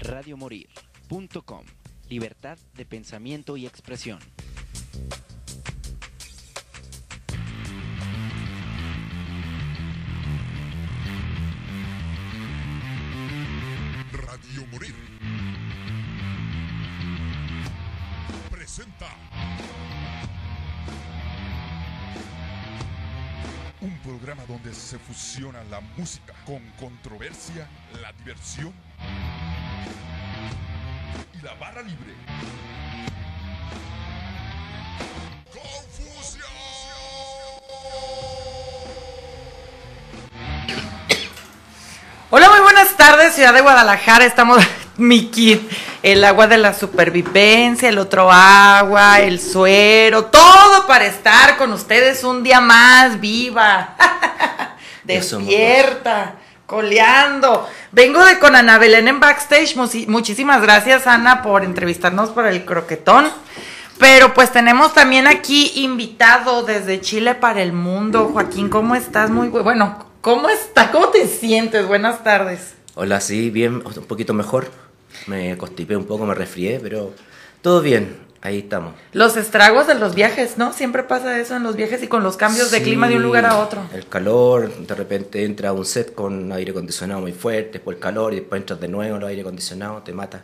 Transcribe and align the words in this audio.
radiomorir.com. 0.00 1.64
Libertad 2.08 2.58
de 2.74 2.84
pensamiento 2.84 3.56
y 3.56 3.66
expresión. 3.66 4.18
Radio 14.12 14.66
Morir. 14.72 14.94
Presenta. 18.50 19.08
Un 23.80 23.96
programa 24.00 24.44
donde 24.46 24.74
se 24.74 24.98
fusiona 24.98 25.62
la 25.64 25.80
música 25.96 26.34
con 26.44 26.62
controversia, 26.78 27.68
la 28.02 28.12
diversión 28.12 28.74
y 31.40 31.44
la 31.44 31.54
barra 31.54 31.82
libre. 31.82 32.14
Hola, 42.32 42.48
muy 42.48 42.60
buenas 42.60 42.96
tardes, 42.96 43.34
ciudad 43.34 43.52
de 43.52 43.60
Guadalajara. 43.60 44.24
Estamos, 44.24 44.62
mi 44.96 45.26
kit, 45.30 45.68
el 46.02 46.24
agua 46.24 46.46
de 46.46 46.58
la 46.58 46.74
supervivencia, 46.74 47.88
el 47.88 47.98
otro 47.98 48.30
agua, 48.30 49.20
el 49.20 49.40
suero, 49.40 50.26
todo 50.26 50.86
para 50.86 51.06
estar 51.06 51.56
con 51.56 51.72
ustedes 51.72 52.22
un 52.22 52.42
día 52.42 52.60
más, 52.60 53.18
viva, 53.18 53.96
despierta, 55.04 56.39
coleando. 56.70 57.68
Vengo 57.90 58.24
de 58.24 58.38
con 58.38 58.54
Ana 58.54 58.78
Belén 58.78 59.08
en 59.08 59.18
backstage. 59.18 59.74
Muchísimas 60.06 60.62
gracias, 60.62 61.08
Ana, 61.08 61.42
por 61.42 61.64
entrevistarnos 61.64 62.30
por 62.30 62.46
el 62.46 62.64
croquetón. 62.64 63.26
Pero 63.98 64.32
pues 64.32 64.52
tenemos 64.52 64.94
también 64.94 65.26
aquí 65.26 65.72
invitado 65.74 66.62
desde 66.62 67.00
Chile 67.00 67.34
para 67.34 67.60
el 67.60 67.72
mundo. 67.72 68.30
Joaquín, 68.32 68.68
¿cómo 68.70 68.94
estás? 68.94 69.30
Muy 69.30 69.48
bu- 69.48 69.62
bueno. 69.64 70.06
¿Cómo 70.20 70.48
está? 70.48 70.90
¿Cómo 70.92 71.08
te 71.08 71.26
sientes? 71.26 71.86
Buenas 71.86 72.22
tardes. 72.22 72.74
Hola, 72.94 73.20
sí, 73.20 73.50
bien, 73.50 73.82
un 73.84 74.04
poquito 74.06 74.32
mejor. 74.32 74.70
Me 75.26 75.56
constipé 75.58 75.96
un 75.96 76.04
poco, 76.04 76.24
me 76.24 76.34
resfrié, 76.34 76.78
pero 76.80 77.12
todo 77.62 77.80
bien, 77.82 78.16
ahí 78.42 78.58
estamos. 78.60 78.94
Los 79.12 79.36
estragos 79.36 79.86
de 79.86 79.94
los 79.94 80.14
viajes, 80.14 80.58
¿no? 80.58 80.72
Siempre 80.72 81.02
pasa 81.02 81.38
eso 81.38 81.56
en 81.56 81.62
los 81.62 81.76
viajes 81.76 82.02
y 82.02 82.08
con 82.08 82.22
los 82.22 82.36
cambios 82.36 82.70
de 82.70 82.78
Sí, 82.78 82.84
clima 82.84 83.08
de 83.08 83.16
un 83.16 83.22
lugar 83.22 83.46
a 83.46 83.58
otro. 83.58 83.82
El 83.92 84.06
calor, 84.06 84.74
de 84.74 84.94
repente 84.94 85.44
entra 85.44 85.70
a 85.70 85.72
un 85.72 85.84
set 85.84 86.14
con 86.14 86.52
aire 86.52 86.70
acondicionado 86.70 87.20
muy 87.20 87.32
fuerte, 87.32 87.72
después 87.74 87.96
el 87.96 88.00
calor 88.00 88.32
y 88.32 88.36
después 88.36 88.60
entras 88.60 88.80
de 88.80 88.88
nuevo 88.88 89.16
al 89.16 89.24
aire 89.24 89.42
acondicionado, 89.42 90.02
te 90.02 90.12
mata. 90.12 90.42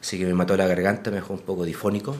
Así 0.00 0.18
que 0.18 0.26
me 0.26 0.34
mató 0.34 0.56
la 0.56 0.66
garganta, 0.66 1.10
me 1.10 1.16
dejó 1.16 1.32
un 1.32 1.40
poco 1.40 1.64
difónico. 1.64 2.16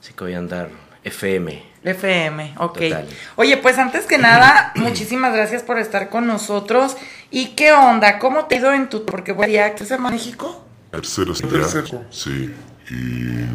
Así 0.00 0.14
que 0.14 0.24
voy 0.24 0.34
a 0.34 0.38
andar 0.38 0.70
FM. 1.04 1.62
FM, 1.84 2.54
ok. 2.58 2.78
Total. 2.78 3.06
Oye, 3.36 3.58
pues 3.58 3.76
antes 3.76 4.06
que 4.06 4.16
nada, 4.16 4.72
muchísimas 4.76 5.34
gracias 5.34 5.62
por 5.62 5.78
estar 5.78 6.08
con 6.08 6.26
nosotros. 6.26 6.96
¿Y 7.30 7.48
qué 7.48 7.72
onda? 7.72 8.18
¿Cómo 8.18 8.46
te 8.46 8.54
ha 8.54 8.58
ido 8.58 8.72
en 8.72 8.88
tu... 8.88 9.04
Porque 9.04 9.32
voy 9.32 9.56
a 9.58 9.66
¿estás 9.66 9.90
en 9.90 10.02
México? 10.02 10.64
Tercero, 10.90 11.34
Tercero. 11.34 12.04
Sí. 12.10 12.54
Y, 12.88 12.94
y 12.94 13.48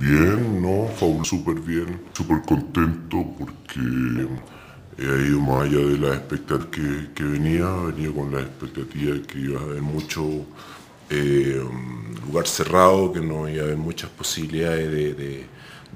bien, 0.00 0.62
¿no? 0.62 0.88
Súper 1.24 1.60
bien. 1.60 2.00
Súper 2.12 2.42
contento 2.42 3.24
porque 3.38 3.80
he 4.98 5.26
ido 5.28 5.40
más 5.40 5.64
allá 5.64 5.78
de 5.78 5.98
la 5.98 6.14
expectativa 6.14 6.70
que, 7.14 7.22
venía. 7.22 7.70
Venía 7.72 8.12
con 8.12 8.32
la 8.32 8.40
expectativa 8.40 9.14
de 9.14 9.22
que 9.22 9.38
iba 9.38 9.60
a 9.60 9.64
haber 9.64 9.82
mucho 9.82 10.46
eh, 11.10 11.62
lugar 12.26 12.46
cerrado, 12.46 13.12
que 13.12 13.20
no 13.20 13.48
iba 13.48 13.62
a 13.62 13.66
haber 13.66 13.76
muchas 13.76 14.10
posibilidades 14.10 15.16
de, 15.16 15.46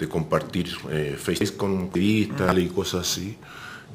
compartir 0.09 0.67
eh, 0.91 1.17
face 1.17 1.57
con 1.57 1.85
activistas 1.85 2.59
y 2.59 2.67
cosas 2.67 3.09
así. 3.09 3.37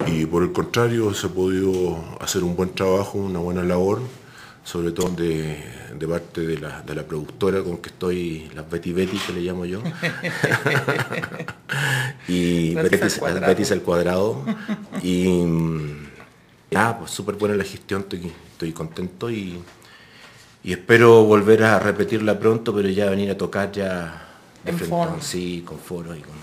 Y 0.06 0.26
por 0.26 0.44
el 0.44 0.54
contrario, 0.54 1.14
se 1.14 1.28
ha 1.28 1.30
podido 1.30 2.18
hacer 2.22 2.44
un 2.44 2.56
buen 2.56 2.74
trabajo, 2.74 3.18
una 3.18 3.40
buena 3.40 3.64
labor 3.64 4.00
sobre 4.68 4.92
todo 4.92 5.10
de, 5.12 5.64
de 5.98 6.08
parte 6.08 6.42
de 6.42 6.58
la, 6.60 6.82
de 6.82 6.96
la 6.96 7.04
productora 7.04 7.62
con 7.64 7.78
que 7.78 7.90
estoy, 7.90 8.50
las 8.56 8.70
Betty 8.70 8.94
Betty 8.94 9.18
que 9.18 9.34
le 9.34 9.42
llamo 9.42 9.66
yo. 9.66 9.82
y 12.28 12.76
Betis 12.76 12.92
Betty, 12.92 13.04
al 13.04 13.20
cuadrado. 13.20 13.48
Betis 13.48 13.72
al 13.72 13.82
cuadrado. 13.82 14.46
y 15.04 15.28
nada, 16.72 17.00
pues 17.00 17.12
súper 17.12 17.36
buena 17.36 17.56
la 17.56 17.64
gestión, 17.64 18.02
estoy, 18.02 18.32
estoy 18.52 18.72
contento 18.74 19.30
y, 19.32 19.62
y 20.64 20.72
espero 20.72 21.24
volver 21.24 21.64
a 21.64 21.80
repetirla 21.80 22.40
pronto, 22.40 22.74
pero 22.76 22.90
ya 22.90 23.10
venir 23.10 23.32
a 23.32 23.38
tocar 23.38 23.72
ya 23.72 24.24
de 24.64 24.72
En 24.72 24.78
frente, 24.78 24.96
foro. 24.96 25.18
sí, 25.22 25.64
con 25.66 25.80
foro 25.80 26.16
y 26.16 26.22
con... 26.22 26.36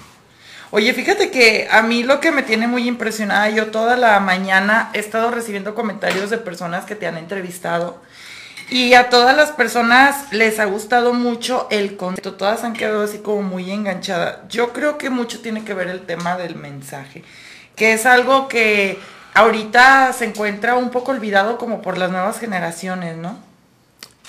Oye, 0.70 0.92
fíjate 0.92 1.30
que 1.30 1.68
a 1.70 1.82
mí 1.82 2.02
lo 2.02 2.18
que 2.18 2.32
me 2.32 2.42
tiene 2.42 2.66
muy 2.66 2.88
impresionada, 2.88 3.48
yo 3.50 3.68
toda 3.68 3.96
la 3.96 4.18
mañana 4.18 4.90
he 4.92 4.98
estado 4.98 5.30
recibiendo 5.30 5.74
comentarios 5.74 6.30
de 6.30 6.38
personas 6.38 6.84
que 6.84 6.96
te 6.96 7.06
han 7.06 7.16
entrevistado 7.16 8.00
y 8.70 8.94
a 8.94 9.10
todas 9.10 9.36
las 9.36 9.52
personas 9.52 10.32
les 10.32 10.58
ha 10.58 10.64
gustado 10.64 11.12
mucho 11.12 11.68
el 11.70 11.96
concepto, 11.96 12.34
todas 12.34 12.64
han 12.64 12.72
quedado 12.72 13.02
así 13.02 13.18
como 13.18 13.42
muy 13.42 13.70
enganchadas. 13.70 14.38
Yo 14.48 14.72
creo 14.72 14.98
que 14.98 15.10
mucho 15.10 15.40
tiene 15.40 15.64
que 15.64 15.74
ver 15.74 15.88
el 15.88 16.00
tema 16.00 16.36
del 16.36 16.56
mensaje, 16.56 17.24
que 17.76 17.92
es 17.92 18.06
algo 18.06 18.48
que 18.48 18.98
ahorita 19.34 20.12
se 20.12 20.26
encuentra 20.26 20.76
un 20.76 20.90
poco 20.90 21.12
olvidado 21.12 21.58
como 21.58 21.82
por 21.82 21.98
las 21.98 22.10
nuevas 22.10 22.38
generaciones, 22.38 23.16
¿no? 23.16 23.38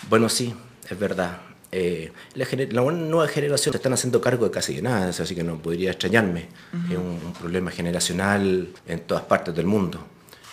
Bueno, 0.10 0.30
sí, 0.30 0.56
es 0.90 1.00
verdad. 1.00 1.38
Eh, 1.72 2.12
la, 2.36 2.46
nueva 2.82 3.28
generación 3.28 3.74
se 3.74 3.78
están 3.78 3.94
haciendo 3.94 4.22
cargo 4.22 4.46
de 4.46 4.52
casi 4.52 4.76
de 4.76 4.82
nada, 4.82 5.10
así 5.10 5.36
que 5.36 5.44
no 5.44 5.58
podría 5.58 5.92
extrañarme. 5.92 6.48
Es 6.90 6.98
un, 6.98 7.20
un 7.26 7.34
problema 7.34 7.72
generacional 7.72 8.70
en 8.88 9.00
todas 9.02 9.24
partes 9.24 9.56
del 9.56 9.66
mundo. 9.66 10.06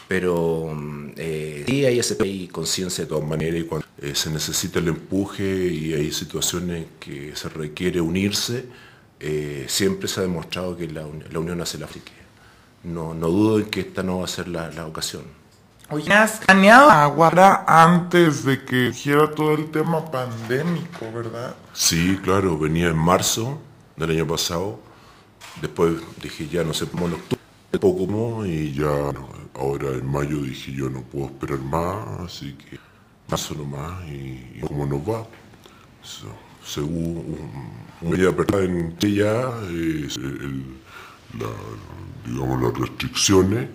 Pero 0.09 0.77
eh, 1.17 1.65
sí 1.67 1.87
hay 1.87 1.99
ese 1.99 2.17
hay 2.21 2.49
conciencia 2.49 3.05
de 3.05 3.09
todas 3.09 3.27
maneras 3.27 3.61
y 3.61 3.65
cuando 3.65 3.87
eh, 3.99 4.15
se 4.15 4.31
necesita 4.31 4.79
el 4.79 4.89
empuje 4.89 5.69
y 5.69 5.95
hay 5.95 6.13
situaciones 6.13 6.87
que 7.01 7.35
se 7.35 7.49
requiere 7.49 8.01
unirse, 8.01 8.67
eh, 9.21 9.65
siempre 9.69 10.09
se 10.09 10.21
ha 10.21 10.23
demostrado 10.25 10.77
que 10.77 10.89
la, 10.89 11.07
la 11.31 11.39
unión 11.39 11.61
hace 11.61 11.79
la 11.79 11.87
fuerza. 11.87 12.13
No, 12.85 13.15
no 13.15 13.29
dudo 13.29 13.59
en 13.61 13.67
que 13.67 13.81
esta 13.81 14.03
no 14.03 14.19
va 14.19 14.25
a 14.25 14.29
ser 14.29 14.49
la, 14.49 14.71
la 14.71 14.87
ocasión. 14.87 15.23
Oye, 15.89 16.13
¿has 16.13 16.39
planeado? 16.39 16.91
Aguara 16.91 17.65
antes 17.67 18.45
de 18.45 18.65
que 18.65 18.91
dijera 18.91 19.31
todo 19.31 19.53
el 19.53 19.71
tema 19.71 20.11
pandémico, 20.11 21.13
¿verdad? 21.15 21.55
Sí, 21.75 22.19
claro, 22.23 22.59
venía 22.59 22.89
en 22.89 22.97
marzo 22.97 23.61
del 23.97 24.11
año 24.11 24.27
pasado. 24.27 24.81
Después 25.61 25.95
dije, 26.23 26.49
ya 26.49 26.65
no 26.65 26.73
sé 26.73 26.87
cómo 26.87 27.07
octubre, 27.07 27.39
poco 27.79 28.47
y 28.47 28.73
ya 28.73 29.13
ahora 29.55 29.91
en 29.91 30.07
mayo 30.11 30.43
dije, 30.43 30.73
yo 30.73 30.89
no 30.91 31.03
puedo 31.03 31.27
esperar 31.27 31.61
más, 31.61 32.21
así 32.21 32.55
que 32.55 32.79
marzo 33.29 33.55
nomás, 33.55 34.05
y, 34.09 34.59
y 34.59 34.61
cómo 34.67 34.87
nos 34.87 35.01
va. 35.01 35.27
So, 36.03 36.27
según 36.65 37.37
medida 38.03 38.31
apretada 38.31 38.65
en 38.65 38.97
ella, 39.03 39.51
es 39.69 40.17
el- 40.17 40.77
la- 41.39 42.31
digamos, 42.31 42.63
las 42.63 42.79
restricciones, 42.79 43.69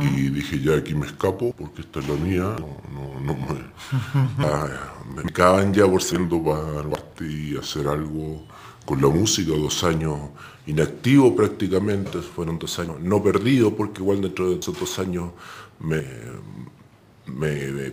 y 0.00 0.28
dije, 0.30 0.60
ya 0.60 0.76
aquí 0.76 0.94
me 0.94 1.06
escapo, 1.06 1.54
porque 1.56 1.80
esta 1.82 2.00
es 2.00 2.08
la 2.08 2.14
mía, 2.16 2.42
no, 2.58 2.76
no, 2.92 3.20
no 3.20 3.34
me... 3.34 3.72
Ah, 4.38 4.68
me 5.14 5.22
acaban 5.22 5.72
ya 5.72 5.86
por 5.86 6.02
siendo 6.02 6.42
para 6.42 6.82
parte 6.88 7.26
y 7.26 7.56
hacer 7.56 7.88
algo 7.88 8.46
con 8.84 9.00
la 9.00 9.08
música, 9.08 9.52
dos 9.52 9.82
años 9.84 10.18
inactivo 10.66 11.34
prácticamente, 11.34 12.18
fueron 12.18 12.58
dos 12.58 12.78
años 12.78 13.00
no 13.00 13.22
perdidos, 13.22 13.72
porque 13.74 14.00
igual 14.00 14.20
dentro 14.20 14.50
de 14.50 14.60
esos 14.60 14.78
dos 14.78 14.98
años 14.98 15.32
me, 15.80 16.02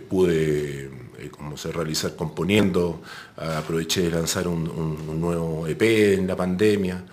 pude 0.08 0.90
eh, 1.18 1.30
como 1.30 1.56
se 1.56 1.72
realizar 1.72 2.14
componiendo, 2.16 3.00
aproveché 3.36 4.02
de 4.02 4.10
lanzar 4.10 4.48
un 4.48 5.20
nuevo 5.20 5.66
EP 5.66 5.82
en 6.18 6.26
la 6.26 6.36
pandemia, 6.36 7.04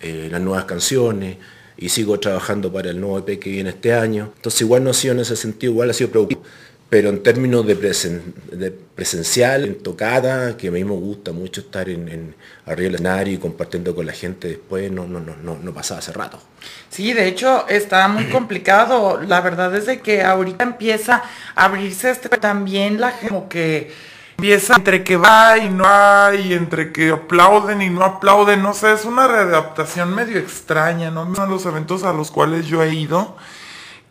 eh, 0.00 0.28
las 0.30 0.40
nuevas 0.40 0.64
canciones, 0.64 1.38
y 1.78 1.88
sigo 1.88 2.18
trabajando 2.18 2.72
para 2.72 2.90
el 2.90 3.00
nuevo 3.00 3.18
EP 3.18 3.38
que 3.38 3.50
viene 3.50 3.70
este 3.70 3.92
año. 3.92 4.32
Entonces 4.36 4.60
igual 4.62 4.84
no 4.84 4.90
ha 4.90 4.94
sido 4.94 5.14
en 5.14 5.20
ese 5.20 5.36
sentido, 5.36 5.72
igual 5.72 5.90
ha 5.90 5.92
sido 5.94 6.10
productivo. 6.10 6.42
Pero 6.88 7.08
en 7.08 7.22
términos 7.22 7.66
de, 7.66 7.76
presen- 7.78 8.32
de 8.52 8.70
presencial, 8.70 9.64
en 9.64 9.82
tocada, 9.82 10.56
que 10.56 10.68
a 10.68 10.70
mí 10.70 10.84
me 10.84 10.92
gusta 10.92 11.32
mucho 11.32 11.60
estar 11.62 11.88
en, 11.88 12.08
en 12.08 12.34
arriba 12.64 12.84
del 12.86 12.94
escenario 12.94 13.34
y 13.34 13.38
compartiendo 13.38 13.94
con 13.94 14.06
la 14.06 14.12
gente 14.12 14.48
después, 14.48 14.90
no, 14.92 15.06
no, 15.06 15.18
no, 15.20 15.34
no, 15.42 15.58
no 15.60 15.74
pasaba 15.74 15.98
hace 15.98 16.12
rato. 16.12 16.40
Sí, 16.88 17.12
de 17.12 17.26
hecho 17.26 17.66
está 17.68 18.06
muy 18.08 18.24
complicado. 18.30 19.20
La 19.20 19.40
verdad 19.40 19.74
es 19.74 19.86
de 19.86 20.00
que 20.00 20.22
ahorita 20.22 20.62
empieza 20.64 21.22
a 21.56 21.64
abrirse 21.64 22.10
este 22.10 22.28
también 22.28 23.00
la 23.00 23.10
gente 23.10 23.28
como 23.28 23.48
que 23.48 23.92
Empieza 24.38 24.74
entre 24.76 25.02
que 25.02 25.16
va 25.16 25.56
y 25.56 25.70
no 25.70 25.84
hay, 25.88 26.52
entre 26.52 26.92
que 26.92 27.08
aplauden 27.10 27.80
y 27.80 27.88
no 27.88 28.04
aplauden, 28.04 28.62
no 28.62 28.74
sé, 28.74 28.92
es 28.92 29.06
una 29.06 29.26
readaptación 29.26 30.14
medio 30.14 30.38
extraña, 30.38 31.10
¿no? 31.10 31.22
Uno 31.22 31.40
de 31.44 31.48
los 31.48 31.64
eventos 31.64 32.04
a 32.04 32.12
los 32.12 32.30
cuales 32.30 32.66
yo 32.66 32.82
he 32.82 32.92
ido, 32.94 33.34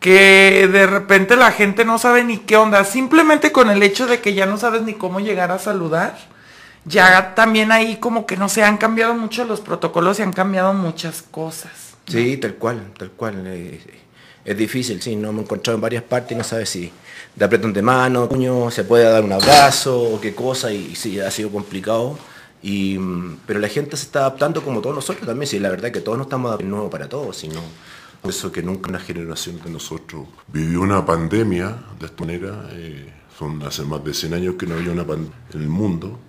que 0.05 0.69
de 0.71 0.85
repente 0.85 1.35
la 1.35 1.51
gente 1.51 1.83
no 1.83 1.97
sabe 1.97 2.23
ni 2.23 2.37
qué 2.37 2.57
onda, 2.57 2.83
simplemente 2.83 3.51
con 3.51 3.71
el 3.71 3.81
hecho 3.81 4.05
de 4.05 4.21
que 4.21 4.35
ya 4.35 4.45
no 4.45 4.55
sabes 4.59 4.83
ni 4.83 4.93
cómo 4.93 5.19
llegar 5.19 5.49
a 5.51 5.57
saludar, 5.57 6.15
ya 6.85 7.33
también 7.33 7.71
ahí 7.71 7.97
como 7.97 8.27
que 8.27 8.37
no 8.37 8.47
se 8.47 8.61
han 8.61 8.77
cambiado 8.77 9.15
mucho 9.15 9.45
los 9.45 9.61
protocolos 9.61 10.19
y 10.19 10.21
han 10.21 10.31
cambiado 10.31 10.75
muchas 10.75 11.23
cosas. 11.23 11.95
Sí, 12.07 12.37
tal 12.37 12.53
cual, 12.53 12.91
tal 12.99 13.09
cual. 13.13 13.47
eh, 13.47 13.81
es 14.45 14.55
difícil, 14.55 15.01
sí, 15.01 15.15
no 15.15 15.33
me 15.33 15.39
he 15.39 15.41
encontrado 15.41 15.73
en 15.75 15.81
varias 15.81 16.03
partes 16.03 16.33
y 16.33 16.35
no 16.35 16.43
sabes 16.43 16.69
si 16.69 16.93
de 17.35 17.43
apretón 17.43 17.73
de 17.73 17.81
mano, 17.81 18.29
puño, 18.29 18.69
se 18.69 18.83
puede 18.83 19.05
dar 19.05 19.23
un 19.23 19.31
abrazo 19.31 19.99
o 19.99 20.21
qué 20.21 20.35
cosa 20.35 20.71
y, 20.71 20.95
sí, 20.95 21.19
ha 21.19 21.31
sido 21.31 21.49
complicado. 21.49 22.15
Y, 22.61 22.99
mm, 22.99 23.39
pero 23.47 23.59
la 23.59 23.69
gente 23.69 23.97
se 23.97 24.03
está 24.03 24.19
adaptando 24.19 24.63
como 24.63 24.81
todos 24.81 24.93
nosotros 24.95 25.25
también, 25.25 25.47
sí, 25.47 25.57
la 25.57 25.69
verdad 25.69 25.91
que 25.91 25.99
todos 25.99 26.15
no 26.15 26.25
estamos 26.25 26.49
adaptando 26.49 26.75
nuevo 26.75 26.91
para 26.91 27.09
todos, 27.09 27.37
sino 27.37 27.59
eso 28.29 28.51
que 28.51 28.61
nunca 28.61 28.89
una 28.89 28.99
generación 28.99 29.61
de 29.63 29.69
nosotros 29.69 30.27
vivió 30.47 30.81
una 30.81 31.05
pandemia 31.05 31.75
de 31.99 32.05
esta 32.05 32.23
manera. 32.23 32.69
eh, 32.71 33.11
son 33.37 33.61
hace 33.63 33.83
más 33.83 34.03
de 34.03 34.13
100 34.13 34.33
años 34.33 34.55
que 34.57 34.65
no 34.65 34.75
había 34.75 34.91
una 34.91 35.05
pandemia 35.05 35.35
en 35.53 35.61
el 35.61 35.67
mundo. 35.67 36.19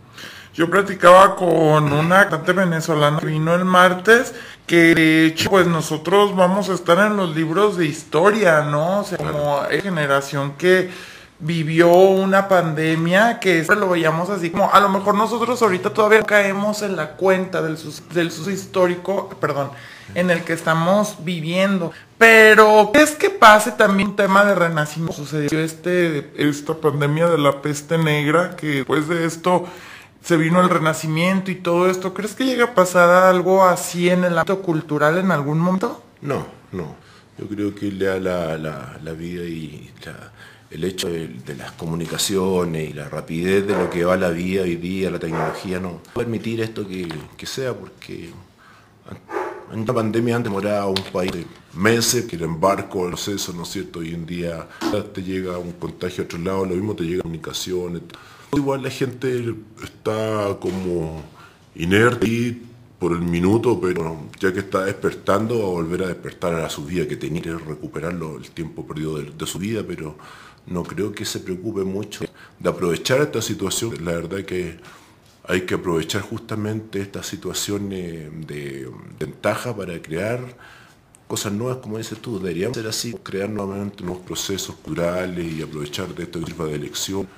Yo 0.54 0.70
platicaba 0.70 1.36
con 1.36 1.92
una 1.92 2.28
cantante 2.28 2.52
venezolana 2.54 3.18
que 3.18 3.26
vino 3.26 3.54
el 3.54 3.66
martes, 3.66 4.34
que 4.66 4.94
de 4.94 5.26
hecho 5.26 5.50
pues 5.50 5.66
nosotros 5.66 6.34
vamos 6.34 6.70
a 6.70 6.74
estar 6.74 6.98
en 7.06 7.16
los 7.18 7.36
libros 7.36 7.76
de 7.76 7.84
historia, 7.86 8.62
¿no? 8.62 9.00
O 9.00 9.04
sea, 9.04 9.18
como 9.18 9.60
generación 9.82 10.54
que 10.56 10.90
vivió 11.38 11.92
una 11.92 12.48
pandemia 12.48 13.40
que 13.40 13.56
siempre 13.56 13.76
lo 13.76 13.90
veíamos 13.90 14.30
así 14.30 14.50
como 14.50 14.72
a 14.72 14.80
lo 14.80 14.88
mejor 14.88 15.14
nosotros 15.14 15.60
ahorita 15.60 15.90
todavía 15.92 16.22
caemos 16.22 16.80
en 16.82 16.96
la 16.96 17.10
cuenta 17.12 17.60
del 17.60 17.76
sus, 17.76 18.08
del 18.10 18.30
suceso 18.30 18.50
histórico, 18.50 19.28
perdón, 19.40 19.70
en 20.14 20.30
el 20.30 20.42
que 20.44 20.54
estamos 20.54 21.16
viviendo. 21.24 21.92
Pero 22.16 22.90
¿qué 22.94 23.02
es 23.02 23.10
que 23.12 23.28
pase 23.28 23.72
también 23.72 24.10
un 24.10 24.16
tema 24.16 24.44
de 24.46 24.54
renacimiento? 24.54 25.12
Sucedió 25.14 25.60
este, 25.60 26.32
esta 26.36 26.74
pandemia 26.74 27.26
de 27.28 27.36
la 27.38 27.60
peste 27.60 27.98
negra, 27.98 28.56
que 28.56 28.68
después 28.68 29.06
de 29.08 29.26
esto 29.26 29.66
se 30.22 30.38
vino 30.38 30.62
el 30.62 30.70
renacimiento 30.70 31.50
y 31.50 31.56
todo 31.56 31.90
esto. 31.90 32.14
¿Crees 32.14 32.34
que 32.34 32.46
llega 32.46 32.64
a 32.64 32.74
pasar 32.74 33.10
algo 33.24 33.64
así 33.64 34.08
en 34.08 34.24
el 34.24 34.38
ámbito 34.38 34.62
cultural 34.62 35.18
en 35.18 35.30
algún 35.30 35.58
momento? 35.58 36.02
No, 36.22 36.46
no. 36.72 36.94
Yo 37.38 37.46
creo 37.46 37.74
que 37.74 37.92
la, 37.92 38.18
la, 38.18 38.56
la, 38.56 38.98
la 39.02 39.12
vida 39.12 39.42
y 39.44 39.92
la- 40.06 40.32
el 40.70 40.84
hecho 40.84 41.08
de, 41.08 41.54
las 41.56 41.72
comunicaciones 41.72 42.90
y 42.90 42.92
la 42.92 43.08
rapidez 43.08 43.66
de 43.66 43.76
lo 43.76 43.88
que 43.90 44.04
va 44.04 44.16
la 44.16 44.30
vida 44.30 44.62
hoy 44.62 44.76
día, 44.76 45.10
la 45.10 45.18
tecnología, 45.18 45.78
no 45.78 46.00
permitir 46.14 46.60
esto 46.60 46.86
que, 46.86 47.08
que 47.36 47.46
sea, 47.46 47.74
porque 47.74 48.30
en 49.72 49.80
una 49.80 49.92
pandemia 49.92 50.36
antes 50.36 50.50
demoraba 50.50 50.86
un 50.86 51.02
país 51.12 51.32
de 51.32 51.46
meses, 51.74 52.24
que 52.26 52.36
era 52.36 52.46
en 52.46 52.60
barco, 52.60 53.04
el 53.04 53.10
proceso, 53.10 53.52
¿no 53.52 53.62
es 53.62 53.70
cierto? 53.70 54.00
Hoy 54.00 54.14
en 54.14 54.26
día 54.26 54.66
te 55.12 55.22
llega 55.22 55.58
un 55.58 55.72
contagio 55.72 56.22
a 56.22 56.26
otro 56.26 56.38
lado, 56.38 56.64
lo 56.64 56.74
mismo 56.74 56.94
te 56.94 57.04
llega 57.04 57.22
comunicaciones. 57.22 58.02
Igual 58.52 58.82
la 58.82 58.90
gente 58.90 59.54
está 59.82 60.56
como 60.60 61.22
inerte 61.74 62.58
por 62.98 63.12
el 63.12 63.20
minuto, 63.20 63.78
pero 63.80 64.28
ya 64.40 64.52
que 64.52 64.60
está 64.60 64.84
despertando, 64.84 65.58
va 65.58 65.64
a 65.64 65.70
volver 65.70 66.04
a 66.04 66.08
despertar 66.08 66.54
a 66.54 66.70
su 66.70 66.84
vida 66.84 67.06
que 67.06 67.16
tenía 67.16 67.58
recuperarlo 67.58 68.36
el 68.36 68.50
tiempo 68.50 68.86
perdido 68.86 69.18
de 69.18 69.46
su 69.46 69.58
vida, 69.58 69.82
pero 69.86 70.16
no 70.66 70.82
creo 70.82 71.12
que 71.12 71.24
se 71.24 71.40
preocupe 71.40 71.84
mucho 71.84 72.24
de 72.58 72.68
aprovechar 72.68 73.20
esta 73.20 73.40
situación. 73.42 74.04
La 74.04 74.12
verdad 74.12 74.44
que 74.44 74.78
hay 75.44 75.62
que 75.62 75.74
aprovechar 75.74 76.22
justamente 76.22 77.00
estas 77.00 77.26
situaciones 77.26 78.30
de 78.46 78.90
ventaja 79.18 79.76
para 79.76 80.00
crear 80.02 80.40
cosas 81.26 81.52
nuevas, 81.52 81.78
como 81.78 81.98
dices 81.98 82.18
tú, 82.20 82.38
deberíamos 82.38 82.76
ser 82.76 82.86
así, 82.86 83.12
crear 83.22 83.48
nuevamente 83.48 84.02
nuevos 84.02 84.24
procesos 84.24 84.76
culturales 84.76 85.52
y 85.52 85.62
aprovechar 85.62 86.14
de 86.14 86.24
esto 86.24 86.38
de 86.40 86.74
elección, 86.74 87.28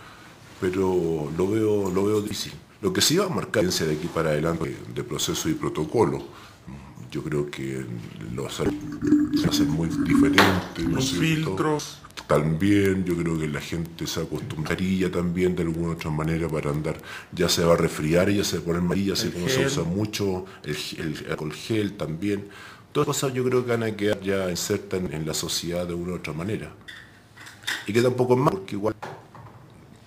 pero 0.61 1.31
lo 1.37 1.49
veo, 1.49 1.91
lo 1.91 2.05
veo 2.05 2.21
difícil. 2.21 2.53
Lo 2.81 2.93
que 2.93 3.01
sí 3.01 3.17
va 3.17 3.27
a 3.27 3.29
marcar 3.29 3.65
de 3.65 3.93
aquí 3.93 4.07
para 4.09 4.31
adelante 4.31 4.77
de 4.95 5.05
proceso 5.05 5.49
y 5.49 5.55
protocolo, 5.55 6.23
yo 7.11 7.23
creo 7.23 7.51
que 7.51 7.85
los 8.35 8.61
a 8.61 9.53
ser 9.53 9.67
muy 9.67 9.89
diferentes. 9.89 10.85
¿no 10.85 10.97
Los 10.97 11.13
filtros. 11.13 11.99
También 12.27 13.05
yo 13.05 13.17
creo 13.17 13.39
que 13.39 13.49
la 13.49 13.61
gente 13.61 14.07
se 14.07 14.21
acostumbraría 14.21 15.11
también 15.11 15.57
de 15.57 15.63
alguna 15.63 15.93
otra 15.93 16.11
manera 16.11 16.49
para 16.49 16.71
andar, 16.71 17.01
ya 17.33 17.49
se 17.49 17.65
va 17.65 17.73
a 17.73 17.77
resfriar 17.77 18.29
y 18.29 18.37
ya 18.37 18.45
se 18.45 18.61
pone 18.61 18.79
amarilla, 18.79 19.15
así 19.15 19.29
El 19.29 19.33
como 19.35 19.49
se 19.49 19.57
gel. 19.59 19.67
usa 19.67 19.85
mucho, 19.85 20.45
el, 20.65 20.77
el 20.99 21.31
alcohol 21.31 21.53
gel 21.53 21.93
también. 21.97 22.49
Todas 22.93 23.07
cosas 23.07 23.33
yo 23.33 23.45
creo 23.45 23.65
que 23.65 23.71
van 23.71 23.83
a 23.85 23.97
quedar 23.97 24.21
ya 24.21 24.51
insertas 24.51 25.01
en, 25.01 25.13
en 25.13 25.27
la 25.27 25.33
sociedad 25.33 25.87
de 25.87 25.95
una 25.95 26.13
u 26.13 26.17
otra 26.17 26.33
manera. 26.35 26.71
Y 27.87 27.93
que 27.93 28.03
tampoco 28.03 28.35
es 28.35 28.41
más, 28.41 28.53
porque 28.53 28.75
igual 28.77 28.95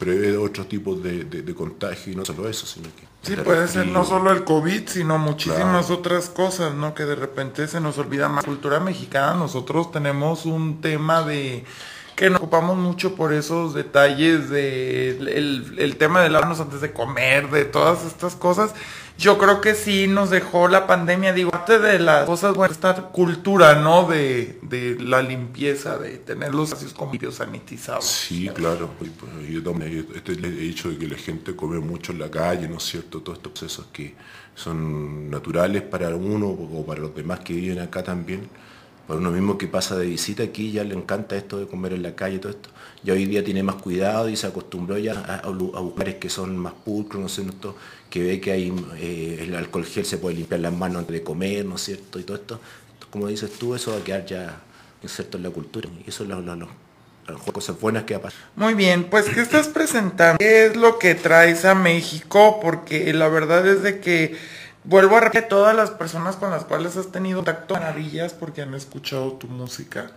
prevé 0.02 0.36
otros 0.36 0.68
tipos 0.68 1.04
de, 1.04 1.26
de, 1.26 1.44
de 1.44 1.54
contagio 1.54 2.12
y 2.12 2.16
no 2.16 2.26
solo 2.26 2.50
eso, 2.50 2.66
sino 2.66 2.88
que... 2.96 3.04
Sí, 3.22 3.36
puede 3.36 3.68
ser 3.68 3.86
no 3.86 4.04
solo 4.04 4.32
el 4.32 4.44
COVID, 4.44 4.88
sino 4.88 5.20
muchísimas 5.20 5.86
Claro. 5.86 6.00
otras 6.02 6.28
cosas, 6.28 6.74
¿no? 6.74 6.96
Que 6.96 7.04
de 7.04 7.14
repente 7.14 7.68
se 7.68 7.80
nos 7.80 8.00
olvida 8.00 8.28
más. 8.28 8.44
Cultura 8.44 8.80
mexicana, 8.80 9.36
nosotros 9.36 9.92
tenemos 9.92 10.48
un 10.48 10.82
tema 10.82 11.22
de 11.22 11.64
que 12.16 12.32
nos 12.32 12.40
ocupamos 12.40 12.78
mucho 12.78 13.14
por 13.16 13.32
esos 13.32 13.76
detalles 13.76 14.50
de 14.50 15.12
el, 15.12 15.76
el 15.78 15.98
tema 15.98 16.22
de 16.22 16.32
lavarnos 16.32 16.60
antes 16.60 16.82
de 16.82 16.92
comer, 16.94 17.52
de 17.52 17.66
todas 17.66 18.04
estas 18.04 18.36
cosas. 18.36 18.74
Yo 19.18 19.38
creo 19.38 19.62
que 19.62 19.76
sí 19.76 20.08
nos 20.08 20.32
dejó 20.32 20.68
la 20.68 20.88
pandemia, 20.88 21.32
digo, 21.32 21.52
parte 21.52 21.78
de 21.78 22.00
las 22.00 22.26
cosas 22.26 22.56
buenas, 22.56 22.76
esta 22.78 22.96
cultura, 22.96 23.76
¿no? 23.76 24.08
De, 24.08 24.58
de 24.64 24.98
la 25.00 25.22
limpieza, 25.22 25.98
de 26.00 26.18
tener 26.18 26.56
los 26.56 26.70
espacios 26.70 26.94
como 26.94 27.14
sanitizados. 27.32 28.06
Sí, 28.06 28.50
claro. 28.50 28.90
Pues, 28.98 29.12
yo 29.48 29.62
también 29.62 30.08
este, 30.16 30.36
le 30.36 30.48
he 30.48 30.52
dicho 30.52 30.90
de 30.90 30.98
que 30.98 31.08
la 31.08 31.18
gente 31.18 31.56
come 31.56 31.80
mucho 31.80 32.14
en 32.14 32.20
la 32.20 32.32
calle, 32.32 32.68
¿no 32.68 32.78
es 32.78 32.84
cierto? 32.84 33.22
Todos 33.22 33.38
estos 33.38 33.52
procesos 33.52 33.86
que 33.94 34.16
son 34.56 35.30
naturales 35.30 35.84
para 35.84 36.10
uno 36.16 36.48
o 36.48 36.86
para 36.86 37.02
los 37.02 37.16
demás 37.16 37.42
que 37.42 37.54
viven 37.54 37.80
acá 37.80 38.04
también. 38.04 38.50
Para 39.08 39.20
uno 39.20 39.32
mismo 39.32 39.58
que 39.58 39.68
pasa 39.68 39.98
de 39.98 40.06
visita 40.06 40.44
aquí 40.44 40.72
ya 40.72 40.84
le 40.84 40.96
encanta 40.96 41.36
esto 41.36 41.58
de 41.60 41.68
comer 41.68 41.94
en 41.94 42.04
la 42.04 42.16
calle, 42.16 42.40
todo 42.40 42.52
esto. 42.52 42.70
Ya 43.04 43.14
hoy 43.14 43.26
día 43.26 43.44
tiene 43.44 43.62
más 43.62 43.76
cuidado 43.76 44.30
y 44.30 44.36
se 44.36 44.48
acostumbró 44.48 44.98
ya 44.98 45.14
a, 45.20 45.36
a 45.48 45.50
lu- 45.50 45.76
a 45.76 45.82
lugares 45.82 46.16
que 46.16 46.30
son 46.30 46.58
más 46.58 46.74
pulcros, 46.74 47.20
¿no 47.20 47.26
es 47.28 47.34
cierto? 47.34 47.76
Que 48.12 48.22
ve 48.22 48.40
que 48.40 48.52
hay 48.52 48.72
eh, 49.00 49.40
el 49.42 49.56
alcohol 49.56 49.86
gel, 49.86 50.06
se 50.06 50.18
puede 50.18 50.36
limpiar 50.36 50.60
las 50.60 50.74
manos 50.74 51.00
antes 51.00 51.14
de 51.16 51.24
comer, 51.24 51.66
¿no 51.66 51.76
es 51.78 51.82
cierto? 51.82 52.20
Y 52.20 52.24
todo 52.24 52.38
esto, 52.38 52.60
como 53.10 53.28
dices 53.28 53.52
tú, 53.58 53.74
eso 53.74 53.92
va 53.92 53.98
a 53.98 54.04
quedar 54.04 54.26
ya 54.28 54.60
inserto 55.02 55.38
en 55.38 55.44
la 55.44 55.50
cultura. 55.50 55.90
Y 56.06 56.10
eso 56.10 56.22
es 56.24 56.30
lo, 56.30 56.42
lo- 56.42 56.56
lo- 56.56 56.70
cosas 57.54 57.80
buenas 57.80 58.04
que 58.04 58.14
va 58.16 58.20
a 58.20 58.24
pasar. 58.24 58.40
Muy 58.58 58.74
bien, 58.74 59.06
pues 59.06 59.26
¿qué 59.30 59.40
estás 59.42 59.70
presentando? 59.70 60.38
¿Qué 60.38 60.66
es 60.68 60.76
lo 60.76 61.00
que 61.00 61.16
traes 61.16 61.64
a 61.66 61.74
México? 61.74 62.60
Porque 62.62 63.14
la 63.14 63.30
verdad 63.30 63.66
es 63.66 63.82
de 63.84 64.00
que 64.02 64.36
vuelvo 64.84 65.16
a 65.16 65.22
repetir, 65.22 65.48
todas 65.48 65.74
las 65.76 65.92
personas 65.92 66.36
con 66.36 66.52
las 66.52 66.66
cuales 66.66 66.98
has 66.98 67.12
tenido 67.12 67.38
contacto, 67.38 67.76
maravillas 67.76 68.34
porque 68.34 68.62
han 68.64 68.74
escuchado 68.74 69.32
tu 69.34 69.48
música. 69.48 70.12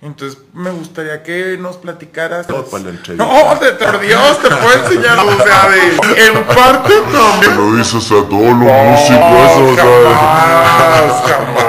Entonces 0.00 0.38
me 0.52 0.70
gustaría 0.70 1.24
que 1.24 1.56
nos 1.58 1.76
platicaras. 1.76 2.46
Todo 2.46 2.64
para 2.66 2.84
la 2.84 2.90
entrevista. 2.90 3.26
No, 3.26 3.56
de 3.56 3.72
por 3.72 4.00
Dios, 4.00 4.38
te 4.40 4.48
puedo 4.48 4.72
enseñar, 4.84 5.18
o 5.18 5.42
sea, 5.42 5.68
de, 5.68 6.26
en 6.26 6.44
parte 6.44 6.94
también. 7.12 7.56
Lo 7.56 7.76
dices 7.76 8.06
a 8.06 8.08
todos 8.08 8.30
los 8.30 8.54
músicos, 8.54 9.32
eso, 9.50 9.76
jamás, 9.76 11.22
jamás. 11.26 11.68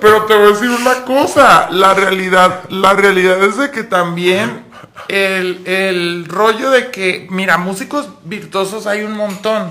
Pero 0.00 0.24
te 0.24 0.34
voy 0.34 0.46
a 0.46 0.48
decir 0.48 0.70
una 0.70 1.04
cosa, 1.04 1.68
la 1.70 1.92
realidad, 1.92 2.62
la 2.70 2.94
realidad 2.94 3.42
es 3.44 3.58
de 3.58 3.70
que 3.70 3.82
también 3.82 4.64
el, 5.08 5.66
el 5.66 6.24
rollo 6.26 6.70
de 6.70 6.90
que, 6.90 7.26
mira, 7.30 7.58
músicos 7.58 8.08
virtuosos 8.24 8.86
hay 8.86 9.02
un 9.02 9.12
montón. 9.12 9.70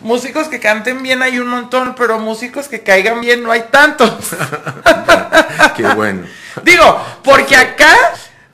Músicos 0.00 0.46
que 0.48 0.60
canten 0.60 1.02
bien 1.02 1.22
hay 1.22 1.40
un 1.40 1.48
montón, 1.48 1.94
pero 1.96 2.20
músicos 2.20 2.68
que 2.68 2.82
caigan 2.82 3.20
bien 3.20 3.42
no 3.42 3.50
hay 3.50 3.64
tantos. 3.70 4.12
Qué 5.76 5.82
bueno. 5.94 6.26
Digo, 6.64 7.00
porque 7.24 7.56
acá, 7.56 7.94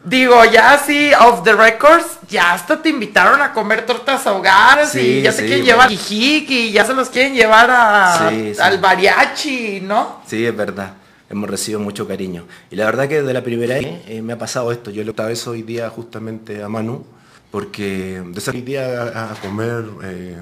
digo, 0.04 0.44
ya 0.44 0.74
así, 0.74 1.12
off 1.20 1.42
the 1.42 1.54
records, 1.54 2.18
ya 2.28 2.52
hasta 2.52 2.80
te 2.80 2.88
invitaron 2.90 3.40
a 3.42 3.52
comer 3.52 3.84
tortas 3.86 4.26
ahogadas 4.26 4.92
Sí, 4.92 5.00
y 5.00 5.22
ya 5.22 5.32
se 5.32 5.42
sí, 5.42 5.46
quieren 5.46 5.64
bueno. 5.64 5.88
llevar 5.88 5.90
jijic 5.90 6.50
y 6.50 6.70
ya 6.72 6.84
se 6.84 6.94
los 6.94 7.08
quieren 7.10 7.34
llevar 7.34 7.70
a, 7.70 8.30
Sí, 8.30 8.52
al 8.60 8.80
mariachi, 8.80 9.80
¿no? 9.80 10.22
Sí, 10.26 10.44
es 10.44 10.56
verdad. 10.56 10.92
Hemos 11.30 11.50
recibido 11.50 11.80
mucho 11.80 12.08
cariño. 12.08 12.46
Y 12.70 12.76
la 12.76 12.86
verdad 12.86 13.06
que 13.06 13.20
desde 13.20 13.34
la 13.34 13.42
primera 13.44 13.74
vez 13.74 13.86
eh, 14.06 14.22
me 14.22 14.32
ha 14.32 14.38
pasado 14.38 14.72
esto. 14.72 14.90
Yo 14.90 15.02
le 15.02 15.08
contaba 15.08 15.30
eso 15.30 15.50
hoy 15.50 15.62
día 15.62 15.90
justamente 15.90 16.62
a 16.62 16.68
Manu, 16.70 17.04
porque 17.50 18.22
de 18.24 18.38
ese 18.38 18.52
día 18.52 19.02
a, 19.02 19.32
a 19.32 19.34
comer, 19.34 19.84
eh, 20.04 20.36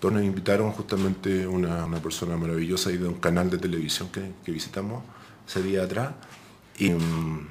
todos 0.00 0.12
nos 0.14 0.22
invitaron 0.22 0.70
justamente 0.72 1.46
una, 1.46 1.86
una 1.86 1.98
persona 1.98 2.36
maravillosa 2.36 2.90
y 2.90 2.98
de 2.98 3.08
un 3.08 3.14
canal 3.14 3.48
de 3.50 3.56
televisión 3.56 4.08
que, 4.12 4.32
que 4.44 4.52
visitamos 4.52 5.02
ese 5.48 5.62
día 5.62 5.84
atrás. 5.84 6.10
Y 6.78 6.90
mm, 6.90 7.48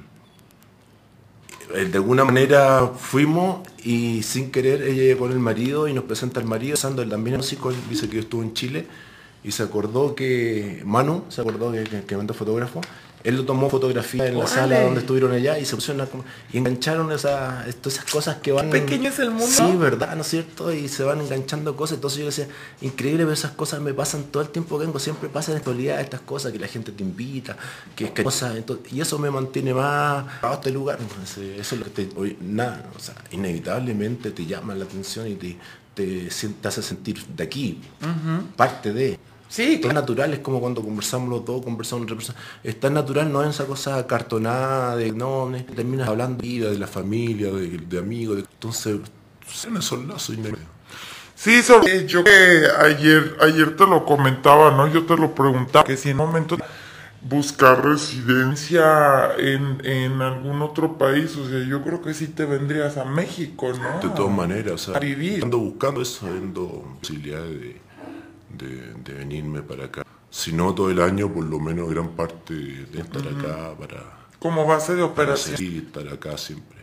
eh, 1.74 1.84
de 1.86 1.98
alguna 1.98 2.24
manera 2.24 2.92
fuimos 2.96 3.66
y 3.84 4.22
sin 4.22 4.50
querer 4.50 4.82
ella 4.82 5.02
llegó 5.02 5.20
con 5.20 5.32
el 5.32 5.38
marido 5.38 5.88
y 5.88 5.92
nos 5.92 6.04
presenta 6.04 6.40
al 6.40 6.46
marido, 6.46 6.76
Sando, 6.76 7.06
también 7.06 7.34
es 7.34 7.38
músico, 7.38 7.72
dice 7.90 8.08
que 8.08 8.20
estuvo 8.20 8.42
en 8.42 8.54
Chile 8.54 8.86
y 9.44 9.52
se 9.52 9.62
acordó 9.62 10.14
que, 10.14 10.82
Manu 10.84 11.24
se 11.28 11.40
acordó 11.40 11.70
que, 11.72 11.84
que, 11.84 12.02
que 12.04 12.16
mandó 12.16 12.34
fotógrafo 12.34 12.80
Él 13.24 13.36
lo 13.36 13.44
tomó 13.44 13.68
fotografía 13.68 14.26
en 14.28 14.38
la 14.38 14.46
sala 14.46 14.80
donde 14.82 15.00
estuvieron 15.00 15.32
allá 15.32 15.58
y 15.58 15.64
se 15.64 15.74
pusieron 15.74 16.00
a 16.02 16.08
y 16.52 16.58
engancharon 16.58 17.10
esa, 17.12 17.64
todas 17.80 17.98
esas 17.98 18.04
cosas 18.10 18.36
que 18.36 18.52
van. 18.52 18.70
pequeño 18.70 19.08
es 19.10 19.18
el 19.18 19.30
mundo. 19.30 19.46
Sí, 19.48 19.76
verdad, 19.76 20.14
¿no 20.14 20.22
es 20.22 20.28
cierto? 20.28 20.72
Y 20.72 20.88
se 20.88 21.02
van 21.02 21.20
enganchando 21.20 21.74
cosas. 21.76 21.96
Entonces 21.96 22.20
yo 22.20 22.26
decía, 22.26 22.46
increíble, 22.80 23.24
pero 23.24 23.32
esas 23.32 23.50
cosas 23.52 23.80
me 23.80 23.92
pasan 23.92 24.24
todo 24.24 24.42
el 24.42 24.50
tiempo 24.50 24.78
que 24.78 24.86
vengo. 24.86 24.98
Siempre 24.98 25.28
pasan 25.28 25.52
en 25.54 25.58
actualidad 25.58 26.00
estas 26.00 26.20
cosas 26.20 26.52
que 26.52 26.58
la 26.58 26.68
gente 26.68 26.92
te 26.92 27.02
invita, 27.02 27.56
que, 27.96 28.12
que 28.12 28.22
cosas. 28.22 28.56
entonces- 28.56 28.92
y 28.92 29.00
eso 29.00 29.18
me 29.18 29.30
mantiene 29.30 29.74
más 29.74 30.24
a 30.42 30.54
este 30.54 30.70
lugar. 30.70 30.98
Entonces, 31.00 31.58
eso 31.58 31.74
es 31.74 31.78
lo 31.80 31.84
que 31.86 31.90
te. 32.04 32.08
hoy- 32.16 32.36
nada, 32.40 32.88
o 32.96 32.98
sea, 33.00 33.14
inevitablemente 33.32 34.30
te 34.30 34.46
llama 34.46 34.74
la 34.74 34.84
atención 34.84 35.26
y 35.28 35.34
te, 35.34 35.56
te 35.94 36.28
hace 36.64 36.82
sentir 36.82 37.24
de 37.26 37.42
aquí, 37.44 37.80
parte 38.56 38.92
de. 38.92 39.18
Sí, 39.48 39.74
Es 39.74 39.80
claro. 39.80 39.94
natural, 40.00 40.32
es 40.34 40.40
como 40.40 40.60
cuando 40.60 40.82
conversamos 40.82 41.28
los 41.30 41.44
dos, 41.44 41.64
conversamos 41.64 42.04
otra 42.04 42.16
persona. 42.16 42.38
Es 42.62 42.78
tan 42.78 42.94
natural, 42.94 43.32
no 43.32 43.42
es 43.42 43.50
esa 43.50 43.64
cosa 43.66 44.06
cartonada 44.06 44.94
de 44.96 45.10
no, 45.12 45.50
terminas 45.74 46.08
hablando 46.08 46.42
de 46.42 46.48
vida, 46.48 46.70
de 46.70 46.78
la 46.78 46.86
familia, 46.86 47.50
de, 47.52 47.78
de 47.78 47.98
amigos. 47.98 48.36
de- 48.36 48.42
entonces, 48.42 48.98
en 49.66 49.76
esos 49.78 50.04
lazos 50.06 50.30
inevitables. 50.36 50.68
Sí, 51.34 51.62
sobre 51.62 52.04
yo 52.06 52.24
que 52.24 52.64
ayer, 52.84 53.36
ayer 53.40 53.76
te 53.76 53.86
lo 53.86 54.04
comentaba, 54.04 54.72
¿no? 54.72 54.86
Yo 54.92 55.06
te 55.06 55.16
lo 55.16 55.34
preguntaba, 55.34 55.84
que 55.84 55.96
si 55.96 56.10
en 56.10 56.20
un 56.20 56.26
momento 56.26 56.58
buscar 57.22 57.84
residencia 57.84 59.34
en, 59.36 59.84
en 59.84 60.20
algún 60.20 60.62
otro 60.62 60.98
país, 60.98 61.36
o 61.36 61.48
sea, 61.48 61.60
yo 61.66 61.82
creo 61.82 62.02
que 62.02 62.12
sí 62.14 62.28
te 62.28 62.44
vendrías 62.44 62.96
a 62.96 63.04
México, 63.04 63.72
¿no? 63.72 64.00
De 64.08 64.14
todas 64.14 64.32
maneras, 64.34 64.72
o 64.74 64.78
sea, 64.78 64.96
A 64.96 65.00
vivir. 65.00 65.42
ando 65.44 65.58
buscando 65.58 66.02
eso, 66.02 66.26
ando 66.26 66.96
posibilidades 67.00 67.60
de, 67.60 67.80
de, 68.50 68.94
de 68.94 69.12
venirme 69.14 69.62
para 69.62 69.84
acá. 69.86 70.02
Si 70.30 70.52
no 70.52 70.74
todo 70.74 70.90
el 70.90 71.00
año, 71.00 71.32
por 71.32 71.44
lo 71.44 71.58
menos 71.58 71.88
gran 71.90 72.10
parte 72.10 72.52
de 72.54 73.00
estar 73.00 73.22
acá 73.22 73.74
para, 73.78 74.02
Como 74.38 74.66
base 74.66 74.94
de 74.94 75.02
operación. 75.02 75.56
seguir, 75.56 75.84
estar 75.86 76.06
acá 76.12 76.36
siempre. 76.36 76.78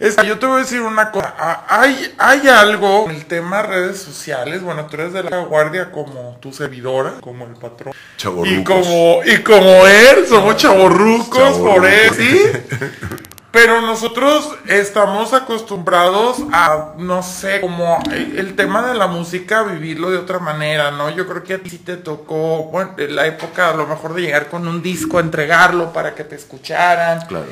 Es 0.00 0.16
que 0.16 0.26
yo 0.26 0.40
te 0.40 0.46
voy 0.46 0.56
a 0.56 0.58
decir 0.64 0.80
una 0.80 1.12
cosa. 1.12 1.34
Ah, 1.38 1.66
Hay, 1.68 2.12
hay 2.18 2.48
algo 2.48 3.04
en 3.08 3.14
el 3.14 3.26
tema 3.26 3.62
redes 3.62 3.98
sociales. 3.98 4.60
Bueno, 4.60 4.86
tú 4.86 4.96
eres 4.96 5.12
de 5.12 5.22
la 5.22 5.38
guardia 5.44 5.92
como 5.92 6.36
tu 6.40 6.52
servidora, 6.52 7.20
como 7.20 7.44
el 7.46 7.52
patrón. 7.52 7.94
Y 7.94 8.16
Chavorrucos. 8.20 8.64
como, 8.86 9.20
y 9.24 9.38
como 9.44 9.86
él, 9.86 10.26
somos 10.28 10.56
chaborrucos 10.56 11.58
por 11.58 11.86
él. 11.86 12.10
¿sí? 12.12 12.40
Pero 13.54 13.80
nosotros 13.80 14.52
estamos 14.66 15.32
acostumbrados 15.32 16.38
a, 16.52 16.94
no 16.98 17.22
sé, 17.22 17.60
como 17.60 18.02
el 18.10 18.56
tema 18.56 18.84
de 18.84 18.94
la 18.94 19.06
música, 19.06 19.62
vivirlo 19.62 20.10
de 20.10 20.18
otra 20.18 20.40
manera, 20.40 20.90
¿no? 20.90 21.08
Yo 21.10 21.24
creo 21.28 21.44
que 21.44 21.54
a 21.54 21.58
ti 21.60 21.70
sí 21.70 21.78
te 21.78 21.96
tocó, 21.96 22.64
bueno, 22.64 22.94
en 22.98 23.14
la 23.14 23.28
época 23.28 23.70
a 23.70 23.74
lo 23.74 23.86
mejor 23.86 24.12
de 24.14 24.22
llegar 24.22 24.48
con 24.48 24.66
un 24.66 24.82
disco, 24.82 25.20
entregarlo 25.20 25.92
para 25.92 26.16
que 26.16 26.24
te 26.24 26.34
escucharan. 26.34 27.26
Claro. 27.28 27.46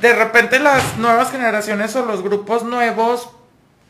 de 0.00 0.12
repente 0.12 0.58
las 0.58 0.96
nuevas 0.98 1.30
generaciones 1.30 1.94
o 1.94 2.04
los 2.04 2.20
grupos 2.22 2.64
nuevos 2.64 3.28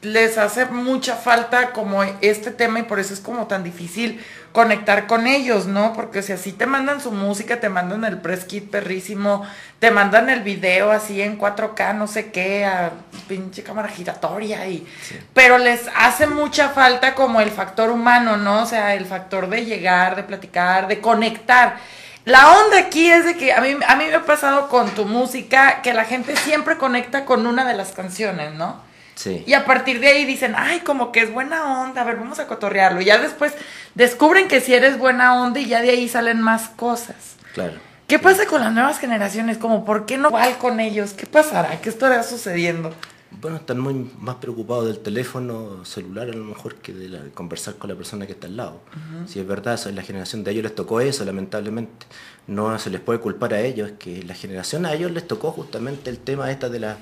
les 0.05 0.39
hace 0.39 0.67
mucha 0.67 1.17
falta 1.17 1.73
como 1.73 2.03
este 2.21 2.51
tema 2.51 2.79
y 2.79 2.83
por 2.85 2.99
eso 2.99 3.15
es 3.15 3.21
como 3.21 3.47
tan 3.47 3.65
difícil 3.65 4.25
conectar 4.53 5.09
con 5.09 5.27
ellos, 5.27 5.67
¿no? 5.67 5.93
Porque 5.95 6.23
si 6.23 6.33
así 6.33 6.53
te 6.53 6.67
mandan 6.67 7.01
su 7.01 7.11
música, 7.11 7.59
te 7.59 7.69
mandan 7.69 8.05
el 8.05 8.19
press 8.19 8.45
kit 8.45 8.71
perrísimo, 8.71 9.45
te 9.81 9.91
mandan 9.91 10.31
el 10.31 10.43
video 10.43 10.93
así 10.93 11.21
en 11.21 11.39
4K, 11.39 11.95
no 11.97 12.07
sé 12.07 12.31
qué, 12.31 12.65
a 12.65 12.93
pinche 13.27 13.65
cámara 13.65 13.89
giratoria 13.89 14.67
y 14.69 14.87
pero 15.33 15.59
les 15.59 15.89
hace 15.97 16.29
mucha 16.29 16.69
falta 16.69 17.15
como 17.15 17.41
el 17.41 17.51
factor 17.51 17.91
humano, 17.91 18.37
¿no? 18.37 18.63
O 18.63 18.67
sea, 18.67 18.95
el 18.95 19.07
factor 19.07 19.49
de 19.49 19.65
llegar, 19.65 20.15
de 20.15 20.23
platicar, 20.23 20.87
de 20.87 21.01
conectar. 21.01 21.79
La 22.25 22.53
onda 22.53 22.79
aquí 22.79 23.11
es 23.11 23.25
de 23.25 23.37
que 23.37 23.53
a 23.53 23.61
mí, 23.61 23.77
a 23.87 23.97
mí 23.97 24.05
me 24.07 24.15
ha 24.15 24.25
pasado 24.25 24.69
con 24.69 24.89
tu 24.91 25.05
música 25.05 25.83
que 25.83 25.93
la 25.93 26.05
gente 26.05 26.37
siempre 26.37 26.79
conecta 26.79 27.25
con 27.25 27.47
una 27.47 27.65
de 27.65 27.75
las 27.75 27.93
canciones, 27.93 28.55
¿no? 28.55 28.94
Sí. 29.15 29.45
Y 29.47 29.53
a 29.55 29.65
partir 29.65 30.01
de 30.01 30.09
ahí 30.09 30.25
dicen, 30.25 30.55
ay, 30.57 30.81
como 30.81 31.13
que 31.13 31.21
es 31.21 31.33
buena 31.33 31.83
onda, 31.83 32.03
a 32.03 32.05
ver, 32.05 32.17
vamos 32.17 32.39
a 32.41 32.47
cotorrearlo. 32.47 33.01
Y 33.01 33.05
ya 33.07 33.19
después 33.19 33.53
descubren 33.95 34.49
que 34.49 34.61
si 34.61 34.75
eres 34.75 34.99
buena 34.99 35.41
onda 35.41 35.61
y 35.61 35.67
ya 35.67 35.81
de 35.83 35.91
ahí 35.91 36.09
salen 36.09 36.41
más 36.43 36.69
cosas. 36.71 37.37
Claro. 37.55 37.75
¿Qué 38.09 38.19
pasa 38.19 38.45
con 38.47 38.61
las 38.61 38.73
nuevas 38.73 38.99
generaciones? 38.99 39.57
Como, 39.57 39.85
¿por 39.85 40.05
qué 40.05 40.19
no 40.19 40.29
igual 40.29 40.59
con 40.59 40.81
ellos? 40.81 41.13
¿Qué 41.13 41.27
pasará? 41.27 41.81
¿Qué 41.81 41.89
estará 41.89 42.23
sucediendo? 42.23 42.93
Bueno, 43.41 43.57
están 43.57 43.81
muy 43.81 43.95
más 44.21 44.37
preocupados 44.37 44.87
del 44.87 44.99
teléfono 45.01 45.85
celular 45.85 46.29
a 46.29 46.33
lo 46.33 46.45
mejor 46.45 46.77
que 46.77 46.93
de, 46.93 47.09
la- 47.09 47.21
de 47.21 47.31
conversar 47.31 47.75
con 47.75 47.91
la 47.91 47.97
persona 47.97 48.27
que 48.27 48.33
está 48.33 48.47
al 48.47 48.57
lado. 48.57 48.81
Si 49.27 49.41
es 49.41 49.47
verdad, 49.47 49.75
eso 49.75 49.89
es 49.89 49.95
la 49.95 50.03
generación 50.03 50.45
de 50.45 50.51
ellos 50.53 50.63
les 50.65 50.75
tocó 50.75 51.01
eso, 51.01 51.25
lamentablemente. 51.25 52.07
No 52.47 52.79
se 52.79 52.91
les 52.91 53.01
puede 53.01 53.19
culpar 53.21 53.55
a 53.55 53.61
ellos, 53.61 53.91
es 53.91 53.99
que 53.99 54.23
la 54.23 54.35
generación 54.35 54.87
a 54.87 54.93
ellos 54.93 55.11
les 55.11 55.27
tocó 55.27 55.51
justamente 55.51 56.11
el 56.11 56.19
tema 56.19 56.51
esta 56.51 56.69
de 56.69 56.79
la 56.81 56.97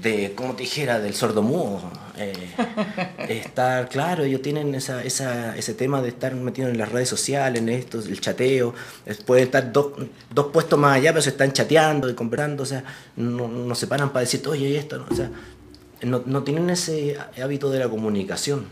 de, 0.00 0.32
como 0.34 0.54
te 0.54 0.62
dijera, 0.62 1.00
del 1.00 1.14
sordo 1.14 1.42
mudo. 1.42 1.90
eh, 2.16 2.32
estar, 3.28 3.88
claro, 3.88 4.24
ellos 4.24 4.42
tienen 4.42 4.74
esa, 4.74 5.02
esa, 5.02 5.56
ese 5.56 5.74
tema 5.74 6.02
de 6.02 6.08
estar 6.08 6.34
metidos 6.34 6.70
en 6.70 6.78
las 6.78 6.90
redes 6.90 7.08
sociales, 7.08 7.60
en 7.60 7.68
esto, 7.68 7.98
el 7.98 8.20
chateo, 8.20 8.74
pueden 9.26 9.44
estar 9.44 9.72
dos, 9.72 9.92
dos 10.32 10.46
puestos 10.52 10.78
más 10.78 10.96
allá, 10.96 11.12
pero 11.12 11.22
se 11.22 11.30
están 11.30 11.52
chateando 11.52 12.08
y 12.08 12.14
conversando, 12.14 12.62
o 12.62 12.66
sea, 12.66 12.84
no, 13.16 13.48
no 13.48 13.74
se 13.74 13.86
paran 13.86 14.10
para 14.10 14.20
decir, 14.20 14.42
oye, 14.48 14.76
esto, 14.76 14.98
¿no? 14.98 15.06
o 15.10 15.14
sea, 15.14 15.30
no, 16.02 16.22
no 16.26 16.42
tienen 16.42 16.70
ese 16.70 17.16
hábito 17.42 17.70
de 17.70 17.78
la 17.78 17.88
comunicación. 17.88 18.66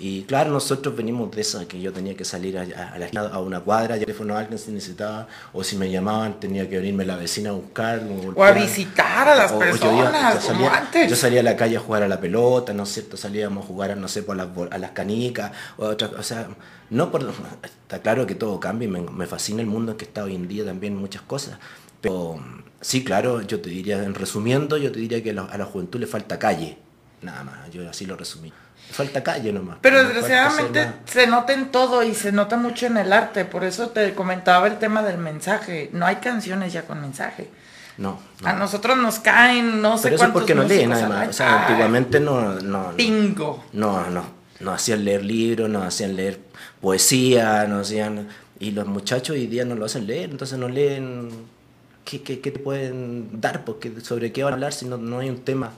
Y 0.00 0.22
claro, 0.22 0.50
nosotros 0.50 0.96
venimos 0.96 1.30
de 1.30 1.42
eso, 1.42 1.68
que 1.68 1.78
yo 1.80 1.92
tenía 1.92 2.16
que 2.16 2.24
salir 2.24 2.56
a, 2.58 2.62
a 2.62 2.98
la 2.98 3.04
esquina, 3.04 3.26
a 3.28 3.38
una 3.40 3.60
cuadra, 3.60 3.96
ya 3.96 4.00
teléfono 4.06 4.34
a 4.34 4.40
alguien 4.40 4.58
si 4.58 4.70
necesitaba, 4.72 5.28
o 5.52 5.62
si 5.62 5.76
me 5.76 5.90
llamaban 5.90 6.40
tenía 6.40 6.68
que 6.68 6.78
venirme 6.78 7.04
la 7.04 7.16
vecina 7.16 7.50
a 7.50 7.52
buscar. 7.52 8.00
O 8.34 8.42
a 8.42 8.50
visitar 8.52 9.28
a 9.28 9.34
las 9.34 9.52
o- 9.52 9.56
o 9.58 9.60
yo 9.60 9.66
iba- 9.66 10.10
personas, 10.10 10.34
yo 10.34 10.40
como 10.40 10.54
salía, 10.64 10.74
antes. 10.78 11.10
yo 11.10 11.16
salía 11.16 11.40
a 11.40 11.42
la 11.42 11.56
calle 11.56 11.76
a 11.76 11.80
jugar 11.80 12.02
a 12.02 12.08
la 12.08 12.18
pelota, 12.18 12.72
¿no 12.72 12.84
es 12.84 12.88
cierto? 12.88 13.16
Salíamos 13.16 13.64
a 13.64 13.66
jugar, 13.68 13.90
a, 13.90 13.94
no 13.96 14.08
sé, 14.08 14.22
por 14.22 14.36
las, 14.36 14.48
a 14.70 14.78
las 14.78 14.92
canicas, 14.92 15.52
o, 15.76 15.84
a 15.86 15.90
otras- 15.90 16.12
o 16.18 16.22
sea, 16.22 16.48
no 16.88 17.10
por... 17.12 17.30
Está 17.62 18.00
claro 18.00 18.26
que 18.26 18.34
todo 18.34 18.58
cambia 18.58 18.86
y 18.86 18.90
me, 18.90 19.00
me 19.02 19.26
fascina 19.26 19.60
el 19.60 19.66
mundo 19.66 19.92
en 19.92 19.98
que 19.98 20.04
está 20.06 20.24
hoy 20.24 20.34
en 20.34 20.48
día 20.48 20.64
también 20.64 20.96
muchas 20.96 21.22
cosas, 21.22 21.58
pero 22.00 22.40
sí, 22.80 23.04
claro, 23.04 23.42
yo 23.42 23.60
te 23.60 23.68
diría, 23.68 24.02
en 24.02 24.14
resumiendo, 24.14 24.76
yo 24.78 24.90
te 24.92 24.98
diría 25.00 25.22
que 25.22 25.30
a 25.30 25.34
la, 25.34 25.42
a 25.42 25.58
la 25.58 25.64
juventud 25.66 26.00
le 26.00 26.06
falta 26.06 26.38
calle, 26.38 26.78
nada 27.22 27.44
más, 27.44 27.70
yo 27.70 27.88
así 27.88 28.06
lo 28.06 28.16
resumí. 28.16 28.52
Falta 28.90 29.22
calle 29.22 29.52
nomás. 29.52 29.78
Pero 29.80 30.02
desgraciadamente 30.02 30.92
se 31.04 31.26
nota 31.26 31.52
en 31.52 31.70
todo 31.70 32.02
y 32.02 32.14
se 32.14 32.32
nota 32.32 32.56
mucho 32.56 32.86
en 32.86 32.96
el 32.96 33.12
arte. 33.12 33.44
Por 33.44 33.62
eso 33.62 33.90
te 33.90 34.14
comentaba 34.14 34.66
el 34.66 34.78
tema 34.78 35.02
del 35.02 35.18
mensaje. 35.18 35.90
No 35.92 36.06
hay 36.06 36.16
canciones 36.16 36.72
ya 36.72 36.82
con 36.82 37.00
mensaje. 37.00 37.48
No, 37.98 38.18
no. 38.40 38.48
A 38.48 38.54
nosotros 38.54 38.96
nos 38.96 39.20
caen, 39.20 39.80
no 39.80 39.96
sé 39.96 40.04
Pero 40.04 40.16
eso 40.16 40.24
es 40.24 40.30
porque 40.32 40.54
no 40.54 40.64
leen, 40.64 40.92
además. 40.92 41.28
O 41.28 41.32
sea, 41.32 41.66
antiguamente 41.66 42.18
no, 42.18 42.54
no, 42.54 42.60
no, 42.62 42.96
Pingo. 42.96 43.64
no, 43.74 44.10
no, 44.10 44.24
no 44.58 44.72
hacían 44.72 45.04
leer 45.04 45.24
libros, 45.24 45.68
no 45.68 45.82
hacían 45.82 46.16
leer 46.16 46.40
poesía, 46.80 47.66
no 47.66 47.80
hacían... 47.80 48.28
Y 48.58 48.72
los 48.72 48.86
muchachos 48.86 49.34
hoy 49.36 49.46
día 49.46 49.64
no 49.64 49.74
lo 49.74 49.84
hacen 49.86 50.06
leer, 50.06 50.30
entonces 50.30 50.58
no 50.58 50.68
leen... 50.68 51.30
¿Qué, 52.04 52.22
qué, 52.22 52.40
qué 52.40 52.50
te 52.50 52.58
pueden 52.58 53.40
dar? 53.40 53.64
Porque 53.64 54.00
¿Sobre 54.00 54.32
qué 54.32 54.42
van 54.42 54.54
a 54.54 54.56
hablar 54.56 54.72
si 54.72 54.86
no, 54.86 54.96
no 54.96 55.20
hay 55.20 55.28
un 55.28 55.40
tema 55.40 55.70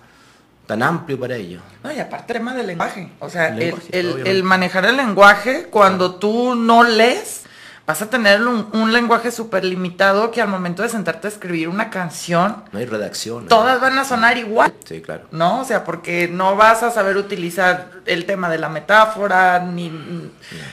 tan 0.73 0.83
amplio 0.83 1.19
para 1.21 1.37
ellos? 1.37 1.63
No, 1.85 1.93
y 1.93 1.99
aparte 2.01 2.33
tema 2.35 2.55
del 2.55 2.67
lenguaje. 2.67 3.11
O 3.21 3.29
sea, 3.29 3.49
El 3.49 3.53
el, 3.55 3.59
lenguaje, 3.61 3.87
el- 3.99 4.07
obviamente. 4.07 4.31
el 4.31 4.43
manejar 4.45 4.85
el 4.87 4.97
lenguaje, 4.97 5.67
cuando 5.71 6.15
tú 6.17 6.55
no 6.55 6.83
lees, 6.85 7.41
vas 7.87 8.01
a 8.01 8.09
tener 8.09 8.41
un, 8.43 8.69
un 8.73 8.93
lenguaje 8.93 9.31
súper 9.33 9.65
limitado 9.65 10.31
que 10.31 10.41
al 10.41 10.47
momento 10.49 10.83
de 10.83 10.89
sentarte 10.89 11.27
a 11.27 11.31
escribir 11.31 11.69
una 11.69 11.91
canción, 11.91 12.65
No 12.73 12.79
hay 12.79 12.87
redacción. 12.87 13.49
todas 13.49 13.81
van 13.81 13.99
a 13.99 14.05
sonar 14.05 14.39
igual. 14.39 14.73
Sí, 14.85 15.03
claro. 15.03 15.25
¿no? 15.33 15.61
O 15.61 15.65
sea, 15.65 15.83
porque 15.85 16.29
no 16.29 16.55
vas 16.57 16.83
a 16.85 16.91
saber 16.93 17.17
utilizar 17.17 17.91
el 18.07 18.25
tema 18.25 18.49
de 18.49 18.59
la 18.59 18.69
metáfora, 18.69 19.59
ni... 19.59 19.91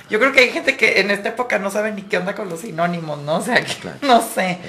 Yo 0.09 0.19
creo 0.19 0.31
que 0.31 0.41
hay 0.41 0.49
gente 0.51 0.77
que 0.77 1.01
en 1.01 1.09
esta 1.11 1.29
época 1.29 1.57
no 1.59 1.71
sabe 1.71 1.91
ni 1.91 2.03
qué 2.03 2.17
onda 2.19 2.35
con 2.35 2.47
los 2.47 2.61
sinónimos, 2.61 3.17
¿no? 3.19 3.37
O 3.37 3.41
sea, 3.41 3.63
que 3.65 3.73
Claro. 3.73 3.97
no 4.03 4.21
sé. 4.21 4.59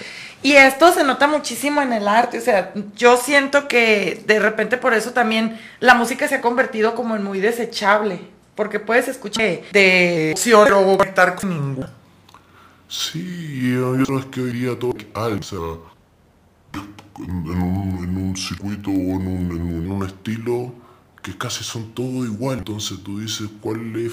Y 0.43 0.53
esto 0.53 0.93
se 0.93 1.05
nota 1.05 1.27
muchísimo 1.29 1.83
en 1.83 1.93
el 1.93 2.09
arte, 2.09 2.39
o 2.39 2.41
sea, 2.41 2.73
yo 2.97 3.17
siento 3.19 3.69
que 3.69 4.23
de 4.27 4.39
repente 4.39 4.79
por 4.79 4.95
eso 4.95 5.13
también 5.13 5.61
la 5.81 5.95
música 5.95 6.29
se 6.29 6.37
ha 6.37 6.41
convertido 6.41 6.95
como 6.95 7.15
en 7.15 7.23
muy 7.23 7.41
desechable, 7.41 8.21
porque 8.55 8.81
puedes 8.81 9.09
escuchar 9.09 9.45
de 9.73 10.31
opción, 10.33 10.65
pero 10.65 10.97
conectar 10.97 11.35
con 11.37 11.51
ninguna. 11.51 11.91
Sí, 12.89 13.73
yo 13.75 13.93
creo 14.05 14.31
que 14.31 14.41
hoy 14.41 14.53
día 14.53 14.79
todo 14.79 14.91
o 14.91 15.91
en 17.19 17.63
un, 17.63 18.05
en 18.05 18.17
un 18.17 18.37
circuito 18.37 18.91
o 18.91 18.95
en 18.95 19.27
un, 19.27 19.51
en 19.53 19.91
un- 19.91 20.07
estilo 20.07 20.73
que 21.23 21.37
casi 21.37 21.63
son 21.65 21.93
todos 21.93 22.27
igual. 22.27 22.59
Entonces 22.59 22.99
tú 23.03 23.21
dices, 23.21 23.49
¿cuál 23.61 23.95
es? 23.97 24.13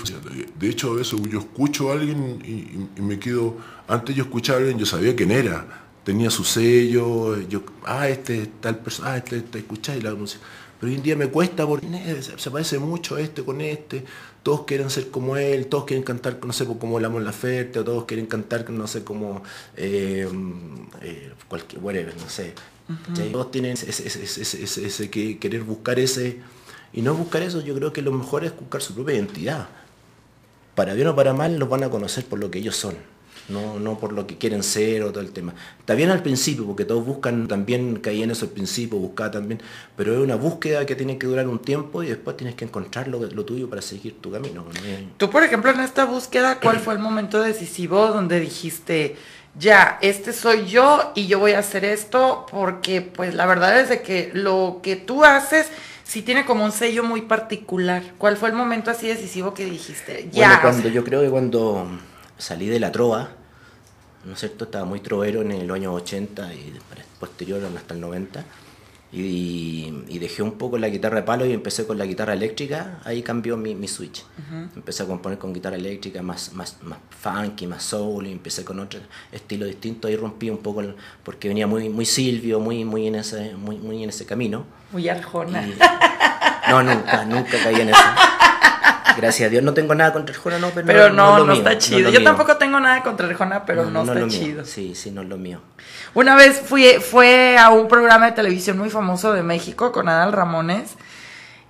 De- 0.59 0.69
hecho, 0.69 0.91
a 0.91 0.95
veces 0.95 1.19
yo 1.29 1.39
escucho 1.39 1.89
a 1.89 1.93
alguien 1.93 2.39
y 2.45 3.01
me 3.01 3.17
quedo, 3.19 3.57
antes 3.87 4.15
yo 4.15 4.23
escuchaba 4.23 4.57
a 4.57 4.61
alguien, 4.61 4.77
yo 4.77 4.85
sabía 4.85 5.15
quién 5.15 5.31
era, 5.31 5.65
tenía 6.07 6.29
su 6.29 6.45
sello, 6.45 7.37
yo, 7.49 7.63
ah, 7.83 8.07
este 8.07 8.43
es 8.43 8.49
tal 8.61 8.77
persona, 8.79 9.11
ah, 9.11 9.17
este, 9.17 9.35
este, 9.39 9.59
escucháis 9.59 10.01
la 10.01 10.15
música. 10.15 10.41
Pero 10.79 10.89
hoy 10.89 10.95
en 10.95 11.03
día 11.03 11.17
me 11.17 11.27
cuesta 11.27 11.67
porque 11.67 11.85
eh, 11.91 12.21
se 12.37 12.49
parece 12.49 12.79
mucho 12.79 13.17
este 13.17 13.43
con 13.43 13.59
este, 13.59 14.05
todos 14.41 14.61
quieren 14.63 14.89
ser 14.89 15.09
como 15.09 15.35
él, 15.35 15.67
todos 15.67 15.83
quieren 15.83 16.05
cantar, 16.05 16.39
no 16.45 16.53
sé, 16.53 16.65
como 16.65 16.97
la 17.01 17.09
Laferte, 17.09 17.79
o 17.79 17.83
todos 17.83 18.05
quieren 18.05 18.25
cantar, 18.25 18.69
no 18.69 18.87
sé, 18.87 19.03
como 19.03 19.43
eh, 19.75 20.29
eh, 21.01 21.31
cualquier, 21.49 21.83
whatever, 21.83 22.15
no 22.15 22.29
sé. 22.29 22.53
Todos 23.33 23.51
tienen 23.51 23.73
ese, 23.73 23.89
ese- 23.89 24.07
ese- 24.07 24.23
ese- 24.43 24.63
ese- 24.63 24.85
ese 24.87 25.09
que 25.09 25.39
querer 25.39 25.63
buscar 25.63 25.99
ese, 25.99 26.37
y 26.93 27.01
no 27.01 27.13
buscar 27.15 27.41
eso, 27.41 27.59
yo 27.59 27.75
creo 27.75 27.91
que 27.91 28.01
lo 28.01 28.13
mejor 28.13 28.45
es 28.45 28.55
buscar 28.57 28.81
su 28.81 28.93
propia 28.95 29.15
identidad. 29.15 29.67
Para 30.73 30.93
bien 30.93 31.07
o 31.07 31.15
para 31.17 31.33
mal, 31.33 31.57
los 31.59 31.67
van 31.67 31.83
a 31.83 31.89
conocer 31.89 32.23
por 32.23 32.39
lo 32.39 32.49
que 32.49 32.59
ellos 32.59 32.77
son. 32.77 32.95
No, 33.49 33.79
no 33.79 33.97
por 33.97 34.11
lo 34.11 34.27
que 34.27 34.37
quieren 34.37 34.61
ser 34.61 35.03
o 35.03 35.11
todo 35.11 35.21
el 35.21 35.31
tema. 35.31 35.53
Está 35.79 35.93
bien 35.93 36.09
al 36.09 36.21
principio, 36.21 36.65
porque 36.65 36.83
todos 36.83 37.05
buscan, 37.05 37.47
también 37.47 37.97
caí 37.97 38.21
en 38.21 38.31
eso 38.31 38.45
al 38.45 38.51
principio, 38.51 38.99
buscaba 38.99 39.31
también, 39.31 39.61
pero 39.95 40.13
es 40.13 40.19
una 40.19 40.35
búsqueda 40.35 40.85
que 40.85 40.95
tiene 40.95 41.17
que 41.17 41.27
durar 41.27 41.47
un 41.47 41.59
tiempo 41.59 42.03
y 42.03 42.07
después 42.07 42.35
tienes 42.35 42.55
que 42.55 42.65
encontrar 42.65 43.07
lo, 43.07 43.19
lo 43.19 43.45
tuyo 43.45 43.69
para 43.69 43.81
seguir 43.81 44.19
tu 44.19 44.31
camino. 44.31 44.65
Tú, 45.17 45.29
por 45.29 45.43
ejemplo, 45.43 45.71
en 45.71 45.79
esta 45.79 46.05
búsqueda, 46.05 46.59
¿cuál 46.59 46.79
fue 46.79 46.93
el 46.93 46.99
momento 46.99 47.41
decisivo 47.41 48.07
donde 48.07 48.39
dijiste, 48.39 49.15
ya, 49.57 49.97
este 50.01 50.33
soy 50.33 50.67
yo 50.67 51.11
y 51.15 51.27
yo 51.27 51.39
voy 51.39 51.53
a 51.53 51.59
hacer 51.59 51.85
esto? 51.85 52.45
Porque, 52.51 53.01
pues, 53.01 53.33
la 53.33 53.45
verdad 53.45 53.79
es 53.79 53.89
de 53.89 54.01
que 54.01 54.29
lo 54.33 54.81
que 54.83 54.95
tú 54.97 55.23
haces 55.23 55.67
sí 56.03 56.21
tiene 56.21 56.45
como 56.45 56.63
un 56.63 56.71
sello 56.71 57.03
muy 57.03 57.21
particular. 57.21 58.03
¿Cuál 58.17 58.37
fue 58.37 58.49
el 58.49 58.55
momento 58.55 58.91
así 58.91 59.07
decisivo 59.07 59.53
que 59.53 59.65
dijiste, 59.65 60.29
ya? 60.31 60.47
Bueno, 60.47 60.57
o 60.57 60.61
cuando 60.61 60.81
sea, 60.83 60.91
yo 60.91 61.03
creo 61.03 61.21
que 61.21 61.29
cuando 61.29 61.87
salí 62.37 62.67
de 62.67 62.79
la 62.79 62.91
trova, 62.91 63.31
¿no 64.27 64.33
es 64.33 64.39
cierto? 64.39 64.65
Estaba 64.65 64.85
muy 64.85 64.99
trovero 64.99 65.41
en 65.41 65.51
el 65.53 65.71
año 65.71 65.93
80 65.93 66.53
y 66.53 66.73
posterior 67.19 67.61
hasta 67.75 67.93
el 67.93 68.01
90. 68.01 68.45
Y, 69.09 69.93
y 70.09 70.19
dejé 70.19 70.43
un 70.43 70.57
poco 70.57 70.77
la 70.77 70.89
guitarra 70.89 71.15
de 71.17 71.23
palo 71.23 71.45
y 71.45 71.53
empecé 71.53 71.87
con 71.87 71.97
la 71.97 72.05
guitarra 72.05 72.33
eléctrica, 72.33 72.99
ahí 73.05 73.23
cambió 73.23 73.55
mi, 73.55 73.73
mi 73.73 73.87
switch. 73.87 74.25
Empecé 74.75 75.03
a 75.03 75.05
componer 75.05 75.37
con 75.39 75.53
guitarra 75.53 75.77
eléctrica, 75.77 76.21
más, 76.21 76.51
más, 76.53 76.75
más 76.83 76.99
funky, 77.17 77.67
más 77.67 77.83
soul, 77.83 78.27
y 78.27 78.33
empecé 78.33 78.65
con 78.65 78.81
otro 78.81 78.99
estilo 79.31 79.65
distinto, 79.65 80.09
ahí 80.09 80.17
rompí 80.17 80.49
un 80.49 80.57
poco, 80.57 80.81
el- 80.81 80.93
porque 81.23 81.47
venía 81.47 81.67
muy, 81.67 81.87
muy 81.87 82.05
Silvio, 82.05 82.59
muy, 82.59 82.83
muy, 82.83 83.07
en 83.07 83.15
ese, 83.15 83.55
muy, 83.55 83.77
muy 83.77 84.03
en 84.03 84.09
ese 84.09 84.25
camino. 84.25 84.65
Muy 84.91 85.07
arjona. 85.07 85.65
Y- 85.65 85.77
no, 86.69 86.83
nunca, 86.83 87.23
nunca 87.25 87.57
caí 87.63 87.79
en 87.79 87.89
eso. 87.89 87.99
Gracias 89.17 89.47
a 89.47 89.49
Dios 89.49 89.63
no 89.63 89.73
tengo 89.73 89.95
nada 89.95 90.13
contra 90.13 90.33
el 90.33 90.39
Jona, 90.39 90.59
no, 90.59 90.69
pero, 90.69 90.85
Pero 90.85 91.09
no, 91.09 91.51
está 91.51 91.73
es 91.73 91.79
chido. 91.79 92.09
Yo 92.09 92.19
mío. 92.19 92.23
tampoco 92.23 92.57
tengo 92.57 92.79
nada 92.79 93.01
contra 93.03 93.27
Arjona, 93.27 93.65
pero 93.65 93.85
no, 93.85 94.03
es 94.03 94.09
está 94.09 94.27
chido. 94.27 94.65
Sí, 94.65 94.95
sí, 94.95 95.11
no 95.11 95.21
es 95.21 95.27
lo 95.27 95.37
mío. 95.37 95.61
Una 96.13 96.35
vez 96.35 96.61
fui, 96.63 96.85
fue 97.01 97.57
a 97.57 97.69
un 97.69 97.87
programa 97.87 98.27
de 98.27 98.31
televisión 98.33 98.77
muy 98.77 98.89
famoso 98.89 99.33
de 99.33 99.43
México 99.43 99.91
con 99.91 100.07
Adal 100.07 100.31
Ramones 100.33 100.95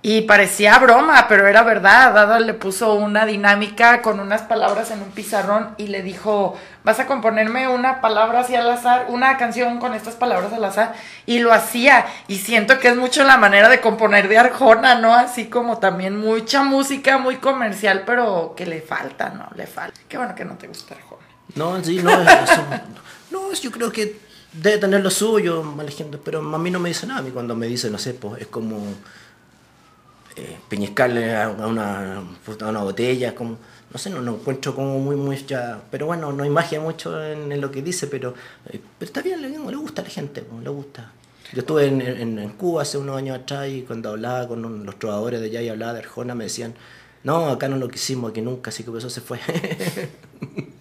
y 0.00 0.22
parecía 0.22 0.78
broma, 0.78 1.26
pero 1.28 1.48
era 1.48 1.62
verdad. 1.64 2.16
Adal 2.16 2.46
le 2.46 2.54
puso 2.54 2.94
una 2.94 3.26
dinámica 3.26 4.00
con 4.00 4.20
unas 4.20 4.42
palabras 4.42 4.90
en 4.92 5.02
un 5.02 5.10
pizarrón 5.10 5.70
y 5.76 5.88
le 5.88 6.02
dijo, 6.02 6.56
vas 6.84 7.00
a 7.00 7.06
componerme 7.06 7.66
una 7.68 8.00
palabra 8.00 8.40
así 8.40 8.54
al 8.54 8.70
azar, 8.70 9.06
una 9.08 9.36
canción 9.36 9.78
con 9.80 9.94
estas 9.94 10.14
palabras 10.14 10.52
al 10.52 10.64
azar. 10.64 10.94
Y 11.26 11.40
lo 11.40 11.52
hacía. 11.52 12.06
Y 12.28 12.36
siento 12.38 12.78
que 12.78 12.88
es 12.88 12.96
mucho 12.96 13.24
la 13.24 13.38
manera 13.38 13.68
de 13.68 13.80
componer 13.80 14.28
de 14.28 14.38
Arjona, 14.38 14.94
¿no? 14.94 15.14
Así 15.14 15.46
como 15.46 15.78
también 15.78 16.16
mucha 16.16 16.62
música 16.62 17.18
muy 17.18 17.36
comercial, 17.38 18.04
pero 18.06 18.54
que 18.56 18.66
le 18.66 18.80
falta, 18.80 19.30
¿no? 19.30 19.48
Le 19.56 19.66
falta. 19.66 20.00
Qué 20.08 20.16
bueno 20.16 20.34
que 20.36 20.44
no 20.44 20.54
te 20.54 20.68
gusta 20.68 20.94
Arjona. 20.94 21.22
No, 21.56 21.82
sí, 21.82 22.00
no, 22.02 22.10
eso- 22.22 22.64
no, 23.32 23.52
yo 23.52 23.70
creo 23.72 23.90
que 23.90 24.20
debe 24.52 24.78
tener 24.78 25.00
lo 25.02 25.10
suyo, 25.10 25.64
pero 26.24 26.38
a 26.38 26.58
mí 26.58 26.70
no 26.70 26.78
me 26.78 26.88
dice 26.90 27.06
nada. 27.06 27.18
A 27.18 27.22
mí 27.22 27.30
cuando 27.30 27.56
me 27.56 27.66
dice, 27.66 27.90
no 27.90 27.98
sé, 27.98 28.14
pues 28.14 28.42
es 28.42 28.46
como 28.46 28.76
eh, 30.38 31.36
a 31.36 31.48
una, 31.48 32.18
a 32.18 32.68
una 32.68 32.82
botella, 32.82 33.34
como, 33.34 33.58
no 33.92 33.98
sé, 33.98 34.10
no 34.10 34.20
lo 34.20 34.34
encuentro 34.34 34.74
como 34.74 34.98
muy, 34.98 35.16
muy 35.16 35.36
ya, 35.46 35.80
pero 35.90 36.06
bueno, 36.06 36.32
no 36.32 36.42
hay 36.44 36.50
magia 36.50 36.80
mucho 36.80 37.22
en, 37.24 37.60
lo 37.60 37.70
que 37.70 37.82
dice, 37.82 38.06
pero, 38.06 38.34
eh, 38.70 38.80
está 39.00 39.22
bien, 39.22 39.40
le, 39.42 39.48
le 39.50 39.76
gusta 39.76 40.02
a 40.02 40.04
la 40.04 40.10
gente, 40.10 40.44
le 40.62 40.70
gusta. 40.70 41.12
Yo 41.52 41.60
estuve 41.60 41.86
en, 41.86 42.00
en- 42.02 42.38
Cuba 42.50 42.82
hace 42.82 42.98
unos 42.98 43.16
años 43.16 43.38
atrás 43.38 43.68
y 43.70 43.82
cuando 43.82 44.10
hablaba 44.10 44.46
con 44.48 44.84
los 44.84 44.98
trovadores 44.98 45.40
de 45.40 45.46
allá 45.46 45.62
y 45.62 45.68
hablaba 45.70 45.94
de 45.94 46.00
Arjona 46.00 46.34
me 46.34 46.44
decían, 46.44 46.74
no, 47.24 47.48
acá 47.48 47.68
no 47.68 47.76
lo 47.78 47.88
quisimos, 47.88 48.30
aquí 48.30 48.42
nunca, 48.42 48.68
así 48.70 48.84
que 48.84 48.90
por 48.90 48.98
eso 48.98 49.08
se 49.10 49.20
fue. 49.22 49.40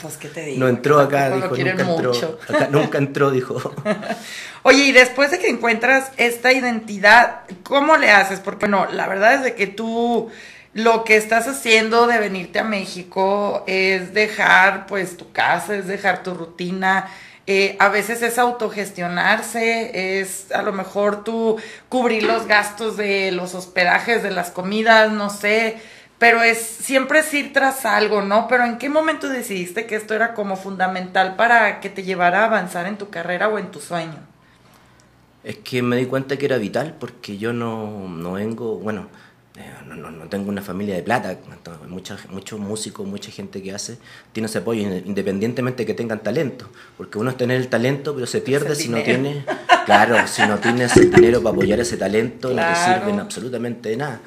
Pues, 0.00 0.16
¿qué 0.16 0.28
te 0.28 0.44
digo? 0.44 0.60
No 0.60 0.68
entró 0.68 1.00
acá, 1.00 1.30
dijo, 1.30 1.56
nunca 1.56 1.82
entró. 1.82 2.12
Acá 2.48 2.68
nunca 2.70 2.98
entró, 2.98 3.30
dijo. 3.30 3.74
Oye, 4.62 4.84
y 4.84 4.92
después 4.92 5.30
de 5.30 5.38
que 5.38 5.48
encuentras 5.48 6.10
esta 6.16 6.52
identidad, 6.52 7.40
¿cómo 7.62 7.96
le 7.96 8.10
haces? 8.10 8.40
Porque, 8.40 8.66
bueno, 8.66 8.86
la 8.92 9.06
verdad 9.06 9.34
es 9.34 9.42
de 9.42 9.54
que 9.54 9.66
tú 9.66 10.30
lo 10.74 11.04
que 11.04 11.16
estás 11.16 11.48
haciendo 11.48 12.06
de 12.06 12.18
venirte 12.18 12.58
a 12.58 12.64
México 12.64 13.64
es 13.66 14.12
dejar, 14.14 14.86
pues, 14.86 15.16
tu 15.16 15.32
casa, 15.32 15.74
es 15.74 15.86
dejar 15.86 16.22
tu 16.22 16.34
rutina. 16.34 17.08
eh, 17.50 17.76
a 17.80 17.88
veces 17.88 18.20
es 18.20 18.38
autogestionarse, 18.38 20.20
es 20.20 20.52
a 20.52 20.60
lo 20.62 20.72
mejor 20.74 21.24
tú 21.24 21.56
cubrir 21.88 22.24
los 22.24 22.46
gastos 22.46 22.98
de 22.98 23.32
los 23.32 23.54
hospedajes, 23.54 24.22
de 24.22 24.30
las 24.30 24.50
comidas, 24.50 25.10
no 25.10 25.30
sé, 25.30 25.78
pero 26.18 26.42
es 26.42 26.58
siempre 26.58 27.20
es 27.20 27.32
ir 27.34 27.52
tras 27.52 27.84
algo, 27.86 28.22
¿no? 28.22 28.48
Pero 28.48 28.64
¿en 28.64 28.78
qué 28.78 28.88
momento 28.88 29.28
decidiste 29.28 29.86
que 29.86 29.96
esto 29.96 30.14
era 30.14 30.34
como 30.34 30.56
fundamental 30.56 31.36
para 31.36 31.80
que 31.80 31.90
te 31.90 32.02
llevara 32.02 32.42
a 32.42 32.46
avanzar 32.46 32.86
en 32.86 32.98
tu 32.98 33.08
carrera 33.10 33.48
o 33.48 33.58
en 33.58 33.70
tu 33.70 33.80
sueño? 33.80 34.18
Es 35.44 35.56
que 35.58 35.82
me 35.82 35.96
di 35.96 36.06
cuenta 36.06 36.36
que 36.36 36.46
era 36.46 36.58
vital 36.58 36.96
porque 36.98 37.38
yo 37.38 37.52
no, 37.52 38.08
no 38.08 38.32
vengo, 38.32 38.76
bueno, 38.78 39.06
eh, 39.56 39.62
no, 39.86 39.94
no- 39.94 40.10
no 40.10 40.28
tengo 40.28 40.48
una 40.50 40.62
familia 40.62 40.96
de 40.96 41.02
plata. 41.02 41.36
muchos 42.28 42.58
músicos, 42.60 43.06
mucha 43.06 43.30
gente 43.30 43.62
que 43.62 43.72
hace, 43.72 43.98
tiene 44.32 44.46
ese 44.46 44.58
apoyo 44.58 44.82
independientemente 44.82 45.86
que 45.86 45.94
tengan 45.94 46.22
talento. 46.22 46.68
Porque 46.96 47.18
uno 47.18 47.30
es 47.30 47.36
tener 47.36 47.56
el 47.56 47.68
talento, 47.68 48.14
pero 48.14 48.26
se 48.26 48.40
pierde 48.40 48.74
si 48.74 48.88
no 48.88 48.98
tiene, 49.02 49.44
claro, 49.86 50.26
si 50.26 50.42
no 50.42 50.58
tienes 50.58 50.96
el 50.96 51.10
dinero 51.10 51.42
para 51.42 51.54
apoyar 51.54 51.78
ese 51.80 51.96
talento, 51.96 52.48
no 52.52 52.64
te 52.66 52.74
sirven 52.74 53.20
absolutamente 53.20 53.88
de 53.90 53.96
nada. 53.96 54.20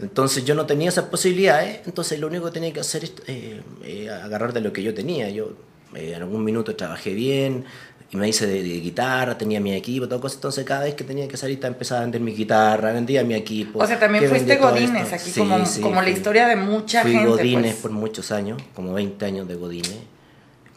Entonces 0.00 0.44
yo 0.44 0.54
no 0.54 0.66
tenía 0.66 0.88
esas 0.90 1.06
posibilidades, 1.06 1.80
entonces 1.86 2.20
lo 2.20 2.26
único 2.26 2.46
que 2.46 2.50
tenía 2.52 2.72
que 2.72 2.80
hacer 2.80 3.04
es 3.04 3.12
eh, 3.26 3.60
eh, 3.84 4.10
agarrar 4.10 4.52
de 4.52 4.60
lo 4.60 4.72
que 4.72 4.82
yo 4.82 4.92
tenía. 4.92 5.30
Yo 5.30 5.50
eh, 5.94 6.12
en 6.14 6.22
algún 6.22 6.44
minuto 6.44 6.76
trabajé 6.76 7.14
bien 7.14 7.64
y 8.10 8.16
me 8.18 8.28
hice 8.28 8.46
de, 8.46 8.62
de 8.62 8.80
guitarra, 8.80 9.38
tenía 9.38 9.58
mi 9.58 9.72
equipo, 9.74 10.06
todo 10.06 10.20
cosa. 10.20 10.34
Entonces 10.36 10.64
cada 10.64 10.84
vez 10.84 10.94
que 10.94 11.02
tenía 11.04 11.26
que 11.26 11.36
salir 11.38 11.58
empezaba 11.64 12.00
a 12.00 12.04
vender 12.04 12.20
mi 12.20 12.32
guitarra, 12.34 12.92
vendía 12.92 13.24
mi 13.24 13.34
equipo. 13.34 13.78
O 13.78 13.86
sea, 13.86 13.98
también 13.98 14.28
fuiste 14.28 14.52
esto. 14.52 14.66
aquí, 15.14 15.30
Sí, 15.30 15.40
como, 15.40 15.64
sí, 15.66 15.80
como 15.80 15.94
la 15.96 16.02
fui- 16.02 16.12
historia 16.12 16.46
de 16.46 16.56
mucha 16.56 17.02
fui 17.02 17.12
gente. 17.12 17.26
Godínez 17.28 17.72
pues. 17.72 17.82
por 17.82 17.90
muchos 17.92 18.30
años, 18.32 18.62
como 18.74 18.92
20 18.92 19.24
años 19.24 19.48
de 19.48 19.54
Godínez. 19.54 19.96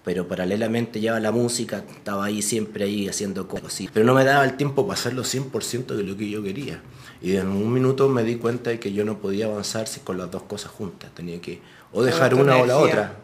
Pero 0.06 0.28
paralelamente 0.28 1.00
llevaba 1.00 1.20
la 1.20 1.32
música, 1.32 1.84
estaba 1.90 2.26
ahí 2.26 2.42
siempre 2.42 2.86
ahí 2.86 3.08
haciendo 3.10 3.48
cosas 3.48 3.68
así. 3.68 3.90
Pero 3.94 4.06
no 4.06 4.14
me 4.14 4.24
daba 4.24 4.46
el 4.46 4.56
tiempo 4.58 4.88
para 4.88 4.98
hacerlo 5.00 5.24
100% 5.24 5.88
de 5.96 6.04
lo 6.04 6.16
que 6.16 6.30
yo 6.30 6.42
quería. 6.42 6.82
Y 7.22 7.36
en 7.36 7.48
un 7.48 7.72
minuto 7.74 8.08
me 8.08 8.24
di 8.24 8.36
cuenta 8.36 8.70
de 8.70 8.80
que 8.80 8.94
yo 8.94 9.04
no 9.04 9.18
podía 9.20 9.46
avanzar 9.48 9.88
si 9.88 10.00
con 10.00 10.18
las 10.18 10.32
dos 10.32 10.44
cosas 10.44 10.72
juntas. 10.72 11.12
Tenía 11.14 11.42
que 11.42 11.62
o 11.92 12.02
dejar 12.04 12.34
una 12.34 12.56
o 12.58 12.66
la 12.66 12.74
energía. 12.76 12.78
otra. 12.94 13.16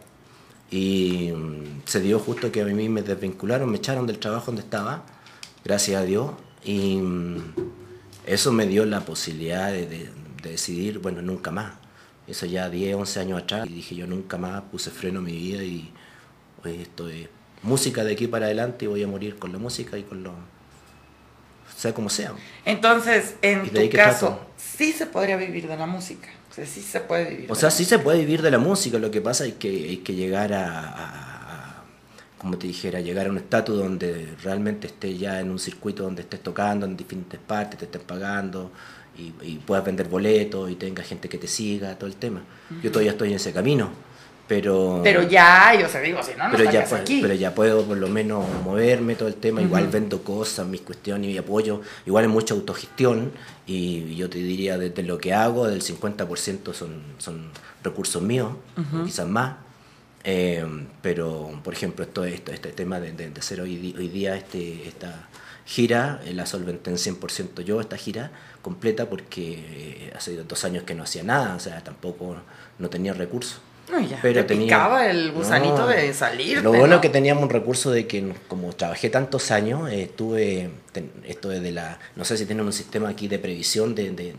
Y 0.70 1.32
mm, 1.34 1.82
se 1.86 2.02
dio 2.02 2.20
justo 2.20 2.52
que 2.52 2.62
a 2.62 2.66
mí 2.66 2.90
me 2.90 3.02
desvincularon, 3.04 3.70
me 3.70 3.78
echaron 3.78 4.06
del 4.06 4.20
trabajo 4.20 4.48
donde 4.48 4.62
estaba, 4.62 5.06
gracias 5.64 6.02
a 6.02 6.04
Dios. 6.06 6.32
Y 6.64 6.98
mm, 6.98 7.38
eso 8.26 8.52
me 8.52 8.68
dio 8.68 8.86
la 8.86 9.02
posibilidad 9.02 9.72
de, 9.72 9.86
de- 9.88 10.10
de 10.44 10.52
decidir, 10.52 11.00
bueno, 11.00 11.22
nunca 11.24 11.50
más. 11.52 11.74
Eso 12.28 12.46
ya 12.46 12.70
10, 12.70 12.96
11 12.96 13.20
años 13.20 13.42
atrás. 13.44 13.68
Y 13.70 13.74
dije, 13.74 13.96
yo 13.96 14.06
nunca 14.08 14.38
más 14.38 14.62
puse 14.64 14.92
freno 14.92 15.20
a 15.20 15.24
mi 15.24 15.32
vida 15.32 15.64
y 15.64 15.92
pues, 16.66 16.80
esto 16.82 17.08
es 17.10 17.28
música 17.62 18.04
de 18.04 18.14
aquí 18.14 18.26
para 18.28 18.48
adelante 18.48 18.86
y 18.86 18.88
voy 18.88 19.04
a 19.04 19.08
morir 19.08 19.36
con 19.38 19.52
la 19.52 19.60
música 19.60 19.98
y 20.00 20.04
con 20.04 20.24
lo... 20.24 20.34
sea 21.78 21.94
como 21.94 22.10
sea. 22.10 22.34
Entonces, 22.66 23.36
en 23.44 23.70
tu 23.70 23.90
caso, 23.92 24.28
trato. 24.28 24.46
sí 24.58 24.92
se 24.92 25.06
podría 25.06 25.38
vivir 25.38 25.68
de 25.68 25.78
la 25.78 25.86
música. 25.86 26.28
O 26.50 26.54
sea, 26.56 26.66
sí 26.66 26.82
se 26.82 27.02
puede 27.02 27.26
vivir. 27.30 27.52
O 27.52 27.54
de 27.54 27.60
sea, 27.60 27.68
la 27.68 27.72
sí 27.72 27.86
se 27.86 28.00
puede 28.00 28.20
vivir 28.20 28.42
de 28.42 28.50
la 28.50 28.58
música, 28.58 28.98
lo 28.98 29.12
que 29.12 29.22
pasa 29.22 29.46
es 29.46 29.54
que 29.56 29.68
hay 29.70 29.98
que 29.98 30.16
llegar 30.16 30.54
a, 30.54 30.68
a- 30.70 31.80
a- 31.80 31.84
como 32.40 32.58
te 32.58 32.66
dijera, 32.68 33.00
llegar 33.02 33.28
a 33.28 33.30
un 33.30 33.38
estatus 33.38 33.78
donde 33.78 34.36
realmente 34.44 34.88
estés 34.88 35.20
ya 35.20 35.40
en 35.40 35.52
un 35.52 35.60
circuito 35.60 36.02
donde 36.04 36.22
estés 36.24 36.42
tocando 36.42 36.86
en 36.88 36.96
diferentes 36.98 37.40
partes, 37.40 37.78
te 37.78 37.86
estén 37.86 38.02
pagando 38.02 38.72
y, 39.18 39.34
y 39.46 39.58
puedas 39.58 39.84
vender 39.86 40.08
boletos 40.08 40.70
y 40.72 40.76
tenga 40.76 41.04
gente 41.04 41.28
que 41.30 41.38
te 41.38 41.48
siga, 41.48 41.96
todo 41.98 42.08
el 42.08 42.16
tema. 42.16 42.42
Yo 42.82 42.92
todavía 42.92 43.12
estoy 43.12 43.30
en 43.30 43.36
ese 43.36 43.52
camino, 43.54 43.90
pero... 44.48 45.02
Pero 45.04 45.24
ya, 45.24 45.74
yo 45.80 45.88
se 45.90 46.02
digo, 46.02 46.22
si 46.24 46.32
no, 46.36 46.46
no 46.50 46.52
pero 46.58 46.70
ya, 46.72 46.84
puedo, 46.86 47.02
aquí. 47.02 47.20
pero 47.22 47.34
ya 47.34 47.54
puedo 47.56 47.84
por 47.84 47.98
lo 47.98 48.08
menos 48.08 48.46
moverme 48.64 49.16
todo 49.16 49.28
el 49.28 49.36
tema, 49.36 49.62
igual 49.62 49.88
vendo 49.88 50.22
cosas, 50.24 50.68
mis 50.68 50.82
cuestiones 50.82 51.32
y 51.32 51.38
apoyo, 51.38 51.82
igual 52.06 52.26
es 52.26 52.30
mucha 52.30 52.54
autogestión 52.54 53.32
y 53.66 54.16
yo 54.16 54.30
te 54.30 54.38
diría 54.38 54.78
desde 54.78 55.02
lo 55.04 55.18
que 55.18 55.34
hago, 55.34 55.68
del 55.68 55.82
50% 55.82 56.74
son, 56.74 57.02
son 57.18 57.50
recursos 57.84 58.22
míos, 58.22 58.52
quizás 59.06 59.28
más. 59.28 59.56
Eh, 60.24 60.66
pero, 61.02 61.52
por 61.64 61.74
ejemplo, 61.74 62.04
esto, 62.04 62.24
esto, 62.26 62.52
este 62.52 62.70
tema 62.72 63.00
de, 63.00 63.12
de- 63.12 63.30
de 63.30 63.40
hacer 63.40 63.62
hoy, 63.62 63.94
hoy 63.98 64.08
día 64.10 64.36
este, 64.36 64.88
esta, 64.88 65.28
gira, 65.66 66.22
eh, 66.26 66.34
la 66.34 66.46
solventé 66.46 66.92
en 66.92 66.98
100% 66.98 67.62
yo 67.64 67.82
esta 67.82 67.98
gira 67.98 68.32
completa 68.62 69.08
porque 69.10 69.56
eh, 69.68 70.14
hace 70.16 70.36
dos 70.44 70.64
años 70.66 70.84
que 70.84 70.94
no 70.94 71.02
hacía 71.04 71.24
nada, 71.24 71.56
o 71.56 71.60
sea, 71.60 71.84
tampoco 71.84 72.36
no 72.80 72.90
tenía 72.90 73.14
recursos. 73.14 73.62
No, 73.92 74.00
ya, 74.00 74.18
Pero 74.22 74.42
te 74.42 74.48
tenía- 74.50 74.66
picaba 74.66 75.10
el 75.10 75.32
gusanito 75.32 75.78
No. 75.80 75.88
de 75.88 76.12
salir. 76.14 76.62
Lo 76.64 76.72
bueno 76.74 76.96
es 76.96 77.02
que 77.02 77.10
teníamos 77.10 77.44
un 77.44 77.50
recurso 77.50 77.92
de 77.92 78.08
que 78.08 78.34
como 78.48 78.74
trabajé 78.74 79.10
tantos 79.10 79.52
años, 79.52 79.90
eh, 79.92 80.10
tuve 80.16 80.70
ten- 80.92 81.12
esto 81.26 81.50
de 81.50 81.72
la, 81.72 82.00
no 82.16 82.26
sé 82.26 82.38
si 82.38 82.46
tienen 82.46 82.66
un 82.66 82.74
sistema 82.74 83.10
aquí 83.10 83.28
de 83.28 83.38
previsión 83.38 83.94
de, 83.94 84.10
de, 84.12 84.34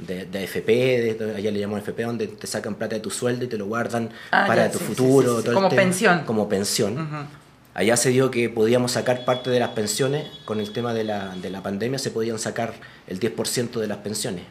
de- 0.00 0.26
de 0.26 0.38
AFP, 0.38 1.14
de- 1.14 1.34
allá 1.36 1.50
le 1.50 1.58
llamamos 1.60 1.80
AFP, 1.80 2.02
donde 2.02 2.26
te 2.26 2.46
sacan 2.46 2.74
plata 2.74 2.94
de 2.96 3.00
tu 3.00 3.10
sueldo 3.10 3.44
y 3.44 3.48
te 3.48 3.56
lo 3.56 3.66
guardan 3.66 4.10
Ah, 4.32 4.44
para 4.46 4.66
ya, 4.66 4.72
tu 4.72 4.78
sí, 4.78 4.84
futuro. 4.84 5.30
sí, 5.30 5.36
sí. 5.38 5.42
todo 5.44 5.50
el 5.52 5.54
Como 5.54 5.68
tema. 5.70 5.82
pensión. 5.82 6.24
Como 6.26 6.48
pensión. 6.48 7.28
Allá 7.72 7.96
se 7.96 8.10
dio 8.10 8.30
que 8.30 8.50
podíamos 8.50 8.92
sacar 8.92 9.24
parte 9.24 9.48
de 9.48 9.60
las 9.60 9.70
pensiones, 9.70 10.26
con 10.44 10.60
el 10.60 10.72
tema 10.72 10.92
de 10.92 11.04
la, 11.04 11.34
de 11.40 11.48
la 11.50 11.62
pandemia 11.62 11.98
se 11.98 12.10
podían 12.10 12.38
sacar 12.38 12.74
el 13.06 13.18
10% 13.20 13.80
de 13.80 13.86
las 13.86 13.98
pensiones. 13.98 14.42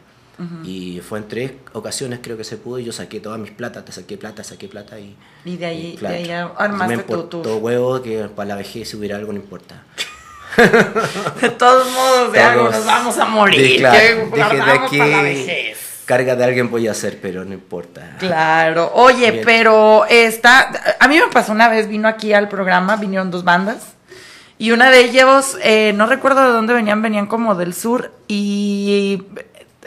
Y 0.64 1.00
fue 1.00 1.18
en 1.18 1.28
tres 1.28 1.52
ocasiones 1.72 2.20
creo 2.22 2.36
que 2.36 2.44
se 2.44 2.56
pudo 2.56 2.78
y 2.78 2.84
yo 2.84 2.92
saqué 2.92 3.20
todas 3.20 3.38
mis 3.38 3.50
plata, 3.50 3.84
te 3.84 3.92
saqué 3.92 4.16
plata, 4.16 4.42
saqué 4.42 4.68
plata 4.68 4.98
y... 4.98 5.14
Y 5.44 5.56
de 5.56 5.66
ahí, 5.66 5.86
y, 5.94 5.96
claro, 5.96 6.14
de 6.14 6.20
ahí 6.22 6.48
armaste 6.56 6.96
me 6.96 7.02
tu 7.02 7.22
tour. 7.24 7.46
huevo 7.60 8.00
que 8.00 8.24
para 8.34 8.48
la 8.48 8.54
vejez 8.56 8.88
si 8.88 8.96
hubiera 8.96 9.16
algo 9.16 9.32
no 9.32 9.38
importa. 9.38 9.84
De 11.40 11.50
todos 11.50 11.92
modos, 11.92 12.32
de 12.32 12.38
Todos. 12.40 12.52
algo 12.52 12.70
nos 12.70 12.86
vamos 12.86 13.18
a 13.18 13.24
morir. 13.26 13.66
Sí, 13.66 13.78
claro. 13.78 14.30
que 14.30 14.56
de 14.56 14.62
aquí 14.72 14.98
para 14.98 15.10
la 15.10 15.22
vejez. 15.22 16.02
carga 16.04 16.34
de 16.34 16.44
alguien 16.44 16.70
voy 16.70 16.88
a 16.88 16.90
hacer, 16.90 17.18
pero 17.20 17.44
no 17.44 17.54
importa. 17.54 18.16
Claro. 18.18 18.90
Oye, 18.94 19.30
Bien. 19.30 19.44
pero 19.44 20.04
esta, 20.06 20.96
a 20.98 21.06
mí 21.08 21.18
me 21.18 21.28
pasó 21.28 21.52
una 21.52 21.68
vez, 21.68 21.88
vino 21.88 22.08
aquí 22.08 22.32
al 22.32 22.48
programa, 22.48 22.96
vinieron 22.96 23.30
dos 23.30 23.44
bandas. 23.44 23.94
Y 24.58 24.72
una 24.72 24.90
de 24.90 25.00
ellos, 25.00 25.56
eh, 25.62 25.94
no 25.94 26.06
recuerdo 26.06 26.42
de 26.42 26.50
dónde 26.50 26.74
venían, 26.74 27.00
venían 27.00 27.26
como 27.26 27.54
del 27.54 27.72
sur. 27.72 28.12
Y 28.28 29.22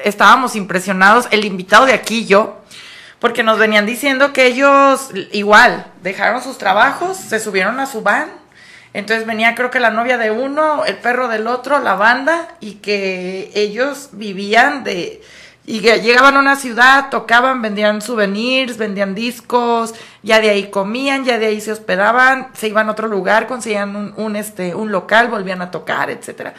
estábamos 0.03 0.55
impresionados, 0.55 1.27
el 1.31 1.45
invitado 1.45 1.85
de 1.85 1.93
aquí 1.93 2.25
yo, 2.25 2.61
porque 3.19 3.43
nos 3.43 3.57
venían 3.57 3.85
diciendo 3.85 4.33
que 4.33 4.47
ellos 4.47 5.09
igual 5.31 5.87
dejaron 6.01 6.41
sus 6.41 6.57
trabajos, 6.57 7.17
se 7.17 7.39
subieron 7.39 7.79
a 7.79 7.85
su 7.85 8.01
van. 8.01 8.29
Entonces 8.93 9.25
venía 9.25 9.55
creo 9.55 9.71
que 9.71 9.79
la 9.79 9.89
novia 9.89 10.17
de 10.17 10.29
uno, 10.29 10.85
el 10.85 10.97
perro 10.97 11.27
del 11.27 11.47
otro, 11.47 11.79
la 11.79 11.95
banda, 11.95 12.49
y 12.59 12.75
que 12.75 13.51
ellos 13.55 14.09
vivían 14.11 14.83
de... 14.83 15.21
Y 15.65 15.79
llegaban 15.79 16.35
a 16.35 16.41
una 16.41 16.57
ciudad, 16.57 17.09
tocaban, 17.09 17.61
vendían 17.61 18.01
souvenirs, 18.01 18.75
vendían 18.75 19.15
discos, 19.15 19.95
ya 20.21 20.41
de 20.41 20.49
ahí 20.49 20.69
comían, 20.69 21.23
ya 21.23 21.39
de 21.39 21.45
ahí 21.45 21.61
se 21.61 21.71
hospedaban, 21.71 22.49
se 22.53 22.67
iban 22.67 22.89
a 22.89 22.91
otro 22.91 23.07
lugar, 23.07 23.47
conseguían 23.47 23.95
un, 23.95 24.13
un, 24.17 24.35
este, 24.35 24.75
un 24.75 24.91
local, 24.91 25.29
volvían 25.29 25.61
a 25.61 25.71
tocar, 25.71 26.09
etcétera. 26.09 26.53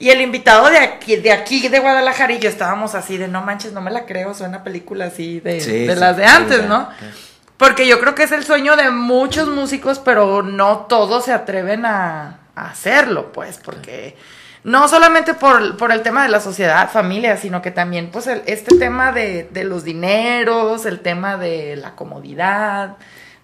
Y 0.00 0.10
el 0.10 0.20
invitado 0.20 0.68
de 0.70 0.78
aquí, 0.78 1.16
de 1.16 1.32
aquí, 1.32 1.68
de 1.68 1.80
Guadalajara, 1.80 2.32
y 2.32 2.38
yo 2.38 2.48
estábamos 2.48 2.94
así 2.94 3.16
de 3.18 3.26
no 3.28 3.42
manches, 3.42 3.72
no 3.72 3.80
me 3.80 3.90
la 3.90 4.06
creo, 4.06 4.32
suena 4.34 4.62
película 4.62 5.06
así 5.06 5.40
de, 5.40 5.60
Sí, 5.60 5.86
de 5.86 5.94
sí, 5.94 6.00
las 6.00 6.16
de 6.16 6.24
antes, 6.24 6.62
¿no? 6.64 6.88
claro. 6.88 7.14
Porque 7.56 7.88
yo 7.88 7.98
creo 7.98 8.14
que 8.14 8.22
es 8.22 8.30
el 8.30 8.44
sueño 8.44 8.76
de 8.76 8.90
muchos 8.90 9.48
músicos, 9.48 9.98
pero 9.98 10.42
no 10.44 10.86
todos 10.88 11.24
se 11.24 11.32
atreven 11.32 11.84
a, 11.84 12.38
a 12.54 12.70
hacerlo, 12.70 13.32
pues, 13.32 13.58
porque 13.58 14.16
no 14.62 14.86
solamente 14.86 15.34
por, 15.34 15.76
por 15.76 15.90
el 15.90 16.02
tema 16.02 16.22
de 16.22 16.28
la 16.28 16.40
sociedad, 16.40 16.88
familia, 16.88 17.36
sino 17.36 17.60
que 17.60 17.72
también, 17.72 18.10
pues, 18.12 18.28
el- 18.28 18.42
este 18.46 18.76
tema 18.78 19.10
de, 19.10 19.48
de 19.50 19.64
los 19.64 19.82
dineros, 19.82 20.86
el 20.86 21.00
tema 21.00 21.36
de 21.36 21.74
la 21.74 21.96
comodidad, 21.96 22.94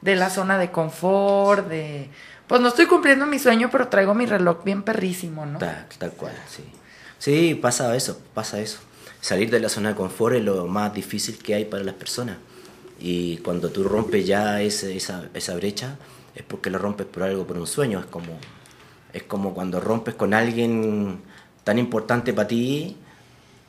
de 0.00 0.14
la 0.14 0.30
zona 0.30 0.58
de 0.58 0.70
confort, 0.70 1.66
de, 1.68 2.08
pues, 2.54 2.62
no 2.62 2.68
estoy 2.68 2.86
cumpliendo 2.86 3.26
mi 3.26 3.40
sueño, 3.40 3.68
pero 3.68 3.88
traigo 3.88 4.14
mi 4.14 4.26
reloj 4.26 4.62
bien 4.62 4.84
perrísimo, 4.84 5.44
¿no? 5.44 5.58
Tal, 5.58 5.88
tal 5.98 6.12
cual, 6.12 6.34
sí. 6.48 6.62
Sí, 7.18 7.56
pasa 7.56 7.96
eso, 7.96 8.20
pasa 8.32 8.60
eso. 8.60 8.78
Salir 9.20 9.50
de 9.50 9.58
la 9.58 9.68
zona 9.68 9.88
de 9.88 9.96
confort 9.96 10.36
es 10.36 10.44
lo 10.44 10.68
más 10.68 10.94
difícil 10.94 11.36
que 11.38 11.56
hay 11.56 11.64
para 11.64 11.82
las 11.82 11.96
personas. 11.96 12.36
Y 13.00 13.38
cuando 13.38 13.70
tú 13.70 13.82
rompes 13.82 14.24
ya 14.24 14.62
esa, 14.62 14.88
esa 15.34 15.54
brecha, 15.56 15.96
es 16.36 16.44
porque 16.44 16.70
lo 16.70 16.78
rompes 16.78 17.08
por 17.08 17.24
algo, 17.24 17.44
por 17.44 17.58
un 17.58 17.66
sueño. 17.66 17.98
Es 17.98 18.06
como, 18.06 18.38
es 19.12 19.24
como 19.24 19.52
cuando 19.52 19.80
rompes 19.80 20.14
con 20.14 20.32
alguien 20.32 21.22
tan 21.64 21.80
importante 21.80 22.32
para 22.32 22.46
ti 22.46 22.96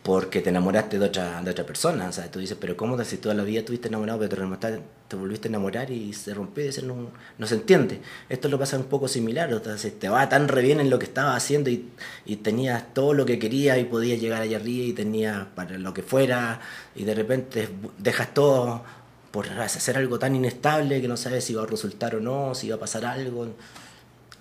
porque 0.06 0.40
te 0.42 0.52
enamoraste 0.52 1.00
de 1.00 1.06
otra, 1.08 1.42
de 1.42 1.50
otra 1.50 1.66
persona. 1.66 2.08
O 2.08 2.12
sea, 2.12 2.30
tú 2.30 2.38
dices, 2.38 2.56
pero 2.62 2.78
¿cómo 2.78 3.04
si 3.04 3.18
toda 3.18 3.34
la 3.34 3.44
vida 3.44 3.62
estuviste 3.62 3.88
enamorado, 3.88 4.20
pero 4.20 4.48
te, 4.60 4.80
te 5.08 5.16
volviste 5.16 5.48
a 5.48 5.50
enamorar 5.50 5.90
y 5.90 6.14
se 6.14 6.32
rompió 6.36 6.64
y 6.64 6.82
no, 6.84 7.10
no 7.40 7.48
se 7.48 7.56
entiende? 7.56 8.02
Esto 8.30 8.48
lo 8.48 8.60
pasa 8.60 8.78
un 8.78 8.84
poco 8.84 9.08
similar. 9.08 9.52
O 9.52 9.64
sea, 9.64 9.80
si 9.80 9.90
te 9.90 10.08
va 10.08 10.30
tan 10.30 10.48
re 10.48 10.62
bien 10.62 10.80
en 10.80 10.92
lo 10.92 11.00
que 11.00 11.06
estabas 11.06 11.36
haciendo 11.36 11.72
y, 11.72 11.90
y 12.24 12.36
tenías 12.36 12.94
todo 12.94 13.16
lo 13.16 13.26
que 13.26 13.40
querías 13.40 13.80
y 13.80 13.86
podías 13.86 14.22
llegar 14.22 14.44
allá 14.44 14.58
arriba 14.58 14.86
y 14.86 14.94
tenías 14.94 15.48
para 15.56 15.76
lo 15.80 15.92
que 15.92 16.04
fuera 16.04 16.62
y 16.96 17.04
de 17.04 17.16
repente 17.16 17.68
dejas 17.98 18.32
todo 18.32 18.84
por 19.32 19.50
hacer 19.50 19.98
algo 19.98 20.20
tan 20.20 20.36
inestable 20.36 21.02
que 21.02 21.08
no 21.08 21.18
sabes 21.18 21.46
si 21.46 21.56
va 21.56 21.64
a 21.64 21.66
resultar 21.66 22.16
o 22.16 22.20
no, 22.20 22.54
si 22.54 22.70
va 22.70 22.76
a 22.76 22.80
pasar 22.80 23.06
algo. 23.06 23.48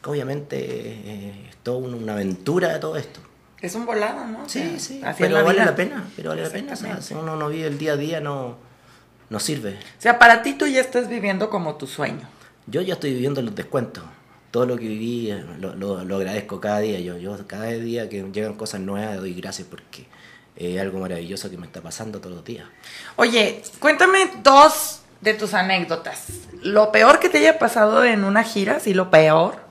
Obviamente 0.05 0.59
eh, 0.59 1.47
es 1.49 1.57
toda 1.63 1.79
una 1.79 2.13
aventura 2.13 2.79
todo 2.79 2.99
esto. 2.99 3.21
Es 3.65 3.75
un 3.75 3.87
volado, 3.87 4.27
¿no? 4.27 4.43
O 4.45 4.49
Sí, 4.49 4.61
sea, 4.79 4.79
sí, 4.79 5.01
pero 5.19 5.37
vale 5.43 5.53
vida. 5.61 5.65
la 5.71 5.75
pena, 5.77 6.05
pero 6.17 6.31
vale 6.31 6.43
la 6.43 6.51
pena. 6.51 6.73
O 6.75 6.77
sea, 6.77 7.01
si 7.01 7.15
uno 7.15 7.35
no 7.37 7.49
vive 7.49 7.67
el 7.67 7.79
día 7.79 7.93
a 7.93 7.97
día, 7.97 8.21
no, 8.21 8.57
no 9.31 9.41
sirve. 9.41 9.71
O 9.99 10.01
sea, 10.03 10.19
para 10.19 10.43
ti 10.43 10.53
tú 10.53 10.67
ya 10.67 10.81
estás 10.81 11.09
viviendo 11.09 11.49
como 11.49 11.77
tu 11.77 11.87
sueño. 11.87 12.29
Yo 12.67 12.81
ya 12.83 12.95
estoy 12.95 13.15
viviendo 13.15 13.41
los 13.43 13.55
descuentos. 13.55 14.05
Todo 14.51 14.67
lo 14.67 14.77
que 14.77 14.87
viví 14.87 15.31
eh, 15.31 15.43
lo, 15.59 15.75
lo- 15.75 16.05
lo 16.05 16.17
agradezco 16.17 16.61
cada 16.61 16.79
día. 16.81 17.01
Yo, 17.01 17.17
yo 17.17 17.37
cada 17.47 17.67
día 17.69 18.09
que 18.09 18.23
llegan 18.33 18.55
cosas 18.55 18.81
nuevas 18.81 19.17
doy 19.17 19.35
gracias 19.35 19.67
porque 19.69 20.07
es 20.57 20.79
algo 20.81 20.99
maravilloso 21.01 21.51
que 21.51 21.57
me 21.57 21.67
está 21.67 21.81
pasando 21.81 22.21
todos 22.21 22.37
los 22.37 22.45
días. 22.45 22.67
Oye, 23.17 23.63
cuéntame 23.81 24.31
dos 24.43 25.01
de 25.23 25.35
tus 25.35 25.55
anécdotas. 25.55 26.27
Lo 26.63 26.93
peor 26.93 27.19
que 27.19 27.29
te 27.31 27.39
haya 27.39 27.59
pasado 27.59 28.05
en 28.05 28.25
una 28.25 28.45
gira, 28.45 28.79
sí, 28.79 28.93
lo 28.95 29.11
peor. 29.11 29.64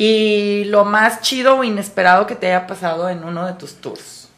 Y 0.00 0.62
lo 0.66 0.84
más 0.84 1.22
chido 1.22 1.56
o 1.56 1.64
inesperado 1.64 2.24
que 2.28 2.36
te 2.36 2.46
haya 2.46 2.68
pasado 2.68 3.08
en 3.08 3.24
uno 3.24 3.44
de 3.48 3.54
tus 3.54 3.74
tours. 3.80 4.28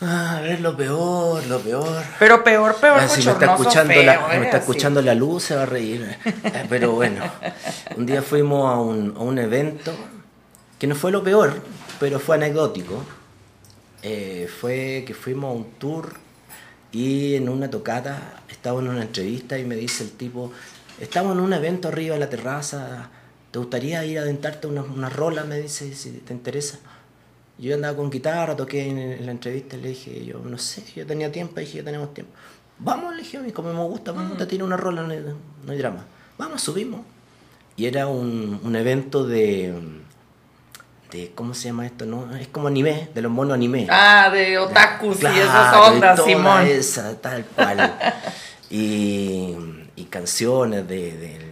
Ah, 0.00 0.36
a 0.36 0.40
ver, 0.42 0.60
lo 0.60 0.76
peor, 0.76 1.44
lo 1.48 1.58
peor. 1.58 2.04
Pero 2.20 2.44
peor, 2.44 2.76
peor, 2.76 2.98
Ah, 3.00 3.08
si 3.08 3.24
me 3.24 3.32
está 3.32 3.46
escuchando, 3.54 3.92
feo, 3.92 4.02
la, 4.04 4.14
¿eh? 4.14 4.38
me 4.38 4.44
está 4.44 4.58
Así. 4.58 4.70
escuchando 4.70 5.02
la 5.02 5.14
luz, 5.16 5.42
se 5.42 5.56
va 5.56 5.62
a 5.62 5.66
reír. 5.66 6.16
Eh, 6.24 6.66
Pero 6.68 6.92
bueno, 6.92 7.24
un 7.96 8.06
día 8.06 8.22
fuimos 8.22 8.72
a 8.72 8.78
un, 8.78 9.12
a 9.16 9.20
un 9.20 9.38
evento 9.38 9.92
que 10.78 10.86
no 10.86 10.94
fue 10.94 11.10
lo 11.10 11.24
peor, 11.24 11.60
pero 11.98 12.20
fue 12.20 12.36
anecdótico. 12.36 13.02
Eh, 14.04 14.48
fue 14.60 15.02
que 15.04 15.14
fuimos 15.14 15.50
a 15.50 15.54
un 15.54 15.64
tour 15.80 16.12
y 16.92 17.34
en 17.34 17.48
una 17.48 17.68
tocata 17.68 18.34
estaba 18.48 18.80
en 18.80 18.86
una 18.86 19.02
entrevista 19.02 19.58
y 19.58 19.64
me 19.64 19.74
dice 19.74 20.04
el 20.04 20.12
tipo, 20.12 20.52
estamos 21.00 21.32
en 21.32 21.40
un 21.40 21.52
evento 21.54 21.88
arriba 21.88 22.14
en 22.14 22.20
la 22.20 22.28
terraza, 22.28 23.08
¿te 23.54 23.60
gustaría 23.60 24.04
ir 24.04 24.18
a 24.18 24.22
adentarte 24.22 24.66
una, 24.66 24.82
una 24.82 25.08
rola? 25.08 25.44
Me 25.44 25.60
dice, 25.60 25.94
si 25.94 26.10
te 26.10 26.32
interesa. 26.32 26.80
Yo 27.56 27.76
andaba 27.76 27.96
con 27.96 28.10
guitarra, 28.10 28.56
toqué 28.56 28.88
en, 28.88 28.98
en 28.98 29.26
la 29.26 29.30
entrevista 29.30 29.76
le 29.76 29.90
dije, 29.90 30.24
yo 30.24 30.40
no 30.40 30.58
sé, 30.58 30.82
yo 30.96 31.06
tenía 31.06 31.30
tiempo, 31.30 31.60
dije, 31.60 31.78
ya 31.78 31.84
tenemos 31.84 32.12
tiempo. 32.12 32.32
Vamos, 32.80 33.14
le 33.14 33.22
dije, 33.22 33.52
como 33.52 33.72
me 33.72 33.84
gusta, 33.84 34.12
me 34.12 34.26
gusta, 34.26 34.48
tiene 34.48 34.64
una 34.64 34.76
rola, 34.76 35.02
no 35.02 35.12
hay, 35.12 35.20
no 35.64 35.70
hay 35.72 35.78
drama. 35.78 36.04
Vamos, 36.36 36.62
subimos. 36.62 37.02
Y 37.76 37.86
era 37.86 38.08
un, 38.08 38.58
un 38.60 38.74
evento 38.74 39.24
de, 39.24 39.72
de, 41.12 41.30
¿cómo 41.36 41.54
se 41.54 41.68
llama 41.68 41.86
esto? 41.86 42.06
no 42.06 42.34
Es 42.34 42.48
como 42.48 42.66
anime, 42.66 43.08
de 43.14 43.22
los 43.22 43.30
monos 43.30 43.54
anime. 43.54 43.86
Ah, 43.88 44.30
de 44.32 44.58
otakus 44.58 45.22
y 45.22 45.26
esas 45.26 45.46
Claro, 45.48 45.94
ondas, 45.94 46.24
Simón. 46.24 46.66
esa, 46.66 47.20
tal 47.20 47.44
cual. 47.44 47.98
y, 48.68 49.54
y 49.94 50.04
canciones 50.10 50.88
de, 50.88 51.16
del 51.16 51.43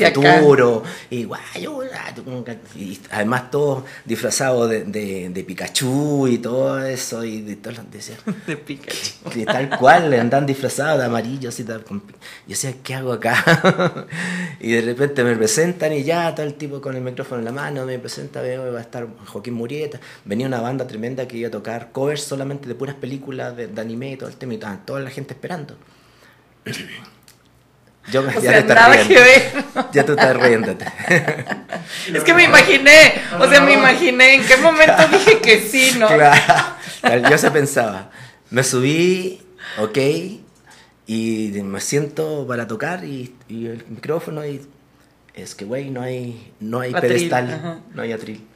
De 0.00 0.06
acá. 0.06 0.40
Futuro, 0.40 0.82
y 1.08 1.24
guayo, 1.24 1.84
y 2.74 2.98
además 3.12 3.50
todos 3.50 3.84
disfrazados 4.04 4.68
de, 4.68 4.84
de, 4.84 5.30
de 5.30 5.44
Pikachu 5.44 6.26
y 6.26 6.38
todo 6.38 6.84
eso, 6.84 7.24
y 7.24 7.42
de 7.42 7.56
todo, 7.56 7.74
De 8.46 8.56
Pikachu. 8.56 9.12
que 9.32 9.44
tal 9.46 9.70
cual, 9.78 10.12
andan 10.14 10.46
disfrazados 10.46 10.98
de 10.98 11.06
amarillo, 11.06 11.50
así, 11.50 11.62
tal, 11.62 11.84
con- 11.84 12.02
yo 12.08 12.14
decía, 12.48 12.74
¿qué 12.82 12.94
hago 12.96 13.12
acá? 13.12 14.06
y 14.60 14.72
de 14.72 14.80
repente 14.80 15.22
me 15.22 15.36
presentan 15.36 15.92
y 15.92 16.02
ya, 16.02 16.34
todo 16.34 16.44
el 16.46 16.54
tipo 16.54 16.80
con 16.80 16.96
el 16.96 17.02
micrófono 17.02 17.38
en 17.38 17.44
la 17.44 17.52
mano, 17.52 17.86
me 17.86 17.98
presenta, 18.00 18.42
veo, 18.42 18.72
va 18.72 18.78
a 18.78 18.82
estar 18.82 19.06
Joaquín 19.26 19.54
Murieta, 19.54 20.00
venía 20.24 20.46
una 20.48 20.60
banda 20.60 20.86
tremenda 20.88 21.28
que 21.28 21.36
iba 21.36 21.48
a 21.48 21.52
tocar 21.52 21.92
covers 21.92 22.22
solamente 22.24 22.66
de 22.66 22.74
puras 22.74 22.96
películas 22.96 23.56
de, 23.56 23.68
de 23.68 23.80
anime 23.80 24.12
y 24.12 24.16
todo 24.16 24.28
el 24.28 24.36
tema, 24.36 24.54
y 24.54 24.58
toda 24.58 24.98
la 25.00 25.10
gente 25.10 25.34
esperando. 25.34 25.76
Yo 28.10 28.22
O 28.22 28.26
ya 28.32 28.40
sea, 28.40 28.52
te 28.52 28.58
estás 28.60 28.88
riendo. 28.90 29.08
que 29.14 29.20
ver. 29.20 29.64
Ya 29.92 30.04
tú 30.06 30.12
estás 30.12 30.36
riéndote. 30.36 30.84
Es 32.12 32.22
que 32.24 32.34
me 32.34 32.44
imaginé, 32.44 33.14
o 33.38 33.48
sea, 33.48 33.60
me 33.60 33.74
imaginé 33.74 34.34
en 34.34 34.44
qué 34.46 34.56
momento 34.58 35.08
dije 35.12 35.38
que 35.40 35.60
sí, 35.60 35.92
¿no? 35.98 36.06
Claro, 36.08 37.30
yo 37.30 37.38
se 37.38 37.50
pensaba. 37.50 38.10
Me 38.50 38.62
subí, 38.62 39.40
ok, 39.78 39.98
y 41.06 41.52
me 41.64 41.80
siento 41.80 42.46
para 42.46 42.66
tocar 42.66 43.04
y, 43.04 43.34
y 43.48 43.66
el 43.66 43.84
micrófono 43.88 44.44
y 44.46 44.60
es 45.34 45.54
que, 45.54 45.64
güey, 45.64 45.90
no 45.90 46.02
hay, 46.02 46.52
no 46.60 46.80
hay 46.80 46.92
Atril, 46.94 47.12
pedestal, 47.12 47.50
ajá. 47.52 47.78
no 47.94 48.02
hay 48.02 48.12
atril. 48.12 48.46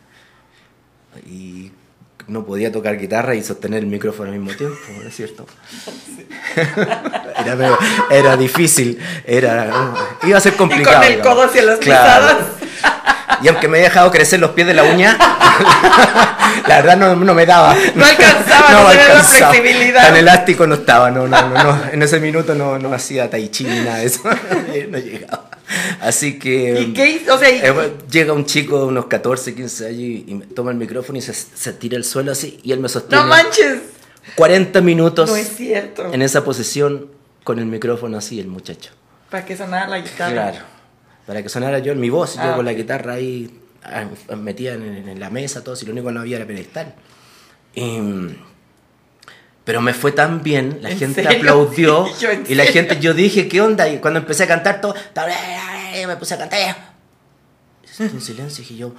Y 1.26 1.72
no 2.26 2.44
podía 2.44 2.72
tocar 2.72 2.98
guitarra 2.98 3.34
y 3.34 3.42
sostener 3.42 3.80
el 3.80 3.86
micrófono 3.86 4.30
al 4.32 4.38
mismo 4.38 4.56
tiempo, 4.56 4.76
¿no 5.00 5.08
es 5.08 5.14
cierto? 5.14 5.46
era, 7.46 7.78
era 8.10 8.36
difícil, 8.36 8.98
era, 9.26 9.70
iba 10.24 10.38
a 10.38 10.40
ser 10.40 10.54
complicado. 10.54 11.02
el 11.02 11.16
digamos. 11.16 11.34
codo 11.34 11.42
hacia 11.46 11.62
las 11.62 11.78
Claro. 11.78 12.38
Y 13.42 13.48
aunque 13.48 13.66
me 13.66 13.78
he 13.78 13.82
dejado 13.82 14.10
crecer 14.12 14.38
los 14.38 14.50
pies 14.50 14.66
de 14.68 14.74
la 14.74 14.84
uña, 14.84 15.16
la 16.68 16.76
verdad 16.80 16.96
no, 16.96 17.16
no 17.16 17.34
me 17.34 17.44
daba. 17.46 17.74
No 17.94 18.04
alcanzaba, 18.04 18.70
no 18.70 18.82
la 18.84 18.90
alcanzaba. 18.90 19.52
flexibilidad. 19.52 20.02
Tan 20.06 20.16
elástico 20.16 20.66
no 20.66 20.74
estaba, 20.76 21.10
no, 21.10 21.26
no, 21.26 21.48
no, 21.48 21.64
no. 21.64 21.80
En 21.92 22.02
ese 22.02 22.20
minuto 22.20 22.54
no, 22.54 22.78
no 22.78 22.92
hacía 22.94 23.28
tai 23.30 23.48
chi 23.48 23.64
ni 23.64 23.80
nada 23.80 23.96
de 23.98 24.06
eso. 24.06 24.20
no 24.90 24.98
llegaba. 24.98 25.50
Así 26.00 26.38
que... 26.38 26.80
¿Y 26.82 26.92
qué 26.92 27.06
hizo? 27.10 27.34
O 27.34 27.38
sea, 27.38 27.50
y- 27.50 27.60
eh, 27.62 27.92
llega 28.10 28.32
un 28.32 28.44
chico 28.44 28.78
de 28.78 28.84
unos 28.84 29.06
14, 29.06 29.54
15 29.54 29.86
años 29.86 29.98
y, 29.98 30.24
y 30.28 30.38
toma 30.54 30.70
el 30.70 30.76
micrófono 30.76 31.18
y 31.18 31.22
se, 31.22 31.32
se 31.34 31.72
tira 31.72 31.96
al 31.96 32.04
suelo 32.04 32.30
así 32.32 32.60
y 32.62 32.72
él 32.72 32.80
me 32.80 32.88
sostiene 32.88 33.22
no 33.24 33.28
manches. 33.28 33.78
40 34.36 34.80
minutos 34.82 35.28
No 35.30 35.36
es 35.36 35.48
cierto. 35.56 36.12
en 36.12 36.22
esa 36.22 36.44
posición 36.44 37.06
con 37.44 37.58
el 37.58 37.66
micrófono 37.66 38.18
así 38.18 38.38
el 38.40 38.48
muchacho. 38.48 38.90
Para 39.30 39.44
que 39.44 39.56
sonara 39.56 39.88
la 39.88 39.98
guitarra. 39.98 40.32
Claro. 40.32 40.58
Para 41.26 41.42
que 41.42 41.48
sonara 41.48 41.78
yo 41.78 41.92
en 41.92 42.00
mi 42.00 42.10
voz, 42.10 42.36
Ah, 42.38 42.46
yo 42.50 42.56
con 42.56 42.64
la 42.64 42.72
guitarra 42.72 43.14
ahí 43.14 43.60
ah, 43.84 44.06
metida 44.36 44.74
en, 44.74 45.08
en 45.08 45.20
la 45.20 45.30
mesa, 45.30 45.62
todo, 45.64 45.76
si 45.76 45.86
lo 45.86 45.92
único 45.92 46.08
que 46.08 46.14
no 46.14 46.20
había 46.20 46.36
era 46.36 46.46
pedestal. 46.46 46.94
Y- 47.74 48.36
pero 49.64 49.80
me 49.80 49.94
fue 49.94 50.10
tan 50.10 50.42
bien, 50.42 50.78
la 50.82 50.90
¿En 50.90 50.98
gente 50.98 51.22
serio? 51.22 51.38
aplaudió 51.38 52.06
¿en 52.30 52.44
y 52.48 52.54
la 52.56 52.64
gente, 52.64 52.98
yo 52.98 53.14
dije, 53.14 53.46
¿qué 53.48 53.60
onda? 53.60 53.88
Y 53.88 53.98
cuando 53.98 54.18
empecé 54.20 54.42
a 54.44 54.48
cantar 54.48 54.80
todo, 54.80 54.94
me 56.06 56.16
puse 56.16 56.34
a 56.34 56.38
cantar. 56.38 56.92
Un 58.00 58.20
silencio 58.20 58.62
y 58.62 58.66
dije 58.66 58.76
yo, 58.80 58.94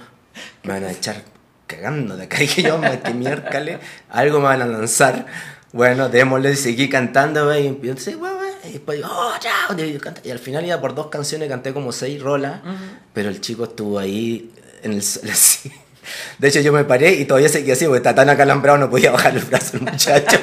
me 0.62 0.72
van 0.72 0.84
a 0.84 0.90
echar 0.90 1.22
cagando 1.66 2.16
de 2.16 2.24
acá. 2.24 2.36
Dije 2.40 2.62
yo, 2.62 2.78
"Ma, 2.78 2.96
que 2.98 3.12
miércale, 3.12 3.78
algo 4.08 4.38
me 4.38 4.44
van 4.46 4.62
a 4.62 4.66
lanzar. 4.66 5.26
Bueno, 5.74 6.08
démosle, 6.08 6.52
y 6.52 6.56
seguí 6.56 6.88
cantando, 6.88 7.46
güey, 7.46 7.64
y 7.64 7.66
empecé, 7.66 8.14
güey, 8.14 8.30
y 8.68 8.72
después, 8.74 9.00
oh, 9.04 9.32
chao, 9.40 9.76
y, 9.76 9.98
y 10.22 10.30
al 10.30 10.38
final 10.38 10.64
iba 10.64 10.80
por 10.80 10.94
dos 10.94 11.08
canciones, 11.08 11.48
canté 11.48 11.72
como 11.72 11.90
seis 11.90 12.22
rolas, 12.22 12.60
pero 13.12 13.28
el 13.28 13.40
chico 13.40 13.64
estuvo 13.64 13.98
ahí 13.98 14.52
en 14.84 14.92
el 14.92 15.02
suelo 15.02 15.32
así. 15.32 15.72
De 16.38 16.46
hecho, 16.48 16.60
yo 16.60 16.72
me 16.72 16.84
paré 16.84 17.14
y 17.14 17.24
todavía 17.24 17.48
seguía 17.48 17.72
así, 17.74 17.86
porque 17.86 17.96
está 17.98 18.14
tan 18.14 18.28
acalambrado, 18.28 18.78
no 18.78 18.88
podía 18.88 19.10
bajar 19.10 19.34
el 19.36 19.42
brazo 19.42 19.78
el 19.78 19.82
muchacho. 19.82 20.38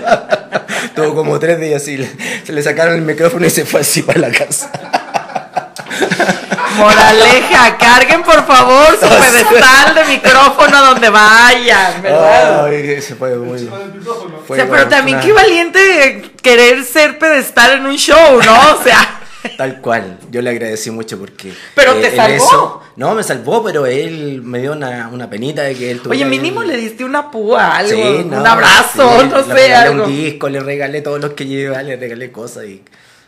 Tuvo 0.95 1.15
como 1.15 1.39
tres 1.39 1.61
días 1.61 1.81
así, 1.81 1.95
le- 1.95 2.09
se 2.45 2.51
le 2.51 2.61
sacaron 2.61 2.95
el 2.95 3.01
micrófono 3.03 3.45
y 3.45 3.49
se 3.51 3.63
fue 3.63 3.79
así 3.81 4.01
para 4.01 4.19
la 4.19 4.31
casa. 4.31 4.69
Moraleja, 6.77 7.77
carguen 7.77 8.23
por 8.23 8.45
favor 8.45 8.87
su 8.99 9.07
pedestal 9.09 9.95
de 9.95 10.05
micrófono 10.05 10.81
donde 10.85 11.09
vayan, 11.09 12.01
¿verdad? 12.01 12.65
Ay, 12.65 13.01
se 13.01 13.15
fue 13.15 13.35
muy... 13.37 13.67
o 13.67 14.43
fue 14.47 14.57
sea, 14.57 14.69
pero 14.69 14.87
también 14.87 15.17
una- 15.17 15.25
qué 15.25 15.33
valiente 15.33 16.31
querer 16.41 16.83
ser 16.83 17.17
pedestal 17.19 17.79
en 17.79 17.85
un 17.85 17.97
show, 17.97 18.41
¿no? 18.43 18.75
O 18.79 18.83
sea, 18.83 19.17
Tal 19.57 19.81
cual, 19.81 20.19
yo 20.29 20.39
le 20.43 20.51
agradecí 20.51 20.91
mucho 20.91 21.17
porque... 21.17 21.49
eh, 21.49 21.55
¿Pero 21.73 21.95
te 21.95 22.09
él 22.09 22.15
salvó? 22.15 22.83
no, 22.95 23.15
me 23.15 23.23
salvó, 23.23 23.63
pero 23.63 23.87
él 23.87 24.41
me 24.43 24.59
dio 24.59 24.73
una, 24.73 25.09
una 25.11 25.27
penita 25.31 25.63
de 25.63 25.75
que 25.75 25.89
él 25.89 25.99
tuviera 25.99 26.27
oye, 26.27 26.37
mínimo 26.37 26.61
le 26.61 26.77
diste 26.77 27.03
una 27.03 27.31
púa, 27.31 27.75
algo, 27.77 27.91
Sí, 27.91 28.23
no, 28.29 28.39
un 28.39 28.45
abrazo, 28.47 29.19
sí, 29.21 29.27
no 29.31 29.37
le 29.39 29.43
sé, 29.43 29.53
regalé 29.53 29.75
algo. 29.89 30.03
un 30.05 30.15
disco, 30.15 30.47
le 30.47 30.59
regalé 30.59 31.01
todos 31.01 31.19
los 31.19 31.31
que 31.33 31.47
lleva, 31.47 31.81
le 31.81 31.95
regalé 31.97 32.31
cosas 32.31 32.65
y... 32.65 32.83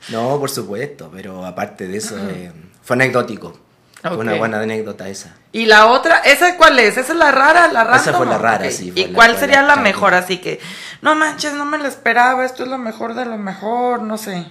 No, 0.09 0.37
por 0.39 0.49
supuesto, 0.51 1.09
pero 1.11 1.45
aparte 1.45 1.87
de 1.87 1.97
eso, 1.97 2.15
eh, 2.29 2.51
fue 2.83 2.95
anecdótico. 2.95 3.57
Fue 4.01 4.17
una 4.17 4.33
buena 4.35 4.59
anécdota 4.59 5.07
esa. 5.07 5.33
Y 5.53 5.65
la 5.65 5.85
otra, 5.87 6.17
¿esa 6.19 6.57
cuál 6.57 6.77
es? 6.79 6.97
¿Esa 6.97 7.13
es 7.13 7.17
la 7.17 7.31
rara, 7.31 7.69
la 7.69 7.85
rara? 7.85 7.95
Esa 7.95 8.13
fue 8.13 8.25
la 8.25 8.37
rara, 8.37 8.69
sí, 8.69 8.91
¿Y 8.93 9.05
la- 9.07 9.13
cuál 9.13 9.37
sería 9.37 9.61
la 9.61 9.75
la 9.77 9.81
mejor? 9.81 10.13
Así 10.13 10.39
que, 10.39 10.59
no 11.01 11.15
manches, 11.15 11.53
no 11.53 11.63
me 11.63 11.77
lo 11.77 11.87
esperaba, 11.87 12.43
esto 12.43 12.63
es 12.63 12.69
lo 12.69 12.77
mejor 12.77 13.13
de 13.13 13.23
lo 13.25 13.37
mejor, 13.37 14.01
no 14.01 14.17
sé. 14.17 14.45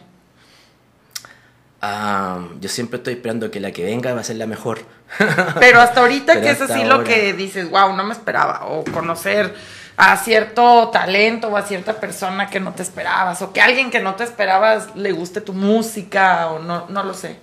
Ah, 1.83 2.39
yo 2.61 2.69
siempre 2.69 2.99
estoy 2.99 3.15
esperando 3.15 3.51
que 3.51 3.59
la 3.61 3.73
que 3.73 3.85
venga 3.85 4.15
va 4.15 4.21
a 4.21 4.25
ser 4.25 4.37
la 4.37 4.47
mejor. 4.47 4.81
Pero 5.59 5.81
hasta 5.81 6.01
ahorita 6.01 6.33
Pero 6.35 6.47
que 6.47 6.51
es 6.53 6.61
así 6.63 6.85
lo 6.85 7.03
que 7.05 7.33
dices, 7.33 7.69
wow, 7.69 7.95
no 7.95 8.05
me 8.05 8.13
esperaba. 8.13 8.67
O 8.67 8.85
conocer 8.85 9.55
a 9.97 10.17
cierto 10.17 10.89
talento 10.91 11.49
o 11.49 11.57
a 11.57 11.63
cierta 11.63 11.95
persona 12.01 12.49
que 12.49 12.61
no 12.61 12.73
te 12.73 12.83
esperabas. 12.83 13.43
O 13.43 13.53
que 13.53 13.61
alguien 13.61 13.91
que 13.91 14.01
no 14.01 14.15
te 14.15 14.25
esperabas 14.25 14.95
le 14.95 15.11
guste 15.13 15.41
tu 15.41 15.53
música 15.53 16.47
o 16.53 16.61
no, 16.61 16.87
no 16.89 17.03
lo 17.03 17.15
sé. 17.15 17.39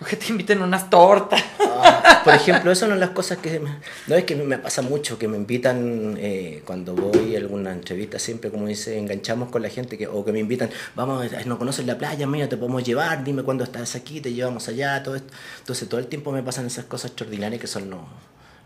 Que 0.08 0.16
te 0.16 0.28
inviten 0.28 0.62
unas 0.62 0.88
tortas. 0.90 1.42
Ah, 1.60 2.22
por 2.24 2.34
ejemplo, 2.34 2.72
eso 2.72 2.86
no 2.88 2.94
es 2.94 3.00
las 3.00 3.10
cosas 3.10 3.38
que... 3.38 3.60
me- 3.60 3.76
No 4.06 4.14
es 4.14 4.24
que 4.24 4.34
me 4.34 4.58
pasa 4.58 4.82
mucho, 4.82 5.18
que 5.18 5.28
me 5.28 5.36
invitan 5.36 6.16
eh, 6.18 6.62
cuando 6.64 6.94
voy 6.94 7.34
a 7.34 7.38
alguna 7.38 7.72
entrevista, 7.72 8.18
siempre 8.18 8.50
como 8.50 8.66
dice, 8.66 8.98
enganchamos 8.98 9.50
con 9.50 9.62
la 9.62 9.68
gente, 9.68 9.96
que, 9.98 10.06
o 10.06 10.24
que 10.24 10.32
me 10.32 10.38
invitan, 10.40 10.70
vamos, 10.96 11.26
no 11.46 11.58
conoces 11.58 11.86
la 11.86 11.96
playa, 11.98 12.26
mira, 12.26 12.48
te 12.48 12.56
podemos 12.56 12.82
llevar, 12.82 13.22
dime 13.24 13.42
cuándo 13.42 13.62
estás 13.64 13.94
aquí, 13.94 14.20
te 14.20 14.32
llevamos 14.32 14.68
allá, 14.68 15.02
todo 15.02 15.16
esto. 15.16 15.32
Entonces 15.60 15.88
todo 15.88 16.00
el 16.00 16.06
tiempo 16.06 16.32
me 16.32 16.42
pasan 16.42 16.66
esas 16.66 16.86
cosas 16.86 17.10
extraordinarias 17.10 17.60
que 17.60 17.66
son 17.66 17.90
lo, 17.90 18.00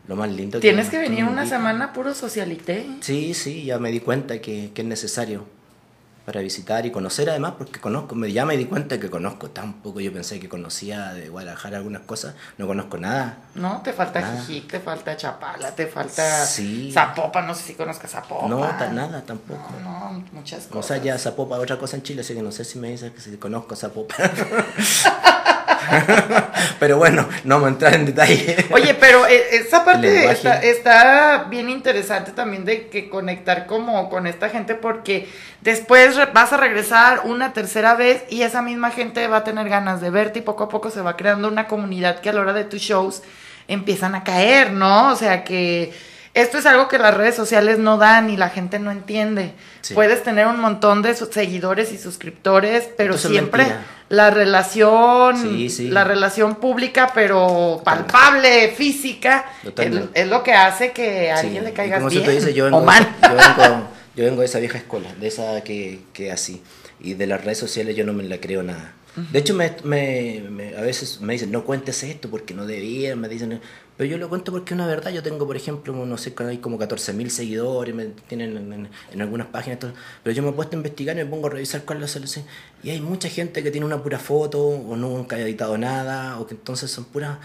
lo 0.09 0.17
más 0.17 0.31
lindo. 0.31 0.61
Tienes 0.61 0.89
que 0.89 0.99
venir 0.99 1.25
una 1.25 1.47
semana 1.47 1.93
puro 1.93 2.15
socialité. 2.15 2.87
Sí, 3.01 3.35
sí, 3.35 3.65
ya 3.65 3.79
me 3.79 3.91
di 3.91 4.01
cuenta 4.01 4.41
que, 4.41 4.71
que 4.75 4.83
es 4.83 4.89
necesario 4.89 5.45
para 6.25 6.41
visitar 6.41 6.87
y 6.87 6.91
conocer 6.91 7.29
además, 7.29 7.55
porque 7.59 7.81
conozco, 7.81 8.15
me, 8.15 8.33
ya 8.33 8.47
me 8.47 8.57
di 8.57 8.65
cuenta 8.65 8.99
que 8.99 9.11
conozco 9.11 9.51
tan 9.51 9.75
poco, 9.75 10.01
yo 10.01 10.13
pensé 10.13 10.41
que 10.41 10.49
conocía 10.49 11.13
de 11.13 11.29
Guadalajara 11.29 11.77
algunas 11.77 12.03
cosas, 12.03 12.35
no 12.57 12.67
conozco 12.67 12.97
nada. 12.97 13.39
No, 13.55 13.83
te 13.83 13.93
falta 13.93 14.21
Nada. 14.21 14.41
Jijic, 14.43 14.71
te 14.71 14.81
falta 14.81 15.17
Chapala, 15.17 15.75
te 15.75 15.87
falta 15.87 16.47
Sí. 16.47 16.91
Zapopan, 16.93 17.47
no 17.47 17.55
sé 17.55 17.65
si 17.65 17.75
conozcas 17.75 18.11
Zapopan. 18.11 18.49
No, 18.51 18.61
nada 18.61 19.23
tampoco. 19.23 19.71
No, 19.83 20.13
no, 20.13 20.25
muchas 20.33 20.67
O 20.67 20.71
cosas. 20.71 20.87
sea, 20.87 20.97
ya 21.05 21.19
Zapopa 21.19 21.59
otra 21.59 21.79
cosa 21.79 21.97
en 21.97 22.03
Chile, 22.03 22.23
así 22.23 22.35
que 22.35 22.43
no 22.43 22.53
sé 22.53 22.65
si 22.65 22.79
me 22.79 22.89
dices 22.89 23.13
que 23.13 23.21
si 23.21 23.37
conozco 23.37 23.77
Zapopa. 23.77 24.15
Pero 26.79 26.99
bueno, 26.99 27.29
no 27.45 27.65
a 27.65 27.69
entrar 27.69 27.95
en 27.95 28.07
detalle. 28.07 28.57
Oye, 28.71 28.95
pero 28.95 29.27
eh, 29.27 29.43
esa 29.53 29.85
parte 29.85 30.31
está, 30.31 30.63
está 30.63 31.45
bien 31.45 31.71
interesante 31.71 32.33
también 32.33 32.65
de 32.65 32.89
que 32.89 33.09
conectar 33.09 33.67
como 33.67 34.11
con 34.11 34.27
esta 34.27 34.49
gente 34.49 34.75
porque 34.75 35.29
después 35.61 36.19
vas 36.33 36.53
a 36.53 36.57
regresar 36.57 37.23
una 37.25 37.53
tercera 37.53 37.95
vez 37.95 38.25
y 38.29 38.43
esa 38.43 38.61
misma 38.61 38.91
gente 38.91 39.27
va 39.29 39.39
a 39.39 39.45
tener 39.45 39.69
ganas 39.69 40.01
de 40.01 40.11
verte 40.11 40.41
y 40.41 40.43
poco 40.43 40.65
a 40.65 40.69
poco 40.69 40.91
se 40.91 41.01
va 41.01 41.17
creando 41.17 41.49
una 41.49 41.67
comunidad 41.67 42.21
que 42.21 42.31
a 42.31 42.33
la 42.33 42.41
hora 42.41 42.53
de 42.53 42.65
tus 42.65 42.83
shows 42.83 43.23
empiezan 43.69 44.15
a 44.15 44.25
caer, 44.25 44.73
¿no? 44.73 45.13
O 45.13 45.17
sea 45.17 45.45
que 45.45 45.93
esto 46.35 46.59
es 46.59 46.67
algo 46.67 46.89
que 46.89 46.99
las 46.99 47.15
redes 47.15 47.35
sociales 47.37 47.79
no 47.79 47.97
dan 47.97 48.29
y 48.29 48.37
la 48.37 48.51
gente 48.51 48.79
no 48.81 48.91
entiende. 48.91 49.53
Sí. 49.81 49.95
Puedes 49.95 50.23
tener 50.25 50.47
un 50.49 50.59
montón 50.59 51.01
de 51.01 51.15
seguidores 51.15 51.93
y 51.93 51.99
suscriptores, 51.99 52.89
pero 52.97 53.15
Eso 53.15 53.29
es 53.29 53.33
siempre 53.33 53.67
la 54.09 54.31
relación, 54.31 55.37
Sí, 55.41 55.71
sí. 55.71 55.89
la 55.89 56.05
relación 56.05 56.57
pública, 56.57 57.13
pero 57.15 57.81
palpable, 57.85 58.69
física, 58.77 59.45
es, 59.59 59.65
Totalmente. 59.65 60.21
es 60.21 60.29
lo 60.29 60.43
que 60.43 60.53
hace 60.55 60.93
que 60.93 61.31
a 61.31 61.39
alguien 61.39 61.65
le 61.65 61.73
se 61.73 61.83
bien 61.83 62.55
yo 62.55 62.65
vengo, 62.65 62.79
o 62.79 62.85
mal. 62.85 63.07
yo, 63.23 63.29
vengo, 63.37 63.89
yo 64.17 64.25
vengo 64.25 64.41
de 64.41 64.47
esa 64.47 64.59
vieja 64.59 64.79
escuela, 64.79 65.13
de 65.15 65.29
esa 65.29 65.63
que, 65.63 66.01
que 66.13 66.33
así. 66.33 66.63
Y 67.01 67.15
de 67.15 67.27
las 67.27 67.45
redes 67.45 67.59
sociales 67.59 67.95
yo 67.97 68.05
no 68.05 68.13
me 68.13 68.25
la 68.25 68.39
creo 68.39 68.63
nada. 68.63 68.93
De 69.17 69.39
hecho, 69.39 69.55
me, 69.55 69.77
me- 69.85 70.77
a 70.77 70.81
veces 70.81 71.21
me 71.21 71.35
dicen, 71.35 71.53
no 71.53 71.65
cuentes 71.65 72.03
esto 72.03 72.29
porque 72.31 72.53
no 72.55 72.67
debían, 72.67 73.21
me 73.21 73.29
dicen, 73.29 73.61
pero 73.97 74.11
yo 74.11 74.19
lo 74.19 74.29
cuento 74.29 74.51
porque 74.51 74.75
es 74.75 74.79
una 74.79 74.87
verdad. 74.87 75.13
Yo 75.13 75.23
tengo, 75.23 75.47
por 75.47 75.57
ejemplo, 75.57 75.95
no 76.05 76.19
sé, 76.19 76.35
hay 76.39 76.59
como 76.59 76.79
14.000 76.79 77.31
seguidores, 77.31 77.95
me 77.95 78.07
tienen 78.07 78.89
en, 79.13 79.21
algunas 79.21 79.47
páginas, 79.49 79.79
pero 80.23 80.35
yo 80.35 80.43
me 80.43 80.49
he 80.49 80.53
puesto 80.53 80.77
a 80.77 80.79
investigar 80.79 81.17
y 81.17 81.21
me 81.21 81.27
pongo 81.27 81.47
a 81.47 81.51
revisar 81.51 81.85
cuáles 81.85 82.11
son 82.11 82.23
los... 82.23 82.37
Y 82.83 82.91
hay 82.91 83.01
mucha 83.01 83.29
gente 83.29 83.63
que 83.63 83.71
tiene 83.71 83.87
una 83.87 84.03
pura 84.03 84.19
foto 84.19 84.67
o 84.67 84.97
nunca 84.97 85.37
ha 85.37 85.41
editado 85.41 85.79
nada, 85.79 86.41
o 86.41 86.47
que 86.47 86.55
entonces 86.55 86.91
son 86.91 87.05
puras 87.05 87.39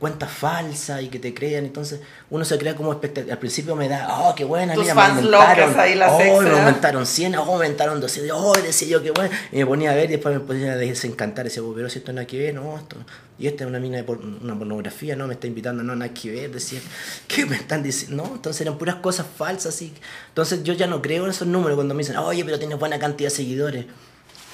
cuentas 0.00 0.32
falsas 0.32 1.02
y 1.02 1.08
que 1.08 1.18
te 1.18 1.34
crean, 1.34 1.64
entonces 1.66 2.00
uno 2.30 2.44
se 2.44 2.56
crea 2.58 2.74
como 2.74 2.90
expectativa. 2.90 3.34
Al 3.34 3.38
principio 3.38 3.76
me 3.76 3.86
da, 3.86 4.08
oh, 4.22 4.34
qué 4.34 4.44
buena, 4.44 4.72
Tus 4.74 4.84
mira, 4.84 4.94
fans 4.94 5.14
me 5.22 5.36
aumentaron, 5.36 5.68
locas 5.68 5.76
ahí, 5.84 5.94
las 5.94 6.10
oh, 6.12 6.20
ex, 6.20 6.38
me 6.38 6.44
¿verdad? 6.44 6.58
aumentaron 6.66 7.06
100, 7.06 7.34
oh, 7.36 7.44
me 7.44 7.52
aumentaron 7.52 8.00
200, 8.00 8.30
oh, 8.40 8.52
decía 8.62 8.88
yo, 8.88 9.02
qué 9.02 9.10
bueno, 9.10 9.30
y 9.52 9.56
me 9.58 9.66
ponía 9.66 9.90
a 9.90 9.94
ver 9.94 10.06
y 10.06 10.12
después 10.14 10.34
me 10.34 10.40
ponía 10.40 10.72
a 10.72 10.76
desencantar, 10.76 11.44
decía, 11.44 11.62
"Oh, 11.62 11.72
pero 11.74 11.88
si 11.90 11.98
esto 11.98 12.12
no 12.14 12.20
hay 12.20 12.26
que 12.26 12.38
ver, 12.38 12.54
no, 12.54 12.78
esto, 12.78 12.96
y 13.38 13.46
esta 13.46 13.64
es 13.64 13.68
una 13.70 13.78
mina 13.78 13.98
de 13.98 14.04
por- 14.04 14.18
una 14.24 14.56
pornografía, 14.58 15.14
no, 15.16 15.26
me 15.26 15.34
está 15.34 15.46
invitando, 15.46 15.82
no, 15.82 15.94
nada 15.94 16.12
que 16.14 16.30
ver, 16.30 16.50
decía, 16.50 16.80
¿qué 17.28 17.44
me 17.44 17.56
están 17.56 17.82
diciendo? 17.82 18.24
No, 18.24 18.34
entonces 18.36 18.62
eran 18.62 18.78
puras 18.78 18.96
cosas 18.96 19.26
falsas, 19.36 19.80
y 19.82 19.92
entonces 20.28 20.62
yo 20.64 20.72
ya 20.72 20.86
no 20.86 21.02
creo 21.02 21.24
en 21.24 21.30
esos 21.30 21.46
números 21.46 21.76
cuando 21.76 21.94
me 21.94 21.98
dicen, 22.02 22.16
oye, 22.16 22.42
pero 22.44 22.58
tienes 22.58 22.78
buena 22.78 22.98
cantidad 22.98 23.28
de 23.28 23.36
seguidores. 23.36 23.84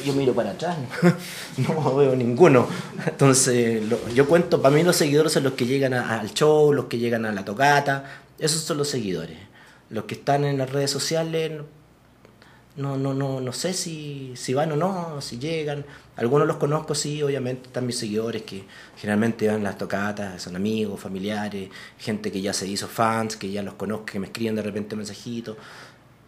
Yo 0.05 0.13
miro 0.13 0.35
para 0.35 0.51
atrás, 0.51 0.77
no 1.57 1.95
veo 1.97 2.15
ninguno. 2.15 2.69
Entonces, 3.07 3.83
lo- 3.89 4.09
yo 4.11 4.27
cuento, 4.29 4.61
para 4.61 4.75
mí 4.75 4.83
los 4.83 4.97
seguidores 4.97 5.33
son 5.33 5.45
los 5.45 5.55
que 5.55 5.65
llegan 5.67 5.95
a- 5.95 6.21
al 6.21 6.35
show, 6.35 6.73
los 6.73 6.85
que 6.87 6.99
llegan 6.99 7.25
a 7.25 7.33
la 7.33 7.45
tocata, 7.47 8.05
esos 8.39 8.61
son 8.63 8.77
los 8.77 8.89
seguidores. 8.89 9.39
Los 9.89 10.05
que 10.05 10.15
están 10.15 10.45
en 10.45 10.59
las 10.59 10.71
redes 10.71 10.91
sociales, 10.91 11.63
no, 12.77 12.99
no, 12.99 13.15
no, 13.15 13.41
no 13.41 13.53
sé 13.55 13.73
si, 13.73 14.35
si 14.37 14.53
van 14.53 14.71
o 14.73 14.77
no, 14.77 15.23
si 15.23 15.39
llegan. 15.39 15.87
Algunos 16.17 16.47
los 16.47 16.57
conozco, 16.59 16.95
sí, 16.95 17.23
obviamente 17.23 17.69
están 17.69 17.87
mis 17.87 17.97
seguidores 17.99 18.43
que 18.43 18.65
generalmente 18.99 19.47
van 19.49 19.61
a 19.63 19.65
las 19.65 19.79
tocatas, 19.79 20.43
son 20.43 20.57
amigos, 20.57 21.01
familiares, 21.01 21.71
gente 21.99 22.31
que 22.31 22.43
ya 22.43 22.53
se 22.53 22.67
hizo 22.69 22.87
fans, 22.87 23.37
que 23.37 23.51
ya 23.51 23.63
los 23.63 23.75
conozco, 23.75 24.05
que 24.07 24.19
me 24.19 24.27
escriben 24.27 24.57
de 24.57 24.63
repente 24.63 24.95
mensajitos. 24.95 25.57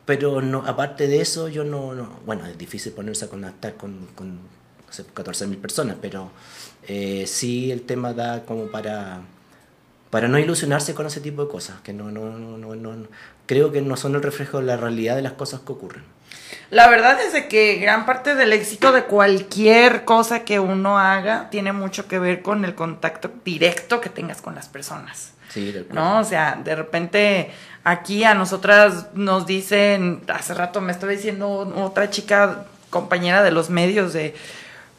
Pero 0.08 0.40
no, 0.40 0.64
aparte 0.66 1.06
de 1.06 1.20
eso, 1.20 1.48
yo 1.48 1.64
no, 1.64 1.94
no 1.94 2.20
bueno, 2.24 2.46
es 2.46 2.56
difícil 2.56 2.92
ponerse 2.92 3.26
a 3.26 3.28
contactar 3.28 3.74
con, 3.74 4.06
con 4.14 4.36
no 4.36 4.40
sé, 4.88 5.04
14.000 5.04 5.58
personas, 5.58 5.98
pero 6.00 6.30
eh, 6.86 7.24
sí 7.26 7.70
el 7.70 7.82
tema 7.82 8.14
da 8.14 8.46
como 8.46 8.68
para 8.68 9.20
para 10.08 10.26
no 10.26 10.38
ilusionarse 10.38 10.94
con 10.94 11.04
ese 11.04 11.20
tipo 11.20 11.44
de 11.44 11.50
cosas, 11.50 11.82
que 11.82 11.92
no, 11.92 12.10
no, 12.10 12.30
no, 12.38 12.74
no, 12.74 13.08
creo 13.44 13.70
que 13.70 13.82
no 13.82 13.98
son 13.98 14.14
el 14.14 14.22
reflejo 14.22 14.60
de 14.60 14.64
la 14.64 14.78
realidad 14.78 15.14
de 15.14 15.20
las 15.20 15.32
cosas 15.32 15.60
que 15.60 15.72
ocurren. 15.72 16.04
La 16.70 16.88
verdad 16.88 17.20
es 17.20 17.34
de 17.34 17.46
que 17.46 17.74
gran 17.76 18.06
parte 18.06 18.34
del 18.34 18.54
éxito 18.54 18.92
de 18.92 19.04
cualquier 19.04 20.06
cosa 20.06 20.42
que 20.42 20.58
uno 20.58 20.98
haga 20.98 21.50
tiene 21.50 21.74
mucho 21.74 22.08
que 22.08 22.18
ver 22.18 22.40
con 22.40 22.64
el 22.64 22.74
contacto 22.74 23.30
directo 23.44 24.00
que 24.00 24.08
tengas 24.08 24.40
con 24.40 24.54
las 24.54 24.70
personas. 24.70 25.34
Sí, 25.50 25.72
del 25.72 25.86
¿No? 25.92 26.20
O 26.20 26.24
sea, 26.24 26.60
de 26.62 26.74
repente 26.74 27.50
aquí 27.90 28.24
a 28.24 28.34
nosotras 28.34 29.06
nos 29.14 29.46
dicen, 29.46 30.22
hace 30.28 30.54
rato 30.54 30.80
me 30.80 30.92
estaba 30.92 31.12
diciendo 31.12 31.48
otra 31.76 32.10
chica, 32.10 32.64
compañera 32.90 33.42
de 33.42 33.50
los 33.50 33.70
medios, 33.70 34.12
de, 34.12 34.34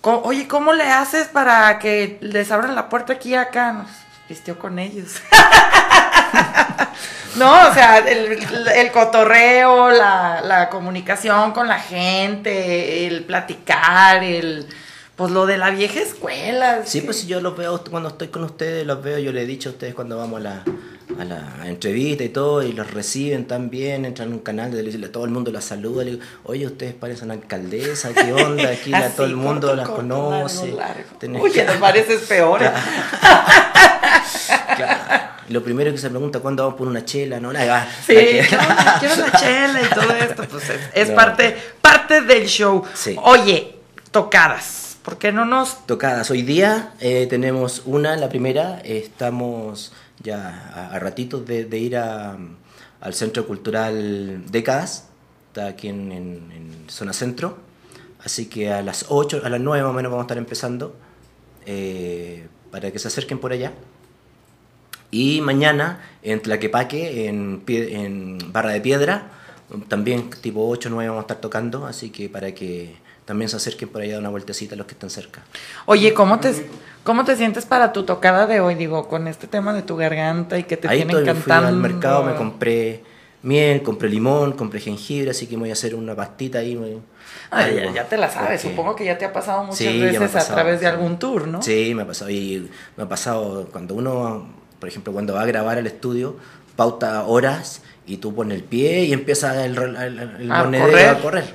"Co- 0.01 0.21
oye, 0.23 0.47
¿cómo 0.47 0.73
le 0.73 0.83
haces 0.83 1.27
para 1.27 1.79
que 1.79 2.17
les 2.21 2.51
abran 2.51 2.75
la 2.75 2.89
puerta 2.89 3.13
aquí 3.13 3.29
y 3.31 3.35
acá? 3.35 3.73
Nos 3.73 3.87
vistió 4.27 4.57
con 4.59 4.79
ellos. 4.79 5.13
No, 7.35 7.69
o 7.69 7.73
sea, 7.73 7.99
el, 7.99 8.39
el 8.75 8.91
cotorreo, 8.91 9.91
la, 9.91 10.41
la 10.41 10.67
comunicación 10.69 11.51
con 11.51 11.67
la 11.67 11.79
gente, 11.79 13.05
el 13.07 13.23
platicar, 13.23 14.23
el 14.23 14.65
pues 15.15 15.31
lo 15.31 15.45
de 15.45 15.57
la 15.57 15.69
vieja 15.69 15.99
escuela. 15.99 16.79
Sí, 16.85 17.01
que- 17.01 17.05
pues 17.05 17.27
yo 17.27 17.39
los 17.39 17.55
veo 17.55 17.83
cuando 17.89 18.09
estoy 18.09 18.29
con 18.29 18.43
ustedes, 18.43 18.85
los 18.85 19.01
veo, 19.03 19.19
yo 19.19 19.31
les 19.31 19.43
he 19.43 19.47
dicho 19.47 19.69
a 19.69 19.73
ustedes 19.73 19.93
cuando 19.93 20.17
vamos 20.17 20.39
a 20.39 20.43
la, 20.43 20.63
a 21.17 21.23
la 21.25 21.41
entrevista 21.65 22.23
y 22.23 22.29
todo, 22.29 22.61
y 22.63 22.71
los 22.73 22.91
reciben 22.91 23.45
también, 23.47 24.05
entran 24.05 24.27
en 24.29 24.35
un 24.35 24.39
canal 24.41 24.71
de 24.71 24.77
televisión, 24.77 25.11
todo 25.11 25.25
el 25.25 25.31
mundo 25.31 25.51
las 25.51 25.65
saluda, 25.65 26.03
le 26.03 26.11
digo, 26.11 26.23
oye, 26.43 26.65
ustedes 26.67 26.93
parecen 26.93 27.31
alcaldesa, 27.31 28.13
¿qué 28.13 28.31
onda? 28.45 28.69
Aquí 28.69 28.93
Así, 28.93 29.13
todo 29.15 29.25
el 29.25 29.35
mundo 29.35 29.67
corto, 29.67 29.75
las 29.75 29.87
corto, 29.87 30.01
conoce. 30.01 30.73
Uy, 31.41 31.51
que- 31.51 31.63
nos 31.65 31.77
pareces 31.77 32.21
peor. 32.21 32.61
Claro. 34.75 35.29
Lo 35.49 35.63
primero 35.63 35.91
que 35.91 35.97
se 35.97 36.09
pregunta, 36.09 36.39
¿cuándo 36.39 36.63
vamos 36.63 36.77
por 36.77 36.87
una 36.87 37.03
chela? 37.03 37.39
No, 37.39 37.51
la 37.51 37.87
Sí, 38.05 38.13
quiero 38.99 39.15
la 39.17 39.31
chela 39.37 39.81
y 39.81 39.93
todo 39.93 40.11
esto, 40.13 40.43
pues 40.49 40.69
es, 40.69 40.79
es 40.93 41.09
No. 41.09 41.15
parte, 41.15 41.55
parte 41.81 42.21
del 42.21 42.45
show. 42.47 42.83
Sí. 42.93 43.15
Oye, 43.23 43.75
tocadas, 44.11 44.97
¿por 45.03 45.17
qué 45.17 45.31
no 45.31 45.45
nos 45.45 45.85
tocadas. 45.87 46.29
Hoy 46.31 46.43
día 46.43 46.91
eh, 46.99 47.25
tenemos 47.29 47.81
una, 47.85 48.15
la 48.15 48.29
primera, 48.29 48.79
eh, 48.83 49.01
estamos 49.03 49.91
ya 50.23 50.71
a, 50.73 50.95
a 50.95 50.99
ratitos 50.99 51.45
de, 51.45 51.77
ir 51.77 51.97
a, 51.97 52.37
al 53.01 53.13
Centro 53.13 53.47
Cultural 53.47 54.43
Décadas, 54.51 55.07
está 55.47 55.67
aquí 55.67 55.87
en, 55.87 56.85
zona 56.87 57.13
centro, 57.13 57.57
así 58.23 58.47
que 58.47 58.71
a 58.71 58.81
las 58.81 59.05
8, 59.09 59.41
a 59.43 59.49
las 59.49 59.61
9 59.61 59.83
más 59.83 59.91
o 59.91 59.93
menos 59.93 60.11
vamos 60.11 60.23
a 60.23 60.25
estar 60.25 60.37
empezando, 60.37 60.95
eh, 61.65 62.47
para 62.71 62.91
que 62.91 62.99
se 62.99 63.07
acerquen 63.07 63.39
por 63.39 63.51
allá. 63.51 63.73
Y 65.11 65.41
mañana 65.41 66.01
en 66.23 66.41
Tlaquepaque, 66.41 67.27
en, 67.27 67.63
en 67.67 68.37
Barra 68.51 68.71
de 68.71 68.81
Piedra, 68.81 69.31
también 69.87 70.29
tipo 70.29 70.67
8 70.67 70.89
o 70.89 70.91
9 70.91 71.09
vamos 71.09 71.21
a 71.21 71.25
estar 71.25 71.41
tocando, 71.41 71.85
así 71.85 72.09
que 72.09 72.29
para 72.29 72.53
que 72.53 72.95
también 73.25 73.49
se 73.49 73.57
acerquen 73.57 73.89
por 73.89 74.01
allá 74.01 74.15
a 74.15 74.19
una 74.19 74.29
vueltecita 74.29 74.75
los 74.75 74.87
que 74.87 74.93
están 74.93 75.11
cerca. 75.11 75.43
Oye, 75.85 76.15
¿cómo 76.15 76.39
te, 76.39 76.51
¿cómo 77.03 77.23
te 77.25 77.35
sientes 77.35 77.65
para 77.65 77.91
tu 77.93 78.03
tocada 78.03 78.47
de 78.47 78.59
hoy? 78.59 78.75
Digo, 78.75 79.07
con 79.07 79.27
este 79.27 79.47
tema 79.47 79.73
de 79.73 79.81
tu 79.81 79.95
garganta 79.95 80.57
y 80.57 80.63
que 80.63 80.77
te 80.77 80.87
Ahí 80.87 80.97
tiene 80.99 81.13
estoy, 81.13 81.25
me 81.25 81.33
fui 81.33 81.41
cantando. 81.51 81.67
al 81.69 81.75
mercado, 81.77 82.23
me 82.23 82.35
compré 82.35 83.03
miel, 83.41 83.81
compré 83.83 84.09
limón, 84.09 84.51
compré 84.53 84.79
jengibre, 84.79 85.31
así 85.31 85.47
que 85.47 85.55
me 85.55 85.61
voy 85.61 85.69
a 85.69 85.73
hacer 85.73 85.95
una 85.95 86.15
pastita 86.15 86.59
ahí. 86.59 86.75
me- 86.75 86.97
Ay, 87.51 87.75
ya, 87.75 87.91
ya 87.93 88.03
te 88.05 88.17
la 88.17 88.29
sabes, 88.29 88.61
porque- 88.61 88.75
supongo 88.75 88.95
que 88.95 89.05
ya 89.05 89.17
te 89.17 89.25
ha 89.25 89.33
pasado 89.33 89.63
muchas 89.63 89.77
Sí, 89.77 89.99
veces 90.01 90.35
a 90.35 90.45
través 90.53 90.79
de 90.81 90.87
algún 90.87 91.17
tour, 91.19 91.47
¿no? 91.47 91.61
Sí, 91.61 91.93
me 91.95 92.03
ha 92.03 92.07
pasado. 92.07 92.29
Y 92.31 92.69
me 92.97 93.03
ha 93.03 93.07
pasado 93.09 93.67
cuando 93.71 93.95
uno, 93.95 94.47
por 94.79 94.89
ejemplo, 94.89 95.13
cuando 95.13 95.33
va 95.35 95.41
a 95.41 95.45
grabar 95.45 95.77
al 95.77 95.87
estudio, 95.87 96.35
pauta 96.75 97.23
horas 97.25 97.81
y 98.05 98.17
tú 98.17 98.33
pones 98.35 98.57
el 98.57 98.63
pie 98.63 99.03
y 99.05 99.13
empieza 99.13 99.65
el, 99.65 99.77
el, 99.77 100.19
el 100.41 100.51
A 100.51 100.63
monedero 100.63 100.89
correr. 100.91 101.09
a 101.09 101.19
correr. 101.19 101.53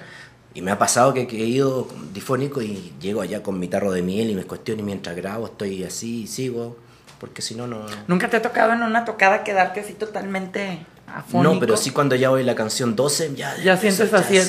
Y 0.54 0.62
me 0.62 0.70
ha 0.70 0.78
pasado 0.78 1.12
que, 1.12 1.26
que 1.26 1.42
he 1.42 1.46
ido 1.46 1.88
difónico 2.12 2.62
y 2.62 2.92
llego 3.00 3.20
allá 3.20 3.42
con 3.42 3.58
mi 3.58 3.66
tarro 3.66 3.90
de 3.90 4.02
miel 4.02 4.30
y 4.30 4.34
me 4.34 4.44
cuestiono 4.44 4.82
y 4.82 4.84
mientras 4.84 5.16
grabo 5.16 5.46
estoy 5.46 5.82
así 5.82 6.22
y 6.22 6.26
sigo, 6.28 6.76
porque 7.18 7.42
si 7.42 7.56
no, 7.56 7.66
no... 7.66 7.84
¿Nunca 8.06 8.30
te 8.30 8.36
ha 8.36 8.42
tocado 8.42 8.72
en 8.72 8.82
una 8.82 9.04
tocada 9.04 9.42
quedarte 9.42 9.80
así 9.80 9.94
totalmente 9.94 10.86
afónico? 11.08 11.54
No, 11.54 11.60
pero 11.60 11.76
sí 11.76 11.90
cuando 11.90 12.14
ya 12.14 12.28
a 12.28 12.36
la 12.36 12.54
canción 12.54 12.94
12, 12.94 13.34
ya... 13.34 13.56
Ya 13.64 13.76
sientes 13.76 14.14
así 14.14 14.34
ya, 14.34 14.42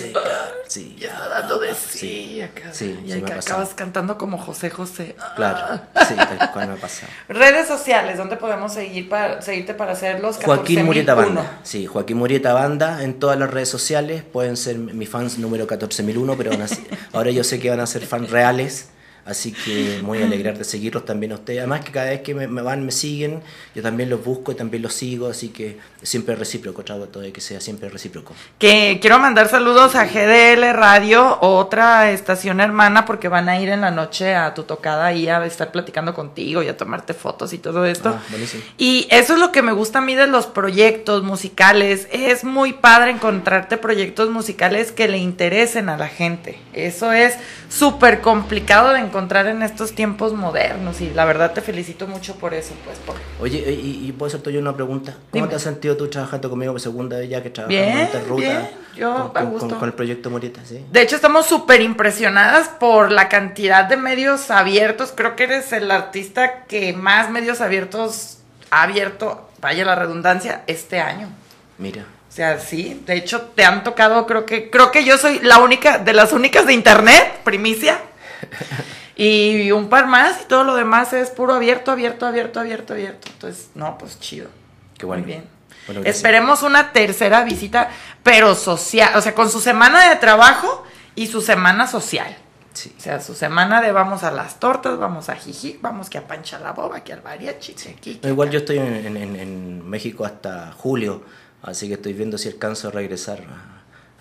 sí, 0.67 0.95
Ya 0.99 1.09
está 1.09 1.27
dando 1.29 1.59
de 1.59 1.73
sí, 1.73 1.97
Sí, 1.99 2.41
acá. 2.41 2.73
sí, 2.73 2.99
y 3.05 3.11
sí 3.11 3.23
acabas 3.25 3.73
cantando 3.73 4.17
como 4.17 4.37
José 4.37 4.69
José. 4.69 5.15
Claro, 5.35 5.81
sí, 6.07 6.15
tal 6.15 6.51
cual 6.51 6.67
me 6.69 6.73
ha 6.73 6.77
pasado. 6.77 7.11
Redes 7.29 7.67
sociales, 7.67 8.17
¿dónde 8.17 8.37
podemos 8.37 8.73
seguir 8.73 9.09
para, 9.09 9.41
seguirte 9.41 9.73
para 9.73 9.93
hacer 9.93 10.19
los 10.19 10.37
Joaquín 10.37 10.79
14.001? 10.79 10.83
Murieta 10.85 11.13
Banda. 11.13 11.59
Sí, 11.63 11.85
Joaquín 11.85 12.17
Murieta 12.17 12.53
Banda 12.53 13.03
en 13.03 13.19
todas 13.19 13.37
las 13.39 13.49
redes 13.49 13.69
sociales. 13.69 14.23
Pueden 14.23 14.57
ser 14.57 14.77
mis 14.77 15.09
fans 15.09 15.37
número 15.37 15.67
14001, 15.67 16.37
pero 16.37 16.51
van 16.51 16.61
a 16.61 16.67
ahora 17.13 17.31
yo 17.31 17.43
sé 17.43 17.59
que 17.59 17.69
van 17.69 17.79
a 17.79 17.87
ser 17.87 18.05
fans 18.05 18.29
reales. 18.29 18.89
Así 19.25 19.53
que 19.53 19.97
me 20.01 20.07
voy 20.07 20.21
a 20.21 20.25
alegrar 20.25 20.55
de 20.55 20.63
seguirlos 20.63 21.03
también 21.03 21.31
a 21.31 21.35
ustedes. 21.35 21.59
Además 21.59 21.83
que 21.83 21.91
cada 21.91 22.11
vez 22.11 22.21
que 22.21 22.35
me, 22.35 22.47
me 22.47 22.61
van, 22.61 22.85
me 22.85 22.91
siguen, 22.91 23.41
yo 23.73 23.81
también 23.81 24.07
los 24.07 24.23
busco 24.23 24.51
y 24.51 24.55
también 24.55 24.83
los 24.83 24.93
sigo. 24.93 25.27
Así 25.27 25.49
que 25.49 25.79
siempre 26.03 26.35
recíproco, 26.35 26.83
trato 26.83 27.19
de 27.19 27.31
que 27.33 27.41
sea 27.41 27.59
siempre 27.59 27.89
recíproco. 27.89 28.35
Que 28.59 28.99
quiero 29.01 29.17
mandar 29.17 29.49
saludos 29.49 29.95
a 29.95 30.05
GDL 30.05 30.71
Radio, 30.73 31.39
otra 31.41 32.11
estación 32.11 32.61
hermana, 32.61 33.05
porque 33.05 33.27
van 33.27 33.49
a 33.49 33.59
ir 33.59 33.69
en 33.69 33.81
la 33.81 33.89
noche 33.89 34.35
a 34.35 34.53
tu 34.53 34.61
tocada 34.61 35.11
y 35.11 35.27
a 35.27 35.43
estar 35.43 35.71
platicando 35.71 36.13
contigo 36.13 36.61
y 36.61 36.67
a 36.67 36.77
tomarte 36.77 37.15
fotos 37.15 37.51
y 37.53 37.57
todo 37.57 37.83
esto. 37.83 38.09
Ah, 38.09 38.21
buenísimo. 38.29 38.61
Y 38.77 39.07
eso 39.09 39.33
es 39.33 39.39
lo 39.39 39.51
que 39.51 39.63
me 39.63 39.71
gusta 39.71 39.99
a 39.99 40.01
mí 40.03 40.13
de 40.13 40.27
los 40.27 40.45
proyectos 40.45 41.23
musicales. 41.23 42.07
Es 42.11 42.43
muy 42.43 42.73
padre 42.73 43.09
encontrarte 43.09 43.77
proyectos 43.77 44.29
musicales 44.29 44.91
que 44.91 45.07
le 45.07 45.17
interesen 45.17 45.89
a 45.89 45.97
la 45.97 46.09
gente. 46.09 46.59
Eso 46.73 47.11
es 47.11 47.33
súper 47.69 48.21
complicado 48.21 48.93
de 48.93 48.99
encontrar 48.99 49.14
en 49.19 49.61
estos 49.63 49.93
tiempos 49.93 50.33
modernos 50.33 50.99
y 51.01 51.09
la 51.11 51.25
verdad 51.25 51.53
te 51.53 51.61
felicito 51.61 52.05
mucho 52.07 52.35
por 52.35 52.53
eso, 52.53 52.73
pues. 52.85 52.97
Por... 52.99 53.15
Oye, 53.41 53.59
y, 53.71 54.05
y 54.07 54.11
puedo 54.11 54.27
hacerte 54.27 54.51
yo 54.51 54.59
una 54.59 54.75
pregunta. 54.75 55.13
¿Cómo 55.13 55.25
Dime. 55.31 55.47
te 55.47 55.55
has 55.55 55.61
sentido 55.61 55.95
tú 55.95 56.07
trabajando 56.09 56.49
conmigo 56.49 56.73
por 56.73 56.81
segunda 56.81 57.17
vez 57.17 57.29
ya 57.29 57.41
que 57.41 57.49
trabajas 57.49 57.69
Bien, 57.69 57.89
en 57.89 57.97
esta 57.99 58.19
ruta? 58.21 58.41
bien. 58.41 58.69
Yo, 58.95 59.13
con, 59.13 59.21
a 59.23 59.31
con- 59.41 59.49
gusto. 59.51 59.67
con- 59.69 59.79
con 59.79 59.89
el 59.89 59.93
proyecto 59.93 60.29
Murieta, 60.29 60.61
¿sí? 60.65 60.85
De 60.91 61.01
hecho, 61.01 61.15
estamos 61.15 61.45
súper 61.45 61.81
impresionadas 61.81 62.69
por 62.69 63.11
la 63.11 63.27
cantidad 63.29 63.85
de 63.85 63.97
medios 63.97 64.51
abiertos. 64.51 65.13
Creo 65.15 65.35
que 65.35 65.43
eres 65.45 65.71
el 65.73 65.89
artista 65.91 66.63
que 66.65 66.93
más 66.93 67.29
medios 67.29 67.61
abiertos 67.61 68.37
ha 68.71 68.83
abierto, 68.83 69.49
vaya 69.61 69.85
la 69.85 69.95
redundancia, 69.95 70.63
este 70.67 70.99
año. 70.99 71.29
Mira. 71.77 72.03
O 72.29 72.31
sea, 72.35 72.59
sí, 72.59 73.01
de 73.05 73.15
hecho 73.15 73.41
te 73.55 73.63
han 73.63 73.83
tocado, 73.85 74.25
creo 74.27 74.45
que, 74.45 74.69
creo 74.69 74.91
que 74.91 75.05
yo 75.05 75.17
soy 75.17 75.39
la 75.39 75.59
única, 75.59 75.99
de 75.99 76.11
las 76.11 76.33
únicas 76.33 76.65
de 76.65 76.73
internet, 76.73 77.39
primicia. 77.45 77.99
Y 79.15 79.71
un 79.71 79.87
par 79.89 80.07
más 80.07 80.41
y 80.41 80.45
todo 80.45 80.63
lo 80.63 80.75
demás 80.75 81.13
es 81.13 81.29
puro 81.29 81.53
abierto, 81.53 81.91
abierto, 81.91 82.25
abierto, 82.25 82.59
abierto, 82.59 82.93
abierto. 82.93 83.27
Entonces, 83.31 83.69
no, 83.75 83.97
pues 83.97 84.19
chido. 84.19 84.49
Qué 84.97 85.05
bueno. 85.05 85.23
Muy 85.23 85.31
bien. 85.33 85.45
Bueno. 85.87 86.01
Esperemos 86.03 86.63
una 86.63 86.91
tercera 86.91 87.43
visita, 87.43 87.89
pero 88.23 88.55
social, 88.55 89.11
o 89.15 89.21
sea, 89.21 89.35
con 89.35 89.49
su 89.49 89.61
semana 89.61 90.09
de 90.09 90.15
trabajo 90.17 90.83
y 91.15 91.27
su 91.27 91.41
semana 91.41 91.87
social. 91.87 92.35
Sí. 92.73 92.93
O 92.97 93.01
sea, 93.01 93.21
su 93.21 93.35
semana 93.35 93.81
de 93.81 93.93
vamos 93.93 94.23
a 94.23 94.31
las 94.31 94.59
tortas, 94.59 94.97
vamos 94.97 95.29
a 95.29 95.35
Jiji, 95.35 95.79
vamos 95.81 96.09
que 96.09 96.17
a 96.17 96.27
Pancha 96.27 96.59
la 96.59 96.73
Boba, 96.73 97.01
que 97.05 97.13
al 97.13 97.23
mariachi, 97.23 97.73
que 97.73 97.89
aquí, 97.91 98.15
que 98.15 98.27
igual 98.27 98.49
acá. 98.49 98.53
yo 98.53 98.59
estoy 98.59 98.79
en, 98.79 98.95
en- 99.05 99.15
en- 99.17 99.35
en 99.37 99.89
México 99.89 100.25
hasta 100.25 100.73
julio, 100.73 101.23
así 101.61 101.87
que 101.87 101.93
estoy 101.93 102.11
viendo 102.11 102.37
si 102.37 102.49
alcanzo 102.49 102.89
a 102.89 102.91
regresar 102.91 103.39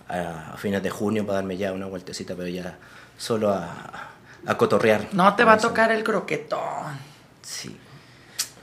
a, 0.08 0.14
a- 0.14 0.52
a 0.54 0.56
fines 0.56 0.82
de 0.84 0.90
junio 0.90 1.24
para 1.26 1.36
darme 1.38 1.56
ya 1.56 1.72
una 1.72 1.86
vueltecita, 1.86 2.34
pero 2.36 2.46
ya 2.48 2.78
solo 3.18 3.50
a, 3.52 4.10
a 4.46 4.56
cotorrear. 4.56 5.08
No 5.12 5.34
te 5.34 5.44
va 5.44 5.54
a 5.54 5.58
tocar 5.58 5.92
el 5.92 6.04
croquetón. 6.04 6.98
Sí. 7.42 7.76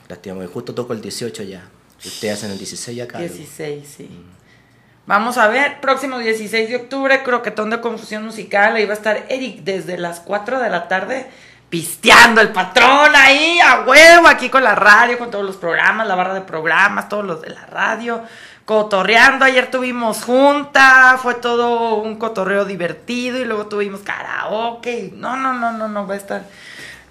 Lástima, 0.08 0.36
porque 0.36 0.52
justo 0.52 0.76
toco 0.76 0.94
el 0.94 1.02
18 1.02 1.44
ya. 1.44 1.64
Ustedes 2.04 2.38
hacen 2.38 2.52
el 2.52 2.58
16 2.58 3.02
acá. 3.02 3.20
16, 3.20 3.88
sí. 3.88 4.26
Vamos 5.06 5.38
a 5.38 5.48
ver, 5.48 5.82
próximo 5.82 6.20
16 6.20 6.70
de 6.70 6.76
octubre, 6.76 7.24
croquetón 7.24 7.70
de 7.70 7.82
confusión 7.82 8.26
musical. 8.26 8.76
Ahí 8.76 8.86
va 8.86 8.94
a 8.94 8.98
estar 8.98 9.26
Eric 9.30 9.64
desde 9.64 9.98
las 9.98 10.20
4 10.20 10.60
de 10.60 10.70
la 10.70 10.88
tarde 10.88 11.28
pisteando 11.72 12.42
el 12.42 12.50
patrón 12.50 13.16
ahí 13.16 13.58
a 13.62 13.86
huevo, 13.86 14.28
aquí 14.28 14.50
con 14.50 14.62
la 14.62 14.76
radio, 14.76 15.18
con 15.18 15.32
todos 15.32 15.46
los 15.46 15.56
programas, 15.56 16.06
la 16.06 16.16
barra 16.16 16.34
de 16.34 16.42
programas, 16.42 17.08
todos 17.08 17.24
los 17.24 17.42
de 17.42 17.50
la 17.50 17.66
radio, 17.66 18.24
cotorreando. 18.66 19.46
Ayer 19.46 19.70
tuvimos 19.72 20.24
junta, 20.24 21.18
fue 21.22 21.36
todo 21.36 21.96
un 21.96 22.16
cotorreo 22.18 22.66
divertido 22.66 23.40
y 23.40 23.46
luego 23.46 23.68
tuvimos 23.68 24.02
karaoke. 24.02 25.12
No, 25.16 25.36
no, 25.36 25.54
no, 25.54 25.72
no, 25.72 25.88
no 25.88 26.08
va 26.08 26.14
a 26.14 26.18
estar. 26.18 26.44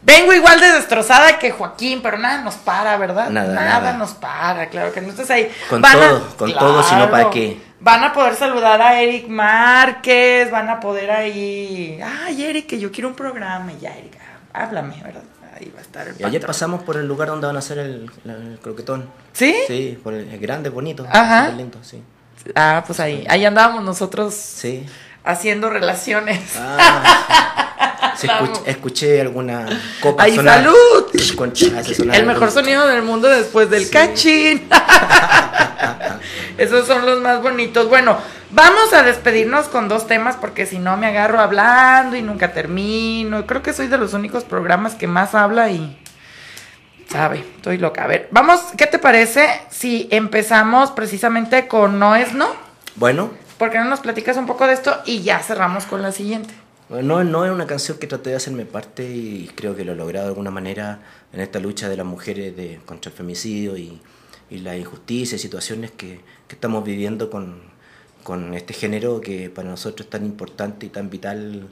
Vengo 0.02 0.32
igual 0.32 0.58
de 0.60 0.72
destrozada 0.72 1.38
que 1.38 1.50
Joaquín, 1.50 2.00
pero 2.02 2.16
nada 2.16 2.40
nos 2.40 2.54
para, 2.54 2.96
¿verdad? 2.96 3.28
Nada, 3.28 3.52
nada. 3.52 3.92
nos 3.92 4.12
para, 4.12 4.70
claro 4.70 4.92
que 4.92 5.02
no 5.02 5.08
estás 5.10 5.30
ahí. 5.30 5.50
Con 5.68 5.82
Van 5.82 5.96
a- 5.96 6.08
todo, 6.08 6.36
con 6.38 6.52
todo, 6.54 6.82
si 6.82 6.94
no, 6.94 7.10
¿para 7.10 7.28
qué? 7.28 7.60
Van 7.80 8.02
a 8.04 8.12
poder 8.12 8.34
saludar 8.34 8.80
a 8.80 9.00
Eric 9.00 9.28
Márquez, 9.28 10.50
van 10.50 10.68
a 10.70 10.80
poder 10.80 11.10
ahí. 11.10 12.00
Ay, 12.24 12.44
Eric, 12.44 12.66
que 12.66 12.78
yo 12.78 12.90
quiero 12.90 13.08
un 13.08 13.14
programa. 13.14 13.72
Y 13.72 13.78
ya, 13.80 13.94
Eric, 13.96 14.16
ah, 14.20 14.62
háblame, 14.64 15.02
¿verdad? 15.02 15.22
Ahí 15.60 15.70
va 15.74 15.78
a 15.78 15.82
estar 15.82 16.08
el 16.08 16.14
Y 16.18 16.24
ayer 16.24 16.44
pasamos 16.44 16.82
por 16.82 16.96
el 16.96 17.06
lugar 17.06 17.28
donde 17.28 17.46
van 17.46 17.56
a 17.56 17.58
hacer 17.58 17.78
el, 17.78 18.10
el 18.24 18.58
croquetón. 18.62 19.08
¿Sí? 19.34 19.54
Sí, 19.66 19.98
por 20.02 20.14
el, 20.14 20.28
el 20.28 20.38
grande, 20.40 20.70
bonito. 20.70 21.06
Ajá. 21.10 21.48
lindo, 21.50 21.78
sí. 21.82 22.02
Ah, 22.54 22.82
pues 22.86 22.98
ahí, 23.00 23.26
ahí 23.28 23.44
andábamos 23.44 23.84
nosotros 23.84 24.34
Sí. 24.34 24.86
haciendo 25.22 25.68
relaciones. 25.68 26.40
Ah, 26.56 27.59
escuché, 28.66 29.20
alguna 29.20 29.66
copa 30.00 30.22
¡Ay, 30.24 30.36
sonar. 30.36 30.56
salud! 30.62 30.76
El 32.12 32.26
mejor 32.26 32.50
sonido 32.50 32.86
del 32.86 33.02
mundo 33.02 33.28
después 33.28 33.70
del 33.70 33.84
Sí. 33.84 33.90
cachín. 33.90 34.68
Esos 36.58 36.86
son 36.86 37.06
los 37.06 37.20
más 37.20 37.40
bonitos. 37.42 37.88
Bueno, 37.88 38.18
vamos 38.50 38.92
a 38.92 39.02
despedirnos 39.02 39.66
con 39.68 39.88
dos 39.88 40.06
temas 40.06 40.36
porque 40.36 40.66
si 40.66 40.78
no 40.78 40.96
me 40.96 41.06
agarro 41.06 41.40
hablando 41.40 42.16
y 42.16 42.22
nunca 42.22 42.52
termino. 42.52 43.46
Creo 43.46 43.62
que 43.62 43.72
soy 43.72 43.86
de 43.88 43.98
los 43.98 44.12
únicos 44.12 44.44
programas 44.44 44.94
que 44.94 45.06
más 45.06 45.34
habla 45.34 45.70
y 45.70 45.98
sabe, 47.10 47.44
estoy 47.56 47.78
loca. 47.78 48.04
A 48.04 48.06
ver, 48.06 48.28
vamos, 48.30 48.60
¿qué 48.76 48.86
te 48.86 48.98
parece 48.98 49.48
si 49.70 50.08
empezamos 50.10 50.90
precisamente 50.90 51.66
con 51.66 51.98
No 51.98 52.14
es 52.16 52.34
no? 52.34 52.48
Bueno, 52.96 53.30
¿Por 53.58 53.70
qué 53.70 53.76
no 53.78 53.84
nos 53.84 54.00
platicas 54.00 54.38
un 54.38 54.46
poco 54.46 54.66
de 54.66 54.72
esto 54.72 55.02
y 55.04 55.20
ya 55.20 55.38
cerramos 55.40 55.84
con 55.84 56.00
la 56.00 56.12
siguiente? 56.12 56.54
No, 56.90 57.22
no 57.24 57.44
es 57.44 57.50
una 57.52 57.66
canción 57.66 57.98
que 57.98 58.06
traté 58.06 58.30
de 58.30 58.36
hacerme 58.36 58.66
parte 58.66 59.04
y 59.08 59.50
creo 59.54 59.76
que 59.76 59.84
lo 59.84 59.92
he 59.92 59.96
logrado 59.96 60.26
de 60.26 60.30
alguna 60.32 60.50
manera 60.50 61.00
en 61.32 61.40
esta 61.40 61.60
lucha 61.60 61.88
de 61.88 61.96
las 61.96 62.06
mujeres 62.06 62.54
contra 62.84 63.10
el 63.10 63.16
femicidio 63.16 63.76
y, 63.76 64.00
y 64.50 64.58
la 64.58 64.76
injusticia 64.76 65.36
y 65.36 65.38
situaciones 65.38 65.90
que, 65.92 66.20
que 66.48 66.54
estamos 66.54 66.84
viviendo 66.84 67.30
con, 67.30 67.60
con 68.24 68.54
este 68.54 68.74
género 68.74 69.20
que 69.20 69.50
para 69.50 69.68
nosotros 69.70 70.06
es 70.06 70.10
tan 70.10 70.24
importante 70.26 70.86
y 70.86 70.88
tan 70.88 71.10
vital 71.10 71.68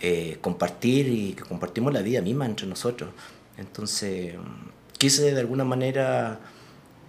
eh, 0.00 0.38
compartir 0.40 1.08
y 1.08 1.32
que 1.32 1.42
compartimos 1.42 1.92
la 1.92 2.02
vida 2.02 2.22
misma 2.22 2.46
entre 2.46 2.66
nosotros. 2.66 3.10
Entonces, 3.58 4.34
quise 4.98 5.34
de 5.34 5.40
alguna 5.40 5.64
manera 5.64 6.40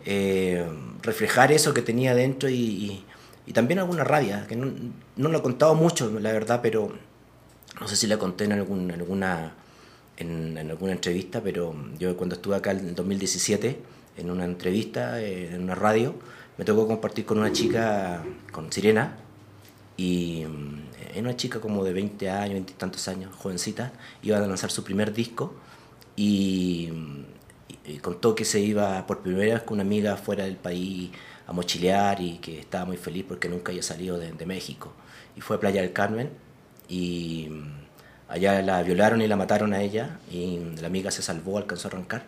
eh, 0.06 0.66
reflejar 1.04 1.52
eso 1.52 1.74
que 1.74 1.82
tenía 1.82 2.16
dentro 2.16 2.50
y, 2.50 2.56
y- 2.56 3.06
y 3.48 3.54
también 3.54 3.80
alguna 3.80 4.04
rabia, 4.04 4.46
que 4.48 4.56
no, 4.56 4.72
no 5.18 5.30
lo 5.30 5.40
he 5.40 5.42
contado 5.42 5.74
mucho, 5.74 6.12
la 6.20 6.32
verdad, 6.32 6.60
pero 6.62 6.92
no 7.82 7.88
sé 7.88 7.96
si 7.98 8.08
la 8.08 8.18
conté 8.18 8.46
en, 8.46 8.54
algún- 8.54 8.90
en 8.92 9.00
alguna, 9.02 9.54
en, 10.18 10.58
en 10.58 10.70
alguna 10.70 10.94
entrevista, 10.94 11.42
pero 11.44 11.76
yo 12.00 12.16
cuando 12.16 12.36
estuve 12.36 12.56
acá 12.56 12.72
en 12.72 12.88
el 12.90 12.96
2017, 12.96 13.80
en 14.18 14.30
una 14.32 14.46
entrevista, 14.46 15.20
eh, 15.22 15.54
en 15.56 15.64
una 15.64 15.76
radio, 15.76 16.16
me 16.58 16.64
tocó 16.66 16.88
compartir 16.88 17.26
con 17.26 17.40
una 17.40 17.52
chica, 17.52 18.24
con 18.52 18.72
Sirena, 18.72 19.18
y 19.98 20.46
mm, 20.48 20.80
era 21.14 21.22
una 21.22 21.36
chica 21.36 21.60
como 21.60 21.84
de 21.84 21.94
20 21.94 22.30
años, 22.30 22.54
20 22.54 22.72
y 22.74 22.76
tantos 22.76 23.08
años, 23.08 23.36
jovencita, 23.36 23.92
iba 24.24 24.38
a 24.38 24.42
lanzar 24.42 24.72
su 24.72 24.84
primer 24.84 25.14
disco 25.14 25.54
y, 26.16 26.90
y- 27.86 27.94
y 27.94 27.98
contó 27.98 28.36
que 28.36 28.46
se 28.46 28.60
iba 28.60 29.06
por 29.08 29.20
primera 29.22 29.56
vez 29.56 29.64
con 29.64 29.76
una 29.76 29.84
amiga 29.84 30.16
fuera 30.18 30.46
del 30.46 30.56
país 30.58 31.10
a 31.48 31.54
mochilear 31.54 32.22
y 32.22 32.38
que 32.38 32.60
estaba 32.60 32.86
muy 32.86 32.98
feliz 32.98 33.26
porque 33.28 33.50
nunca 33.50 33.72
había 33.72 33.84
salido 33.84 34.18
de, 34.20 34.32
de 34.34 34.46
México. 34.46 34.94
Y 35.36 35.42
fue 35.42 35.56
a 35.58 35.60
Playa 35.60 35.82
del 35.82 35.94
Carmen 35.94 36.30
y 36.92 37.50
allá 38.28 38.62
la 38.62 38.84
violaron 38.84 39.22
y 39.22 39.28
la 39.28 39.38
mataron 39.38 39.74
a 39.74 39.82
ella 39.82 40.20
y 40.30 40.60
la 40.82 40.88
amiga 40.88 41.10
se 41.10 41.22
salvó, 41.22 41.58
alcanzó 41.58 41.88
a 41.88 41.92
arrancar. 41.92 42.24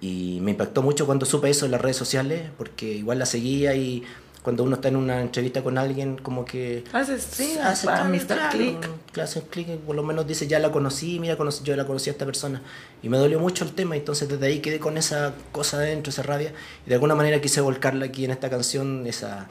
Y 0.00 0.38
me 0.42 0.50
impactó 0.52 0.82
mucho 0.82 1.06
cuando 1.06 1.24
supe 1.26 1.48
eso 1.48 1.64
en 1.64 1.72
las 1.72 1.80
redes 1.80 1.96
sociales, 1.96 2.42
porque 2.58 2.86
igual 2.92 3.18
la 3.18 3.26
seguía 3.26 3.74
y 3.74 4.04
cuando 4.42 4.62
uno 4.62 4.76
está 4.76 4.88
en 4.88 4.96
una 4.96 5.20
entrevista 5.20 5.62
con 5.62 5.76
alguien, 5.78 6.16
como 6.18 6.44
que... 6.44 6.84
Haces, 6.92 7.26
sí, 7.30 7.58
hace 7.60 7.88
amistad, 7.90 8.50
clic. 8.50 8.78
hace 9.20 9.42
clic, 9.42 9.66
por 9.78 9.96
lo 9.96 10.02
menos 10.02 10.26
dice, 10.26 10.46
ya 10.46 10.58
la 10.58 10.70
conocí, 10.70 11.18
mira, 11.18 11.36
conocí- 11.36 11.62
yo 11.64 11.74
la 11.76 11.86
conocí 11.86 12.08
a 12.10 12.12
esta 12.12 12.24
persona. 12.24 12.62
Y 13.02 13.08
me 13.08 13.18
dolió 13.18 13.40
mucho 13.40 13.64
el 13.64 13.72
tema, 13.72 13.96
entonces 13.96 14.28
desde 14.28 14.46
ahí 14.46 14.60
quedé 14.60 14.78
con 14.78 14.96
esa 14.96 15.34
cosa 15.50 15.78
adentro, 15.78 16.10
esa 16.10 16.22
rabia, 16.22 16.52
y 16.86 16.88
de 16.88 16.94
alguna 16.94 17.14
manera 17.14 17.40
quise 17.40 17.60
volcarla 17.60 18.06
aquí 18.06 18.24
en 18.24 18.30
esta 18.30 18.48
canción, 18.48 19.06
esa 19.06 19.48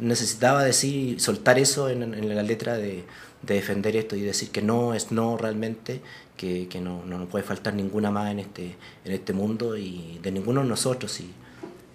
necesitaba 0.00 0.64
decir, 0.64 1.20
soltar 1.20 1.58
eso 1.58 1.88
en, 1.88 2.02
en 2.02 2.34
la 2.34 2.42
letra 2.42 2.76
de, 2.76 3.04
de 3.42 3.54
defender 3.54 3.96
esto 3.96 4.16
y 4.16 4.22
decir 4.22 4.50
que 4.50 4.62
no 4.62 4.94
es 4.94 5.12
no 5.12 5.36
realmente, 5.36 6.00
que, 6.36 6.68
que 6.68 6.80
no, 6.80 7.04
no 7.04 7.18
nos 7.18 7.28
puede 7.28 7.44
faltar 7.44 7.74
ninguna 7.74 8.10
más 8.10 8.30
en 8.30 8.40
este, 8.40 8.76
en 9.04 9.12
este 9.12 9.32
mundo 9.32 9.76
y 9.76 10.18
de 10.22 10.32
ninguno 10.32 10.62
de 10.62 10.68
nosotros. 10.68 11.20
Y, 11.20 11.32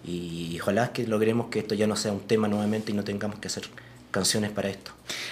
y 0.05 0.59
ojalá 0.59 0.93
que 0.93 1.05
logremos 1.05 1.47
que 1.47 1.59
esto 1.59 1.75
ya 1.75 1.87
no 1.87 1.95
sea 1.95 2.11
un 2.11 2.21
tema 2.21 2.47
nuevamente 2.47 2.91
y 2.91 2.95
no 2.95 3.03
tengamos 3.03 3.39
que 3.39 3.47
hacer 3.47 3.63
canciones 4.11 4.51
para 4.51 4.69
esto. 4.69 4.91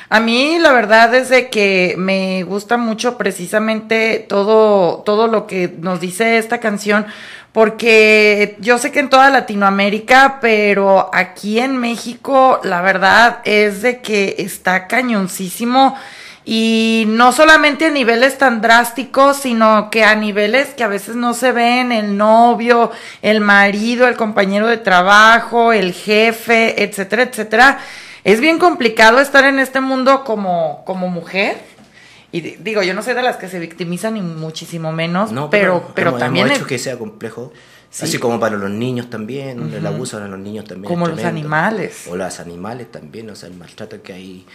A 0.10 0.20
mí 0.20 0.58
la 0.60 0.72
verdad 0.72 1.14
es 1.14 1.30
de 1.30 1.50
que 1.50 1.96
me 1.98 2.44
gusta 2.44 2.78
mucho 2.78 3.18
precisamente 3.18 4.26
todo, 4.28 5.04
todo 5.04 5.28
lo 5.28 5.48
que 5.48 5.74
nos 5.80 6.00
dice 6.00 6.38
esta 6.38 6.60
canción, 6.60 7.06
porque 7.52 8.56
yo 8.60 8.78
sé 8.78 8.92
que 8.92 9.00
en 9.00 9.10
toda 9.10 9.30
Latinoamérica, 9.30 10.40
pero 10.42 11.10
aquí 11.14 11.60
en 11.60 11.78
México 11.78 12.60
la 12.64 12.82
verdad 12.82 13.40
es 13.44 13.82
de 13.82 14.00
que 14.00 14.36
está 14.40 14.88
cañoncísimo 14.88 15.96
y 16.50 17.04
no 17.08 17.34
solamente 17.34 17.88
a 17.88 17.90
niveles 17.90 18.38
tan 18.38 18.62
drásticos, 18.62 19.36
sino 19.36 19.90
que 19.90 20.06
a 20.06 20.16
niveles 20.16 20.70
que 20.70 20.86
a 20.86 20.88
veces 20.88 21.18
no 21.18 21.34
se 21.34 21.52
ven, 21.52 21.92
el 21.92 22.16
novio, 22.16 22.92
el 23.22 23.42
marido, 23.42 24.08
el 24.08 24.16
compañero 24.16 24.68
de 24.68 24.78
trabajo, 24.78 25.74
el 25.74 25.92
jefe, 25.92 26.82
etcétera, 26.82 27.24
etcétera. 27.24 27.80
Es 28.28 28.42
bien 28.42 28.60
complicado 28.60 29.20
estar 29.20 29.46
en 29.46 29.58
este 29.60 29.80
mundo 29.80 30.24
como, 30.26 30.84
como 30.86 31.08
mujer. 31.08 31.58
Y 32.32 32.42
di- 32.42 32.58
digo, 32.60 32.84
yo 32.84 32.94
no 32.94 33.02
soy 33.02 33.14
de 33.14 33.22
las 33.22 33.38
que 33.38 33.48
se 33.48 33.58
victimizan 33.58 34.16
ni 34.16 34.22
muchísimo 34.22 34.92
menos, 34.92 35.32
No, 35.32 35.50
pero, 35.50 35.92
pero 35.96 36.10
hemos, 36.10 36.20
también 36.20 36.46
hemos 36.48 36.58
hecho 36.58 36.66
el- 36.66 36.70
que 36.70 36.78
sea 36.78 36.98
complejo. 36.98 37.54
Sí. 37.90 38.04
Así 38.04 38.18
como 38.20 38.38
para 38.38 38.58
los 38.58 38.70
niños 38.70 39.10
también, 39.10 39.74
el 39.74 39.88
abuso 39.88 40.18
a 40.18 40.28
los 40.28 40.38
niños 40.38 40.66
también. 40.66 40.90
Como 40.94 41.08
es 41.08 41.16
los 41.16 41.24
animales. 41.24 42.06
O 42.10 42.18
los 42.18 42.40
animales 42.42 42.92
también, 42.92 43.30
o 43.30 43.36
sea, 43.36 43.48
el 43.48 43.56
maltrato 43.56 44.02
que 44.04 44.12
hay, 44.12 44.46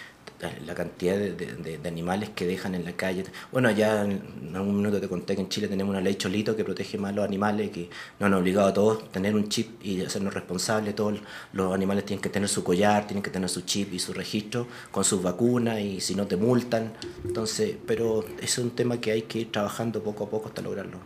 la 0.66 0.74
cantidad 0.74 1.16
de, 1.16 1.32
de- 1.32 1.88
animales 1.88 2.30
que 2.34 2.46
dejan 2.46 2.74
en 2.74 2.84
la 2.84 2.92
calle. 2.92 3.24
Bueno, 3.50 3.70
ya 3.70 4.02
en 4.04 4.50
algún 4.54 4.76
minuto 4.76 5.00
te 5.00 5.08
conté 5.08 5.34
que 5.34 5.42
en 5.42 5.48
Chile 5.48 5.68
tenemos 5.68 5.90
una 5.92 6.00
ley 6.00 6.14
cholito 6.14 6.56
que 6.56 6.64
protege 6.64 6.96
más 6.98 7.10
a 7.12 7.14
los 7.16 7.24
animales, 7.24 7.70
que 7.70 7.90
nos 8.18 8.26
han 8.28 8.34
obligado 8.34 8.68
a 8.68 8.72
todos 8.72 9.02
a 9.02 9.06
tener 9.08 9.34
un 9.34 9.48
chip 9.48 9.84
y 9.84 10.02
hacernos 10.04 10.32
responsables. 10.34 10.94
Todos 10.94 11.20
los 11.52 11.74
animales 11.74 12.04
tienen 12.06 12.22
que 12.22 12.28
tener 12.30 12.48
su 12.48 12.64
collar, 12.64 13.06
tienen 13.06 13.22
que 13.22 13.30
tener 13.30 13.48
su 13.48 13.62
chip 13.62 13.92
y 13.92 13.98
su 13.98 14.12
registro 14.12 14.66
con 14.90 15.04
sus 15.04 15.22
vacunas 15.22 15.78
y 15.80 16.00
si 16.00 16.14
no 16.14 16.26
te 16.26 16.36
multan. 16.36 16.92
Entonces, 17.24 17.76
pero 17.86 18.24
es 18.40 18.58
un 18.58 18.70
tema 18.70 18.98
que 19.00 19.12
hay 19.12 19.22
que 19.22 19.40
ir 19.40 19.52
trabajando 19.52 20.02
poco 20.02 20.24
a 20.24 20.30
poco 20.30 20.48
hasta 20.48 20.62
lograrlo. 20.62 20.98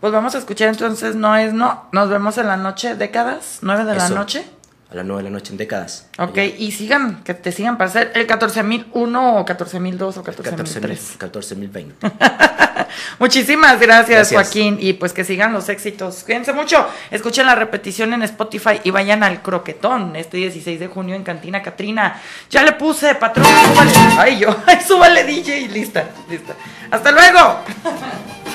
Pues 0.00 0.12
vamos 0.12 0.34
a 0.34 0.38
escuchar 0.38 0.68
entonces, 0.68 1.14
no 1.16 1.34
es 1.36 1.54
no. 1.54 1.88
Nos 1.92 2.10
vemos 2.10 2.36
en 2.38 2.46
la 2.48 2.56
noche, 2.56 2.96
décadas, 2.96 3.60
nueve 3.62 3.84
de 3.84 3.94
la 3.94 4.08
noche. 4.10 4.44
A 4.88 4.94
las 4.94 5.04
9 5.04 5.22
de 5.24 5.30
la 5.30 5.34
noche 5.34 5.50
en 5.50 5.58
décadas. 5.58 6.06
Ok, 6.16 6.38
Allá. 6.38 6.44
y 6.58 6.70
sigan, 6.70 7.24
que 7.24 7.34
te 7.34 7.50
sigan 7.50 7.76
para 7.76 7.90
hacer 7.90 8.12
el 8.14 8.24
14001 8.26 9.36
o 9.40 9.44
14002 9.44 10.18
o 10.18 10.22
14003. 10.22 11.18
14.020. 11.18 11.92
Muchísimas 13.18 13.80
gracias, 13.80 14.30
Gracias. 14.30 14.42
Joaquín, 14.44 14.78
y 14.80 14.92
pues 14.92 15.12
que 15.12 15.24
sigan 15.24 15.52
los 15.52 15.68
éxitos. 15.68 16.22
Cuídense 16.24 16.52
mucho, 16.52 16.86
escuchen 17.10 17.46
la 17.46 17.56
repetición 17.56 18.12
en 18.14 18.22
Spotify 18.22 18.80
y 18.84 18.90
vayan 18.92 19.24
al 19.24 19.42
croquetón 19.42 20.14
este 20.14 20.36
16 20.36 20.78
de 20.78 20.86
junio 20.86 21.16
en 21.16 21.24
Cantina 21.24 21.62
Catrina. 21.62 22.20
Ya 22.48 22.62
le 22.62 22.72
puse, 22.72 23.16
patrón, 23.16 23.44
súbale. 23.46 23.90
Ay, 24.18 24.38
yo, 24.38 24.56
súbale 24.86 25.24
DJ 25.24 25.62
y 25.62 25.68
lista, 25.68 26.08
lista. 26.30 26.54
Hasta 26.92 27.10
luego. 27.10 27.60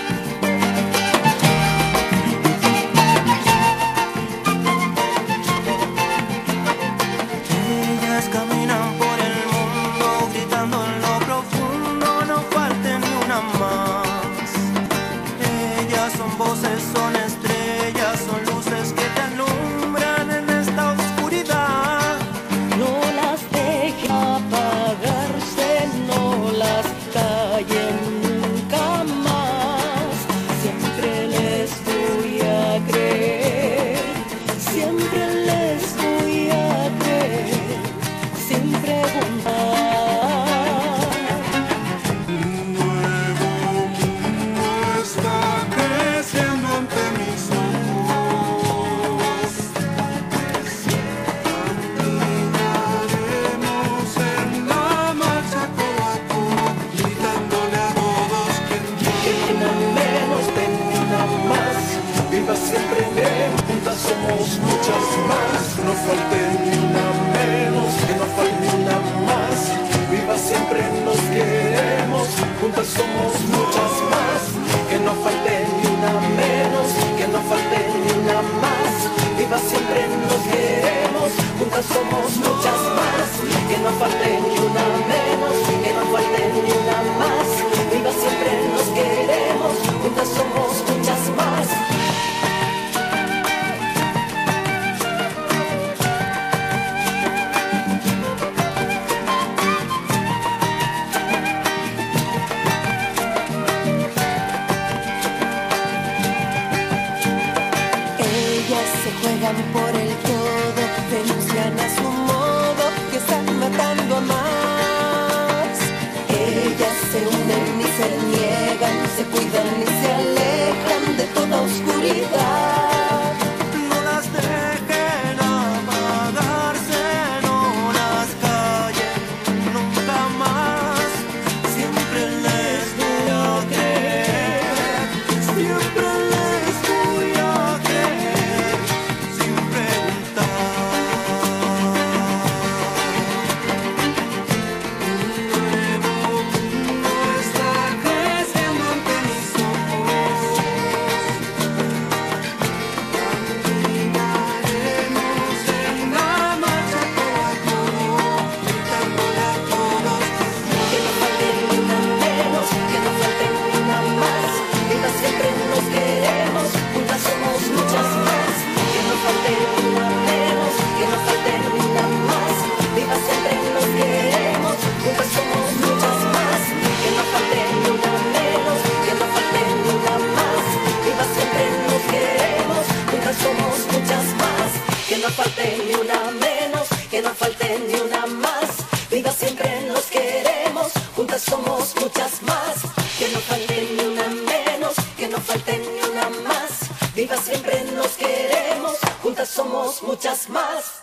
somos 199.72 200.04
muchas 200.04 200.50
más. 200.50 200.98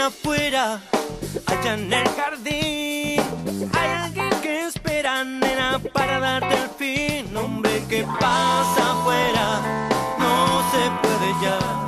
afuera, 0.00 0.80
allá 1.46 1.74
en 1.74 1.92
el 1.92 2.08
jardín. 2.08 2.77
del 6.40 6.68
fin, 6.78 7.36
hombre, 7.36 7.82
que 7.88 8.04
pasa 8.04 8.92
afuera, 8.92 9.60
no 10.18 10.62
se 10.70 10.90
puede 11.02 11.32
ya. 11.42 11.87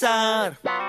pensar. 0.00 0.87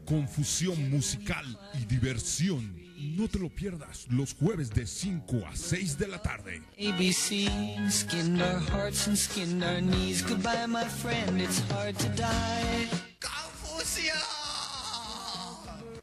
De 0.00 0.04
confusión 0.04 0.90
musical 0.90 1.44
y 1.74 1.84
diversión. 1.84 2.76
No 3.16 3.28
te 3.28 3.38
lo 3.38 3.48
pierdas 3.48 4.06
los 4.10 4.34
jueves 4.34 4.70
de 4.70 4.86
5 4.86 5.46
a 5.46 5.56
6 5.56 5.98
de 5.98 6.08
la 6.08 6.20
tarde. 6.20 6.62
ABC 6.78 7.90
skinned 7.90 8.42
our 8.42 8.60
hearts 8.70 9.06
and 9.06 9.16
skinned 9.16 9.64
our 9.64 9.80
knees. 9.80 10.22
Goodbye, 10.22 10.66
my 10.66 10.84
friend, 10.84 11.40
it's 11.40 11.60
hard 11.72 11.96
to 11.98 12.08
die. 12.10 12.88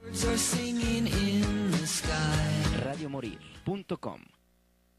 Birds 0.02 0.26
are 0.26 0.38
singing 0.38 1.08
in 1.08 1.72
the 1.72 1.86
sky. 1.86 2.48
Radiomorir.com 2.86 4.37